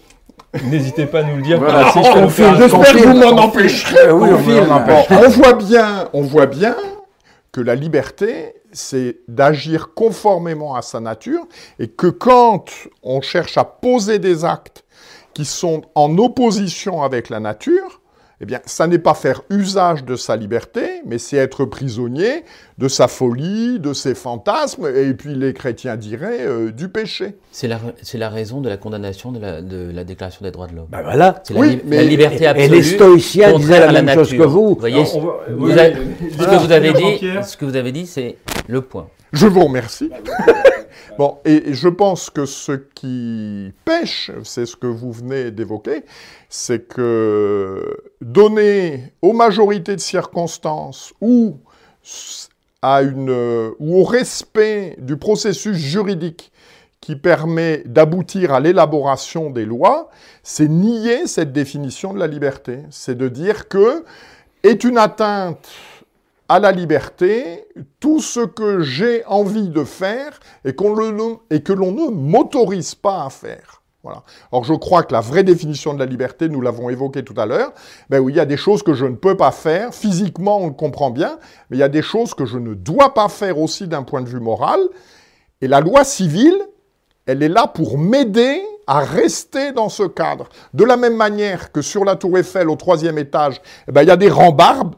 n'hésitez 0.64 1.07
pas 1.07 1.20
à 1.20 1.22
nous 1.24 1.37
le 1.37 1.43
dire. 1.43 1.59
Voilà. 1.59 1.89
un 1.89 2.28
J'espère 2.28 2.93
que 2.93 3.09
vous 3.09 3.18
m'en 3.18 3.43
empêcherez. 3.43 4.12
Oui, 4.12 4.30
on 4.66 4.70
empêche. 4.70 5.07
on 5.11 5.28
voit 5.28 5.55
bien, 5.55 6.09
on 6.12 6.22
voit 6.22 6.47
bien 6.47 6.76
que 7.53 7.61
la 7.61 7.74
liberté, 7.74 8.55
c'est 8.72 9.18
d'agir 9.28 9.93
conformément 9.95 10.74
à 10.74 10.80
sa 10.80 11.01
nature, 11.01 11.47
et 11.78 11.89
que 11.89 12.07
quand 12.07 12.64
on 13.03 13.20
cherche 13.20 13.59
à 13.59 13.64
poser 13.64 14.18
des 14.18 14.45
actes 14.45 14.82
qui 15.35 15.45
sont 15.45 15.83
en 15.95 16.16
opposition 16.18 17.03
avec 17.03 17.28
la 17.30 17.41
nature, 17.41 18.01
eh 18.41 18.45
bien, 18.45 18.59
ça 18.66 18.89
n'est 18.89 18.99
pas 18.99 19.14
faire 19.14 19.43
usage 19.51 20.05
de 20.05 20.16
sa 20.16 20.35
liberté, 20.35 20.83
mais 21.07 21.18
c'est 21.18 21.37
être 21.37 21.64
prisonnier 21.64 22.43
de 22.76 22.89
sa 22.89 23.07
folie, 23.07 23.78
de 23.78 23.93
ses 23.93 24.16
fantasmes, 24.16 24.89
et 24.93 25.14
puis 25.14 25.37
les 25.37 25.55
chrétiens 25.55 25.97
diraient 25.97 26.41
euh, 26.45 26.72
du 26.72 26.89
péché. 26.89 27.37
C'est 27.53 27.68
la, 27.68 27.78
c'est 28.03 28.18
la 28.18 28.28
raison 28.28 28.61
de 28.61 28.68
la 28.68 28.76
condamnation 28.78 29.30
de 29.30 29.39
la, 29.39 29.62
de 29.62 29.93
la 29.95 30.03
Déclaration 30.03 30.41
des 30.45 30.51
droits 30.51 30.66
de 30.66 30.74
l'homme. 30.74 30.89
Ben 30.91 31.03
voilà. 31.03 31.41
C'est 31.45 31.55
la, 31.55 31.61
oui, 31.61 31.68
li- 31.70 31.83
mais- 31.87 31.97
la 31.99 32.03
liberté 32.03 32.47
absolue. 32.49 32.66
et 32.66 32.68
les 32.68 32.83
stoïciens 32.83 33.57
disaient 33.57 33.78
la 33.78 34.03
même 34.03 34.09
chose 34.18 34.33
nature. 34.33 34.45
que 34.45 34.51
vous. 34.51 34.68
Vous 34.70 34.80
voyez, 34.80 35.05
vous 35.05 35.30
oui, 35.59 35.72
ce 35.72 36.45
que 36.45 36.66
vous 36.66 36.72
avez 36.72 36.93
dit, 36.93 37.01
Jean-Pierre. 37.12 37.45
ce 37.47 37.57
que 37.57 37.64
vous 37.64 37.76
avez 37.76 37.93
dit, 37.93 38.07
c'est 38.09 38.39
le 38.66 38.80
point. 38.80 39.07
Je 39.33 39.47
vous 39.47 39.64
remercie. 39.64 40.11
Bon, 41.18 41.39
et 41.45 41.74
je 41.74 41.89
pense 41.89 42.30
que 42.30 42.47
ce 42.47 42.72
qui 42.72 43.72
pêche, 43.85 44.30
c'est 44.45 44.64
ce 44.64 44.76
que 44.76 44.87
vous 44.87 45.12
venez 45.12 45.51
d'évoquer, 45.51 46.05
c'est 46.49 46.89
que 46.89 47.99
donner 48.22 49.12
aux 49.20 49.35
majorités 49.35 49.95
de 49.95 50.01
circonstances 50.01 51.12
ou 51.20 51.59
à 52.80 53.03
une, 53.03 53.74
ou 53.78 54.01
au 54.01 54.05
respect 54.05 54.97
du 54.99 55.18
processus 55.18 55.76
juridique 55.76 56.51
qui 57.03 57.16
permet 57.16 57.83
d'aboutir 57.85 58.55
à 58.55 58.61
l'élaboration 58.61 59.51
des 59.51 59.66
lois, 59.66 60.09
c'est 60.43 60.68
nier 60.68 61.26
cette 61.26 61.53
définition 61.53 62.14
de 62.14 62.18
la 62.18 62.26
liberté. 62.26 62.78
C'est 62.91 63.18
de 63.18 63.28
dire 63.28 63.68
que 63.68 64.05
est 64.62 64.85
une 64.85 64.97
atteinte 64.97 65.68
à 66.53 66.59
la 66.59 66.70
liberté 66.70 67.66
tout 67.98 68.20
ce 68.20 68.40
que 68.40 68.82
j'ai 68.82 69.24
envie 69.24 69.70
de 69.70 69.84
faire 69.84 70.38
et, 70.66 70.76
et 71.50 71.62
que 71.62 71.72
l'on 71.72 71.92
ne 71.92 72.11
m'autorise 72.11 72.94
pas 72.94 73.24
à 73.24 73.30
faire. 73.30 73.80
Voilà. 74.03 74.22
Or, 74.50 74.62
je 74.64 74.74
crois 74.74 75.03
que 75.05 75.14
la 75.14 75.22
vraie 75.22 75.44
définition 75.44 75.94
de 75.94 75.98
la 75.98 76.05
liberté, 76.05 76.50
nous 76.50 76.61
l'avons 76.61 76.90
évoqué 76.90 77.24
tout 77.24 77.32
à 77.38 77.46
l'heure, 77.46 77.72
ben 78.11 78.18
oui, 78.18 78.34
il 78.34 78.36
y 78.36 78.40
a 78.40 78.44
des 78.44 78.59
choses 78.59 78.82
que 78.82 78.92
je 78.92 79.07
ne 79.07 79.14
peux 79.14 79.34
pas 79.34 79.50
faire, 79.50 79.94
physiquement 79.94 80.59
on 80.59 80.66
le 80.66 80.74
comprend 80.74 81.09
bien, 81.09 81.38
mais 81.70 81.78
il 81.78 81.80
y 81.80 81.84
a 81.84 81.88
des 81.88 82.03
choses 82.03 82.34
que 82.34 82.44
je 82.44 82.59
ne 82.59 82.74
dois 82.74 83.14
pas 83.14 83.30
faire 83.30 83.59
aussi 83.59 83.88
d'un 83.88 84.03
point 84.03 84.20
de 84.20 84.28
vue 84.28 84.40
moral, 84.40 84.80
et 85.62 85.68
la 85.68 85.80
loi 85.80 86.05
civile, 86.05 86.59
elle 87.24 87.42
est 87.42 87.48
là 87.48 87.66
pour 87.66 87.96
m'aider 87.96 88.61
à 88.86 89.00
rester 89.00 89.72
dans 89.72 89.88
ce 89.88 90.03
cadre. 90.03 90.48
De 90.74 90.84
la 90.84 90.98
même 90.98 91.16
manière 91.16 91.72
que 91.72 91.80
sur 91.80 92.05
la 92.05 92.16
tour 92.16 92.36
Eiffel, 92.36 92.68
au 92.68 92.76
troisième 92.76 93.16
étage, 93.16 93.62
eh 93.88 93.92
ben, 93.92 94.03
il 94.03 94.09
y 94.09 94.11
a 94.11 94.16
des 94.16 94.28
rambardes 94.28 94.96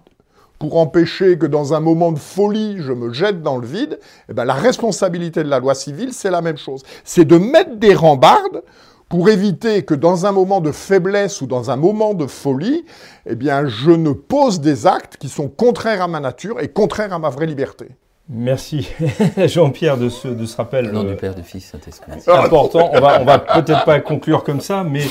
pour 0.59 0.77
empêcher 0.77 1.39
que 1.39 1.47
dans 1.47 1.75
un 1.75 1.81
moment 1.81 2.13
de 2.13 2.19
folie, 2.19 2.77
je 2.79 2.93
me 2.93 3.13
jette 3.13 3.43
dans 3.43 3.59
le 3.59 3.67
vide, 3.67 3.99
eh 4.29 4.35
ben, 4.35 4.45
la 4.45 4.55
responsabilité 4.55 5.43
de 5.43 5.49
la 5.49 5.59
loi 5.59 5.75
civile, 5.75 6.13
c'est 6.13 6.31
la 6.31 6.41
même 6.41 6.57
chose. 6.57 6.83
C'est 7.05 7.25
de 7.25 7.37
mettre 7.37 7.77
des 7.77 7.95
rambardes 7.95 8.63
pour 9.09 9.29
éviter 9.29 9.85
que 9.85 9.95
dans 9.95 10.27
un 10.27 10.33
moment 10.33 10.61
de 10.61 10.73
faiblesse 10.73 11.41
ou 11.41 11.47
dans 11.47 11.71
un 11.71 11.77
moment 11.77 12.15
de 12.15 12.27
folie, 12.27 12.85
eh 13.27 13.35
bien, 13.35 13.67
je 13.67 13.91
ne 13.91 14.13
pose 14.13 14.61
des 14.61 14.87
actes 14.87 15.17
qui 15.17 15.29
sont 15.29 15.49
contraires 15.49 16.03
à 16.03 16.09
ma 16.09 16.21
nature 16.21 16.61
et 16.61 16.69
contraires 16.69 17.13
à 17.13 17.19
ma 17.19 17.29
vraie 17.29 17.47
liberté. 17.47 17.89
Merci 18.29 18.89
Jean-Pierre 19.47 19.99
de 19.99 20.09
ce, 20.09 20.29
de 20.29 20.47
ce 20.47 20.57
rappel. 20.57 20.89
Au 20.89 20.93
nom 20.93 21.05
euh, 21.05 21.11
du 21.11 21.17
Père, 21.17 21.35
du 21.35 21.43
Fils, 21.43 21.67
Saint-Esprit. 21.67 22.13
important. 22.27 22.91
On 22.95 23.01
va, 23.01 23.21
on 23.21 23.25
va 23.25 23.39
peut-être 23.39 23.85
pas 23.85 24.01
conclure 24.01 24.45
comme 24.45 24.61
ça, 24.61 24.83
mais 24.83 25.03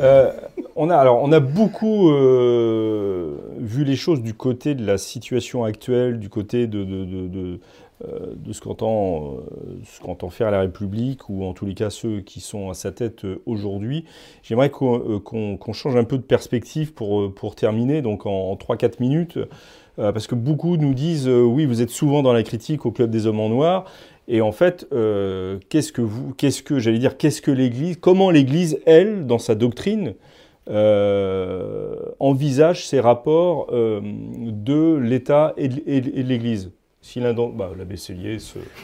euh, 0.00 0.30
on 0.76 0.90
a 0.90 0.96
alors 0.96 1.22
on 1.22 1.32
a 1.32 1.40
beaucoup 1.40 2.10
euh, 2.10 3.36
vu 3.58 3.84
les 3.84 3.96
choses 3.96 4.20
du 4.20 4.34
côté 4.34 4.74
de 4.74 4.84
la 4.84 4.98
situation 4.98 5.64
actuelle, 5.64 6.18
du 6.18 6.28
côté 6.28 6.66
de 6.66 6.84
de, 6.84 7.04
de, 7.04 7.60
de, 8.00 8.06
euh, 8.06 8.34
de 8.36 8.52
ce 8.52 8.60
qu'entend 8.60 9.34
euh, 9.34 9.80
ce 9.84 10.00
qu'entend 10.00 10.30
faire 10.30 10.50
la 10.50 10.60
République 10.60 11.28
ou 11.28 11.44
en 11.44 11.52
tous 11.52 11.66
les 11.66 11.74
cas 11.74 11.90
ceux 11.90 12.20
qui 12.20 12.40
sont 12.40 12.70
à 12.70 12.74
sa 12.74 12.92
tête 12.92 13.24
euh, 13.24 13.42
aujourd'hui. 13.46 14.04
J'aimerais 14.42 14.70
qu'on 14.70 15.72
change 15.72 15.96
un 15.96 16.04
peu 16.04 16.16
de 16.16 16.22
perspective 16.22 16.92
pour 16.92 17.54
terminer 17.54 18.02
donc 18.02 18.26
en, 18.26 18.50
en 18.50 18.54
3-4 18.54 18.94
minutes. 19.00 19.38
Parce 19.96 20.28
que 20.28 20.36
beaucoup 20.36 20.76
nous 20.76 20.94
disent 20.94 21.28
oui, 21.28 21.66
vous 21.66 21.82
êtes 21.82 21.90
souvent 21.90 22.22
dans 22.22 22.32
la 22.32 22.44
critique 22.44 22.86
au 22.86 22.92
club 22.92 23.10
des 23.10 23.26
hommes 23.26 23.40
en 23.40 23.48
noir, 23.48 23.84
Et 24.28 24.40
en 24.40 24.52
fait, 24.52 24.86
qu'est-ce 25.68 25.90
que 25.92 26.02
vous, 26.02 26.32
qu'est-ce 26.34 26.62
que, 26.62 26.78
j'allais 26.78 27.00
dire, 27.00 27.16
qu'est-ce 27.16 27.42
que 27.42 27.50
l'Église, 27.50 27.96
comment 27.96 28.30
l'Église, 28.30 28.78
elle, 28.86 29.26
dans 29.26 29.38
sa 29.38 29.56
doctrine, 29.56 30.14
envisage 32.20 32.86
ces 32.86 33.00
rapports 33.00 33.72
de 33.72 34.94
l'État 34.94 35.52
et 35.56 35.66
de 35.66 36.22
l'Église? 36.22 36.70
Si 37.08 37.20
l'un 37.20 37.32
d'entre 37.32 37.54
bah, 37.54 37.70
se... 37.96 38.12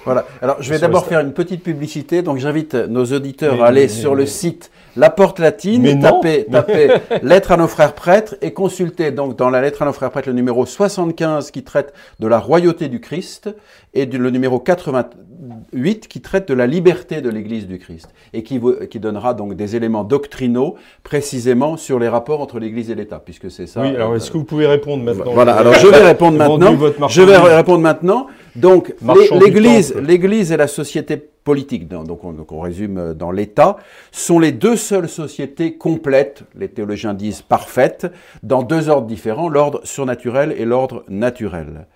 Voilà. 0.06 0.26
Alors, 0.40 0.56
je 0.62 0.70
vais 0.70 0.78
d'abord 0.78 1.04
faire 1.04 1.20
une 1.20 1.34
petite 1.34 1.62
publicité. 1.62 2.22
Donc, 2.22 2.38
j'invite 2.38 2.74
nos 2.74 3.04
auditeurs 3.04 3.62
à 3.62 3.66
aller 3.66 3.86
sur 3.86 4.14
le 4.14 4.24
site 4.24 4.70
La 4.96 5.10
Porte 5.10 5.40
Latine, 5.40 6.00
taper, 6.00 6.46
taper 6.50 6.88
Lettre 7.22 7.52
à 7.52 7.58
nos 7.58 7.68
frères 7.68 7.94
prêtres 7.94 8.36
et 8.40 8.54
consulter 8.54 9.10
donc 9.10 9.36
dans 9.36 9.50
la 9.50 9.60
Lettre 9.60 9.82
à 9.82 9.84
nos 9.84 9.92
frères 9.92 10.10
prêtres 10.10 10.28
le 10.28 10.34
numéro 10.34 10.64
75 10.64 11.50
qui 11.50 11.64
traite 11.64 11.92
de 12.18 12.26
la 12.26 12.38
royauté 12.38 12.88
du 12.88 12.98
Christ 12.98 13.54
et 13.92 14.06
le 14.06 14.30
numéro 14.30 14.58
88 15.34 16.08
qui 16.08 16.20
traite 16.20 16.48
de 16.48 16.54
la 16.54 16.66
liberté 16.66 17.20
de 17.20 17.28
l'Église 17.28 17.66
du 17.66 17.78
Christ 17.78 18.08
et 18.32 18.42
qui, 18.42 18.60
qui 18.90 19.00
donnera 19.00 19.34
donc 19.34 19.54
des 19.54 19.76
éléments 19.76 20.04
doctrinaux 20.04 20.76
précisément 21.02 21.76
sur 21.76 21.98
les 21.98 22.08
rapports 22.08 22.40
entre 22.40 22.58
l'Église 22.58 22.90
et 22.90 22.94
l'État, 22.94 23.20
puisque 23.24 23.50
c'est 23.50 23.66
ça. 23.66 23.82
Oui, 23.82 23.88
alors 23.88 24.12
euh, 24.12 24.16
est-ce 24.16 24.30
que 24.30 24.38
vous 24.38 24.44
pouvez 24.44 24.66
répondre 24.66 25.02
maintenant 25.02 25.32
Voilà, 25.32 25.56
alors 25.56 25.74
je 25.74 25.86
vais 25.86 26.02
répondre 26.02 26.38
maintenant. 26.38 27.08
Je 27.08 27.22
vais 27.22 27.36
répondre 27.36 27.80
maintenant. 27.80 28.26
Donc, 28.56 28.94
l'Église, 29.40 29.94
l'Église 29.96 30.52
et 30.52 30.56
la 30.56 30.68
société 30.68 31.16
politique, 31.16 31.88
donc 31.88 32.24
on, 32.24 32.32
donc 32.32 32.52
on 32.52 32.60
résume 32.60 32.98
euh, 32.98 33.14
dans 33.14 33.30
l'État, 33.30 33.76
sont 34.12 34.38
les 34.38 34.52
deux 34.52 34.76
seules 34.76 35.08
sociétés 35.08 35.74
complètes, 35.76 36.44
les 36.56 36.68
théologiens 36.68 37.12
disent 37.12 37.42
parfaites, 37.42 38.06
dans 38.42 38.62
deux 38.62 38.88
ordres 38.88 39.06
différents, 39.06 39.48
l'ordre 39.48 39.80
surnaturel 39.84 40.54
et 40.56 40.64
l'ordre 40.64 41.04
naturel 41.08 41.86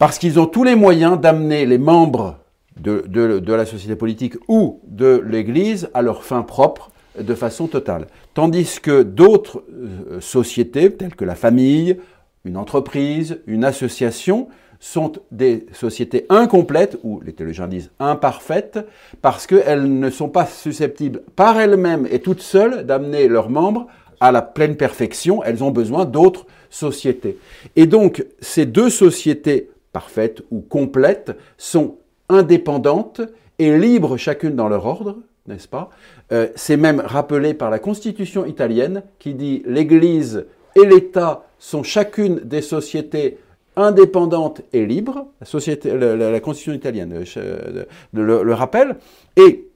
parce 0.00 0.18
qu'ils 0.18 0.40
ont 0.40 0.46
tous 0.46 0.64
les 0.64 0.76
moyens 0.76 1.20
d'amener 1.20 1.66
les 1.66 1.76
membres 1.76 2.38
de, 2.78 3.52
la 3.52 3.66
société 3.66 3.96
politique 3.96 4.34
ou 4.48 4.80
de 4.86 5.22
l'Église 5.26 5.90
à 5.92 6.00
leur 6.00 6.24
fin 6.24 6.40
propre 6.40 6.90
de 7.20 7.34
façon 7.34 7.66
totale. 7.66 8.06
Tandis 8.32 8.80
que 8.80 9.02
d'autres 9.02 9.62
euh, 9.70 10.18
sociétés, 10.22 10.90
telles 10.90 11.14
que 11.14 11.26
la 11.26 11.34
famille, 11.34 11.98
une 12.46 12.56
entreprise, 12.56 13.40
une 13.46 13.62
association, 13.62 14.48
sont 14.78 15.12
des 15.32 15.66
sociétés 15.74 16.24
incomplètes, 16.30 16.98
ou 17.02 17.20
les 17.20 17.34
théologiens 17.34 17.68
disent 17.68 17.90
imparfaites, 17.98 18.78
parce 19.20 19.46
qu'elles 19.46 19.98
ne 19.98 20.08
sont 20.08 20.30
pas 20.30 20.46
susceptibles 20.46 21.20
par 21.36 21.60
elles-mêmes 21.60 22.08
et 22.10 22.20
toutes 22.20 22.40
seules 22.40 22.86
d'amener 22.86 23.28
leurs 23.28 23.50
membres 23.50 23.86
à 24.18 24.32
la 24.32 24.40
pleine 24.40 24.76
perfection, 24.76 25.44
elles 25.44 25.62
ont 25.62 25.70
besoin 25.70 26.06
d'autres 26.06 26.46
sociétés. 26.70 27.36
Et 27.76 27.84
donc, 27.84 28.24
ces 28.40 28.64
deux 28.64 28.88
sociétés 28.88 29.68
parfaites 29.92 30.42
ou 30.50 30.60
complètes, 30.60 31.36
sont 31.58 31.96
indépendantes 32.28 33.20
et 33.58 33.76
libres 33.76 34.16
chacune 34.16 34.56
dans 34.56 34.68
leur 34.68 34.86
ordre, 34.86 35.18
n'est-ce 35.46 35.68
pas? 35.68 35.90
Euh, 36.32 36.48
C'est 36.54 36.76
même 36.76 37.00
rappelé 37.00 37.54
par 37.54 37.70
la 37.70 37.78
Constitution 37.78 38.46
italienne 38.46 39.02
qui 39.18 39.34
dit 39.34 39.62
l'Église 39.66 40.46
et 40.76 40.86
l'État 40.86 41.44
sont 41.58 41.82
chacune 41.82 42.36
des 42.40 42.62
sociétés 42.62 43.38
indépendantes 43.76 44.62
et 44.72 44.86
libres. 44.86 45.26
La, 45.40 46.40
Constitution 46.40 46.72
italienne 46.72 47.24
euh, 47.36 47.84
le, 48.12 48.54
rappelle. 48.54 48.96
Et 49.36 49.68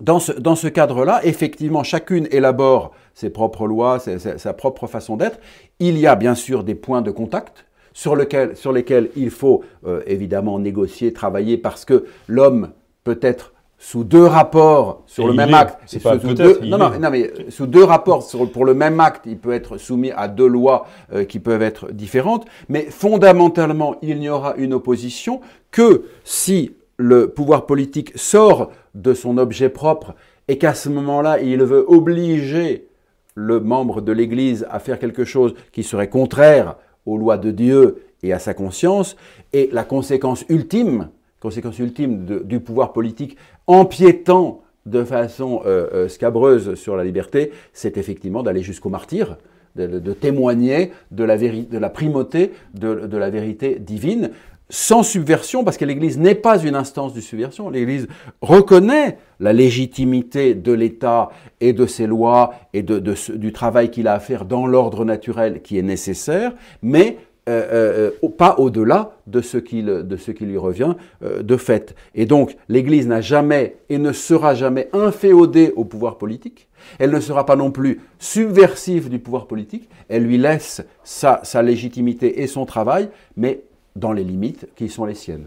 dans 0.00 0.20
ce 0.20 0.68
cadre-là, 0.68 1.20
effectivement, 1.24 1.82
chacune 1.82 2.28
élabore 2.30 2.92
ses 3.14 3.30
propres 3.30 3.66
lois, 3.66 3.98
sa 3.98 4.52
propre 4.54 4.86
façon 4.86 5.16
d'être. 5.16 5.40
Il 5.80 5.98
y 5.98 6.06
a 6.06 6.14
bien 6.14 6.34
sûr 6.34 6.62
des 6.62 6.76
points 6.76 7.02
de 7.02 7.10
contact 7.10 7.64
sur, 7.98 8.14
lequel, 8.14 8.56
sur 8.56 8.72
lesquels 8.72 9.10
il 9.16 9.30
faut 9.30 9.64
euh, 9.84 10.02
évidemment 10.06 10.60
négocier, 10.60 11.12
travailler, 11.12 11.58
parce 11.58 11.84
que 11.84 12.04
l'homme 12.28 12.70
peut 13.02 13.18
être 13.22 13.54
sous 13.76 14.04
deux 14.04 14.24
rapports 14.24 15.02
sur 15.06 15.26
le 15.26 15.32
même 15.32 15.52
acte. 15.52 15.80
Sous, 15.86 15.98
pas 15.98 16.16
deux, 16.16 16.60
non, 16.62 16.78
non, 16.78 16.90
non, 16.90 17.10
mais 17.10 17.32
sous 17.48 17.66
deux 17.66 17.82
rapports 17.82 18.22
sur, 18.22 18.48
pour 18.52 18.64
le 18.64 18.74
même 18.74 19.00
acte, 19.00 19.22
il 19.26 19.36
peut 19.36 19.50
être 19.50 19.78
soumis 19.78 20.12
à 20.12 20.28
deux 20.28 20.46
lois 20.46 20.86
euh, 21.12 21.24
qui 21.24 21.40
peuvent 21.40 21.60
être 21.60 21.90
différentes. 21.90 22.46
Mais 22.68 22.82
fondamentalement, 22.88 23.96
il 24.00 24.20
n'y 24.20 24.28
aura 24.28 24.54
une 24.58 24.74
opposition 24.74 25.40
que 25.72 26.04
si 26.22 26.76
le 26.98 27.30
pouvoir 27.30 27.66
politique 27.66 28.12
sort 28.14 28.70
de 28.94 29.12
son 29.12 29.38
objet 29.38 29.70
propre 29.70 30.14
et 30.46 30.56
qu'à 30.56 30.74
ce 30.74 30.88
moment-là, 30.88 31.40
il 31.40 31.64
veut 31.64 31.84
obliger 31.88 32.86
le 33.34 33.58
membre 33.58 34.02
de 34.02 34.12
l'Église 34.12 34.68
à 34.70 34.78
faire 34.78 35.00
quelque 35.00 35.24
chose 35.24 35.54
qui 35.72 35.82
serait 35.82 36.08
contraire 36.08 36.76
aux 37.06 37.16
lois 37.16 37.38
de 37.38 37.50
Dieu 37.50 38.02
et 38.22 38.32
à 38.32 38.38
sa 38.38 38.54
conscience, 38.54 39.16
et 39.52 39.68
la 39.72 39.84
conséquence 39.84 40.44
ultime, 40.48 41.08
conséquence 41.40 41.78
ultime 41.78 42.24
du 42.44 42.60
pouvoir 42.60 42.92
politique 42.92 43.36
empiétant 43.66 44.62
de 44.86 45.04
façon 45.04 45.62
euh, 45.66 45.88
euh, 45.92 46.08
scabreuse 46.08 46.74
sur 46.74 46.96
la 46.96 47.04
liberté, 47.04 47.52
c'est 47.72 47.96
effectivement 47.96 48.42
d'aller 48.42 48.62
jusqu'au 48.62 48.88
martyr, 48.88 49.36
de, 49.76 50.12
témoigner 50.12 50.90
de 51.12 51.22
la, 51.22 51.36
de 51.36 51.78
la 51.78 51.90
primauté 51.90 52.52
de, 52.74 53.16
la 53.16 53.30
vérité 53.30 53.78
divine, 53.78 54.30
sans 54.70 55.02
subversion, 55.02 55.64
parce 55.64 55.76
que 55.76 55.84
l'Église 55.84 56.18
n'est 56.18 56.34
pas 56.34 56.58
une 56.58 56.74
instance 56.74 57.14
de 57.14 57.20
subversion. 57.20 57.70
L'Église 57.70 58.06
reconnaît 58.42 59.18
la 59.40 59.52
légitimité 59.52 60.54
de 60.54 60.72
l'État 60.72 61.30
et 61.60 61.72
de 61.72 61.86
ses 61.86 62.06
lois 62.06 62.54
et 62.74 62.82
de, 62.82 62.98
du 63.36 63.52
travail 63.52 63.90
qu'il 63.90 64.08
a 64.08 64.14
à 64.14 64.20
faire 64.20 64.44
dans 64.44 64.66
l'ordre 64.66 65.04
naturel 65.04 65.62
qui 65.62 65.78
est 65.78 65.82
nécessaire, 65.82 66.52
mais 66.82 67.16
euh, 67.48 68.10
euh, 68.22 68.28
pas 68.36 68.56
au-delà 68.58 69.16
de, 69.26 69.40
ce 69.40 69.56
qui 69.56 69.82
lui 69.82 70.58
revient 70.58 70.94
euh, 71.22 71.42
de 71.42 71.56
fait. 71.56 71.94
Et 72.14 72.26
donc, 72.26 72.56
l'Église 72.68 73.06
n'a 73.06 73.22
jamais 73.22 73.76
et 73.88 73.96
ne 73.96 74.12
sera 74.12 74.54
jamais 74.54 74.90
inféodée 74.92 75.72
au 75.74 75.86
pouvoir 75.86 76.18
politique. 76.18 76.68
Elle 76.98 77.10
ne 77.10 77.20
sera 77.20 77.46
pas 77.46 77.56
non 77.56 77.70
plus 77.70 78.02
subversive 78.18 79.08
du 79.08 79.18
pouvoir 79.18 79.46
politique. 79.46 79.88
Elle 80.10 80.24
lui 80.24 80.36
laisse 80.36 80.82
sa, 81.04 81.40
sa 81.42 81.62
légitimité 81.62 82.42
et 82.42 82.46
son 82.46 82.66
travail, 82.66 83.08
mais 83.36 83.62
dans 83.98 84.12
les 84.12 84.24
limites 84.24 84.68
qui 84.76 84.88
sont 84.88 85.04
les 85.04 85.14
siennes. 85.14 85.46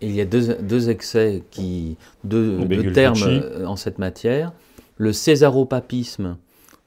Il 0.00 0.12
y 0.12 0.20
a 0.20 0.24
deux, 0.24 0.90
excès, 0.90 1.42
qui, 1.50 1.96
deux, 2.24 2.92
termes 2.92 3.22
euh, 3.22 3.66
en 3.66 3.76
cette 3.76 3.98
matière. 3.98 4.52
Le 4.96 5.12
césaropapisme, 5.12 6.38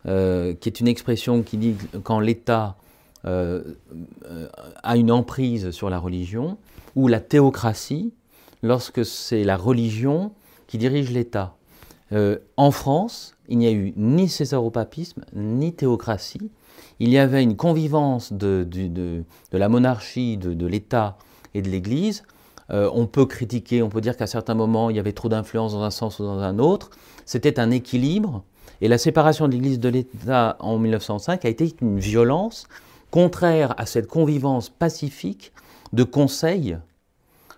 euh, 0.05 0.53
qui 0.53 0.69
est 0.69 0.79
une 0.79 0.87
expression 0.87 1.43
qui 1.43 1.57
dit 1.57 1.75
quand 2.03 2.19
l'État 2.19 2.75
euh, 3.25 3.63
a 4.83 4.97
une 4.97 5.11
emprise 5.11 5.71
sur 5.71 5.89
la 5.89 5.99
religion, 5.99 6.57
ou 6.95 7.07
la 7.07 7.19
théocratie, 7.19 8.13
lorsque 8.61 9.05
c'est 9.05 9.43
la 9.43 9.57
religion 9.57 10.31
qui 10.67 10.77
dirige 10.77 11.11
l'État. 11.11 11.55
en 12.57 12.71
France, 12.71 13.35
il 13.47 13.57
n'y 13.57 13.67
a 13.67 13.71
eu 13.71 13.93
ni 13.95 14.29
césaropapisme, 14.29 15.23
ni 15.33 15.73
théocratie 15.73 16.51
il 17.03 17.09
y 17.09 17.17
avait 17.17 17.43
une 17.43 17.57
convivence 17.57 18.31
de, 18.31 18.65
la 19.51 19.67
monarchie, 19.67 20.37
de, 20.37 20.65
l'État 20.65 21.17
et 21.53 21.61
de 21.61 21.67
l'Église. 21.69 22.23
Euh, 22.69 22.89
on 22.93 23.07
peut 23.07 23.25
critiquer, 23.25 23.83
on 23.83 23.89
peut 23.89 23.99
dire 23.99 24.15
qu'à 24.15 24.25
certains 24.25 24.53
moments, 24.53 24.89
il 24.89 24.95
y 24.95 24.99
avait 24.99 25.11
trop 25.11 25.27
d'influence 25.27 25.73
dans 25.73 25.83
un 25.83 25.91
sens 25.91 26.19
ou 26.19 26.23
dans 26.23 26.39
un 26.39 26.59
autre. 26.59 26.91
C'était 27.25 27.59
un 27.59 27.71
équilibre. 27.71 28.45
Et 28.79 28.87
la 28.87 28.97
séparation 28.97 29.49
de 29.49 29.51
l'Église 29.51 29.81
de 29.81 29.89
l'État 29.89 30.55
en 30.61 30.79
1905 30.79 31.43
a 31.43 31.49
été 31.49 31.75
une 31.81 31.99
violence 31.99 32.67
contraire 33.11 33.75
à 33.77 33.85
cette 33.85 34.07
convivence 34.07 34.69
pacifique 34.69 35.51
de 35.91 36.05
conseil 36.05 36.77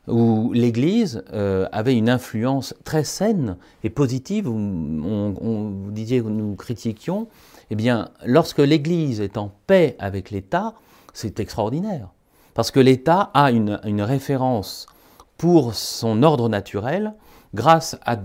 où 0.07 0.51
l'Église 0.53 1.23
euh, 1.33 1.67
avait 1.71 1.95
une 1.95 2.09
influence 2.09 2.73
très 2.83 3.03
saine 3.03 3.57
et 3.83 3.89
positive. 3.89 4.47
On, 4.47 5.33
vous 5.33 5.91
disiez 5.91 6.21
que 6.21 6.27
nous 6.27 6.55
critiquions, 6.55 7.27
eh 7.71 7.75
bien, 7.75 8.09
lorsque 8.25 8.59
l'Église 8.59 9.21
est 9.21 9.37
en 9.37 9.51
paix 9.67 9.95
avec 9.99 10.31
l'État, 10.31 10.73
c'est 11.13 11.39
extraordinaire. 11.39 12.09
Parce 12.53 12.71
que 12.71 12.79
l'État 12.79 13.31
a 13.33 13.51
une, 13.51 14.01
référence 14.01 14.85
pour 15.37 15.73
son 15.73 16.23
ordre 16.23 16.49
naturel 16.49 17.13
grâce 17.53 17.97
à, 18.05 18.15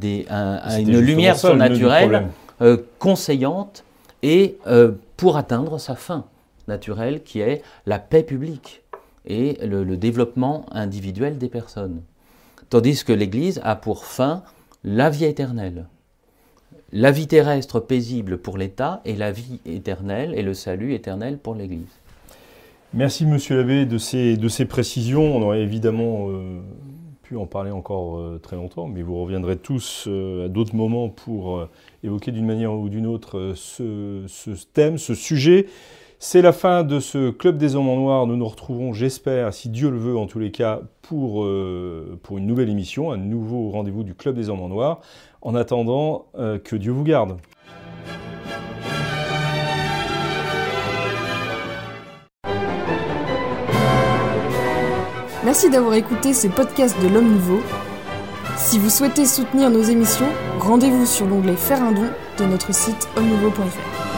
une 0.78 0.98
lumière 0.98 1.36
surnaturelle 1.36 2.28
euh, 2.60 2.76
conseillante 2.98 3.84
et 4.22 4.58
euh, 4.66 4.92
pour 5.16 5.36
atteindre 5.36 5.78
sa 5.78 5.94
fin 5.94 6.24
naturelle 6.68 7.22
qui 7.22 7.40
est 7.40 7.62
la 7.86 7.98
paix 7.98 8.22
publique 8.22 8.82
et 9.30 9.66
le 9.66 9.96
développement 9.96 10.66
individuel 10.70 11.38
des 11.38 11.48
personnes. 11.48 12.02
Tandis 12.68 13.04
que 13.04 13.12
l'Église 13.12 13.60
a 13.64 13.76
pour 13.76 14.04
fin 14.04 14.42
la 14.84 15.10
vie 15.10 15.24
éternelle 15.24 15.86
la 16.92 17.12
vie 17.12 17.26
terrestre 17.26 17.80
paisible 17.80 18.38
pour 18.38 18.58
l'État 18.58 19.00
et 19.04 19.14
la 19.14 19.30
vie 19.30 19.60
éternelle 19.64 20.34
et 20.34 20.42
le 20.42 20.54
salut 20.54 20.92
éternel 20.92 21.38
pour 21.38 21.54
l'Église. 21.54 22.00
Merci 22.92 23.26
Monsieur 23.26 23.56
l'abbé 23.56 23.86
de 23.86 23.98
ces, 23.98 24.64
précisions. 24.68 25.36
On 25.36 25.42
aurait 25.42 25.62
évidemment 25.62 26.28
euh, 26.28 26.60
pu 27.22 27.36
en 27.36 27.46
parler 27.46 27.70
encore 27.70 28.18
euh, 28.18 28.40
très 28.42 28.56
longtemps, 28.56 28.88
mais 28.88 29.02
vous 29.02 29.22
reviendrez 29.22 29.56
tous 29.56 30.06
euh, 30.08 30.46
à 30.46 30.48
d'autres 30.48 30.74
moments 30.74 31.08
pour 31.08 31.68
évoquer 32.02 32.32
d'une 32.32 32.46
manière 32.46 32.72
ou 32.72 32.88
d'une 32.88 33.06
autre 33.06 33.52
ce, 33.54 34.24
thème, 34.72 34.98
ce 34.98 35.14
sujet. 35.14 35.66
C'est 36.22 36.42
la 36.42 36.52
fin 36.52 36.84
de 36.84 37.00
ce 37.00 37.30
Club 37.30 37.56
des 37.56 37.76
Hommes 37.76 37.88
en 37.88 37.96
Noir. 37.96 38.26
Nous 38.26 38.36
nous 38.36 38.46
retrouvons, 38.46 38.92
j'espère, 38.92 39.54
si 39.54 39.70
Dieu 39.70 39.88
le 39.90 39.96
veut, 39.96 40.18
en 40.18 40.26
tous 40.26 40.38
les 40.38 40.50
cas, 40.50 40.82
pour, 41.00 41.44
euh, 41.44 42.20
une 42.30 42.46
nouvelle 42.46 42.68
émission, 42.68 43.10
un 43.10 43.16
nouveau 43.16 43.70
rendez-vous 43.70 44.04
du 44.04 44.14
Club 44.14 44.36
des 44.36 44.50
Hommes 44.50 44.60
en 44.60 44.68
Noir. 44.68 45.00
En 45.40 45.54
attendant, 45.54 46.26
euh, 46.38 46.58
que 46.58 46.76
Dieu 46.76 46.92
vous 46.92 47.04
garde. 47.04 47.38
Merci 55.42 55.70
d'avoir 55.70 55.94
écouté 55.94 56.34
ce 56.34 56.48
podcast 56.48 57.02
de 57.02 57.08
l'Homme 57.08 57.32
Nouveau. 57.32 57.60
Si 58.58 58.78
vous 58.78 58.90
souhaitez 58.90 59.24
soutenir 59.24 59.70
nos 59.70 59.82
émissions, 59.82 60.28
rendez-vous 60.58 61.06
sur 61.06 61.24
l'onglet 61.24 61.56
Faire 61.56 61.82
un 61.82 61.92
don 61.92 62.08
de 62.38 62.44
notre 62.44 62.74
site 62.74 63.08
homme-nouveau.fr. 63.16 64.09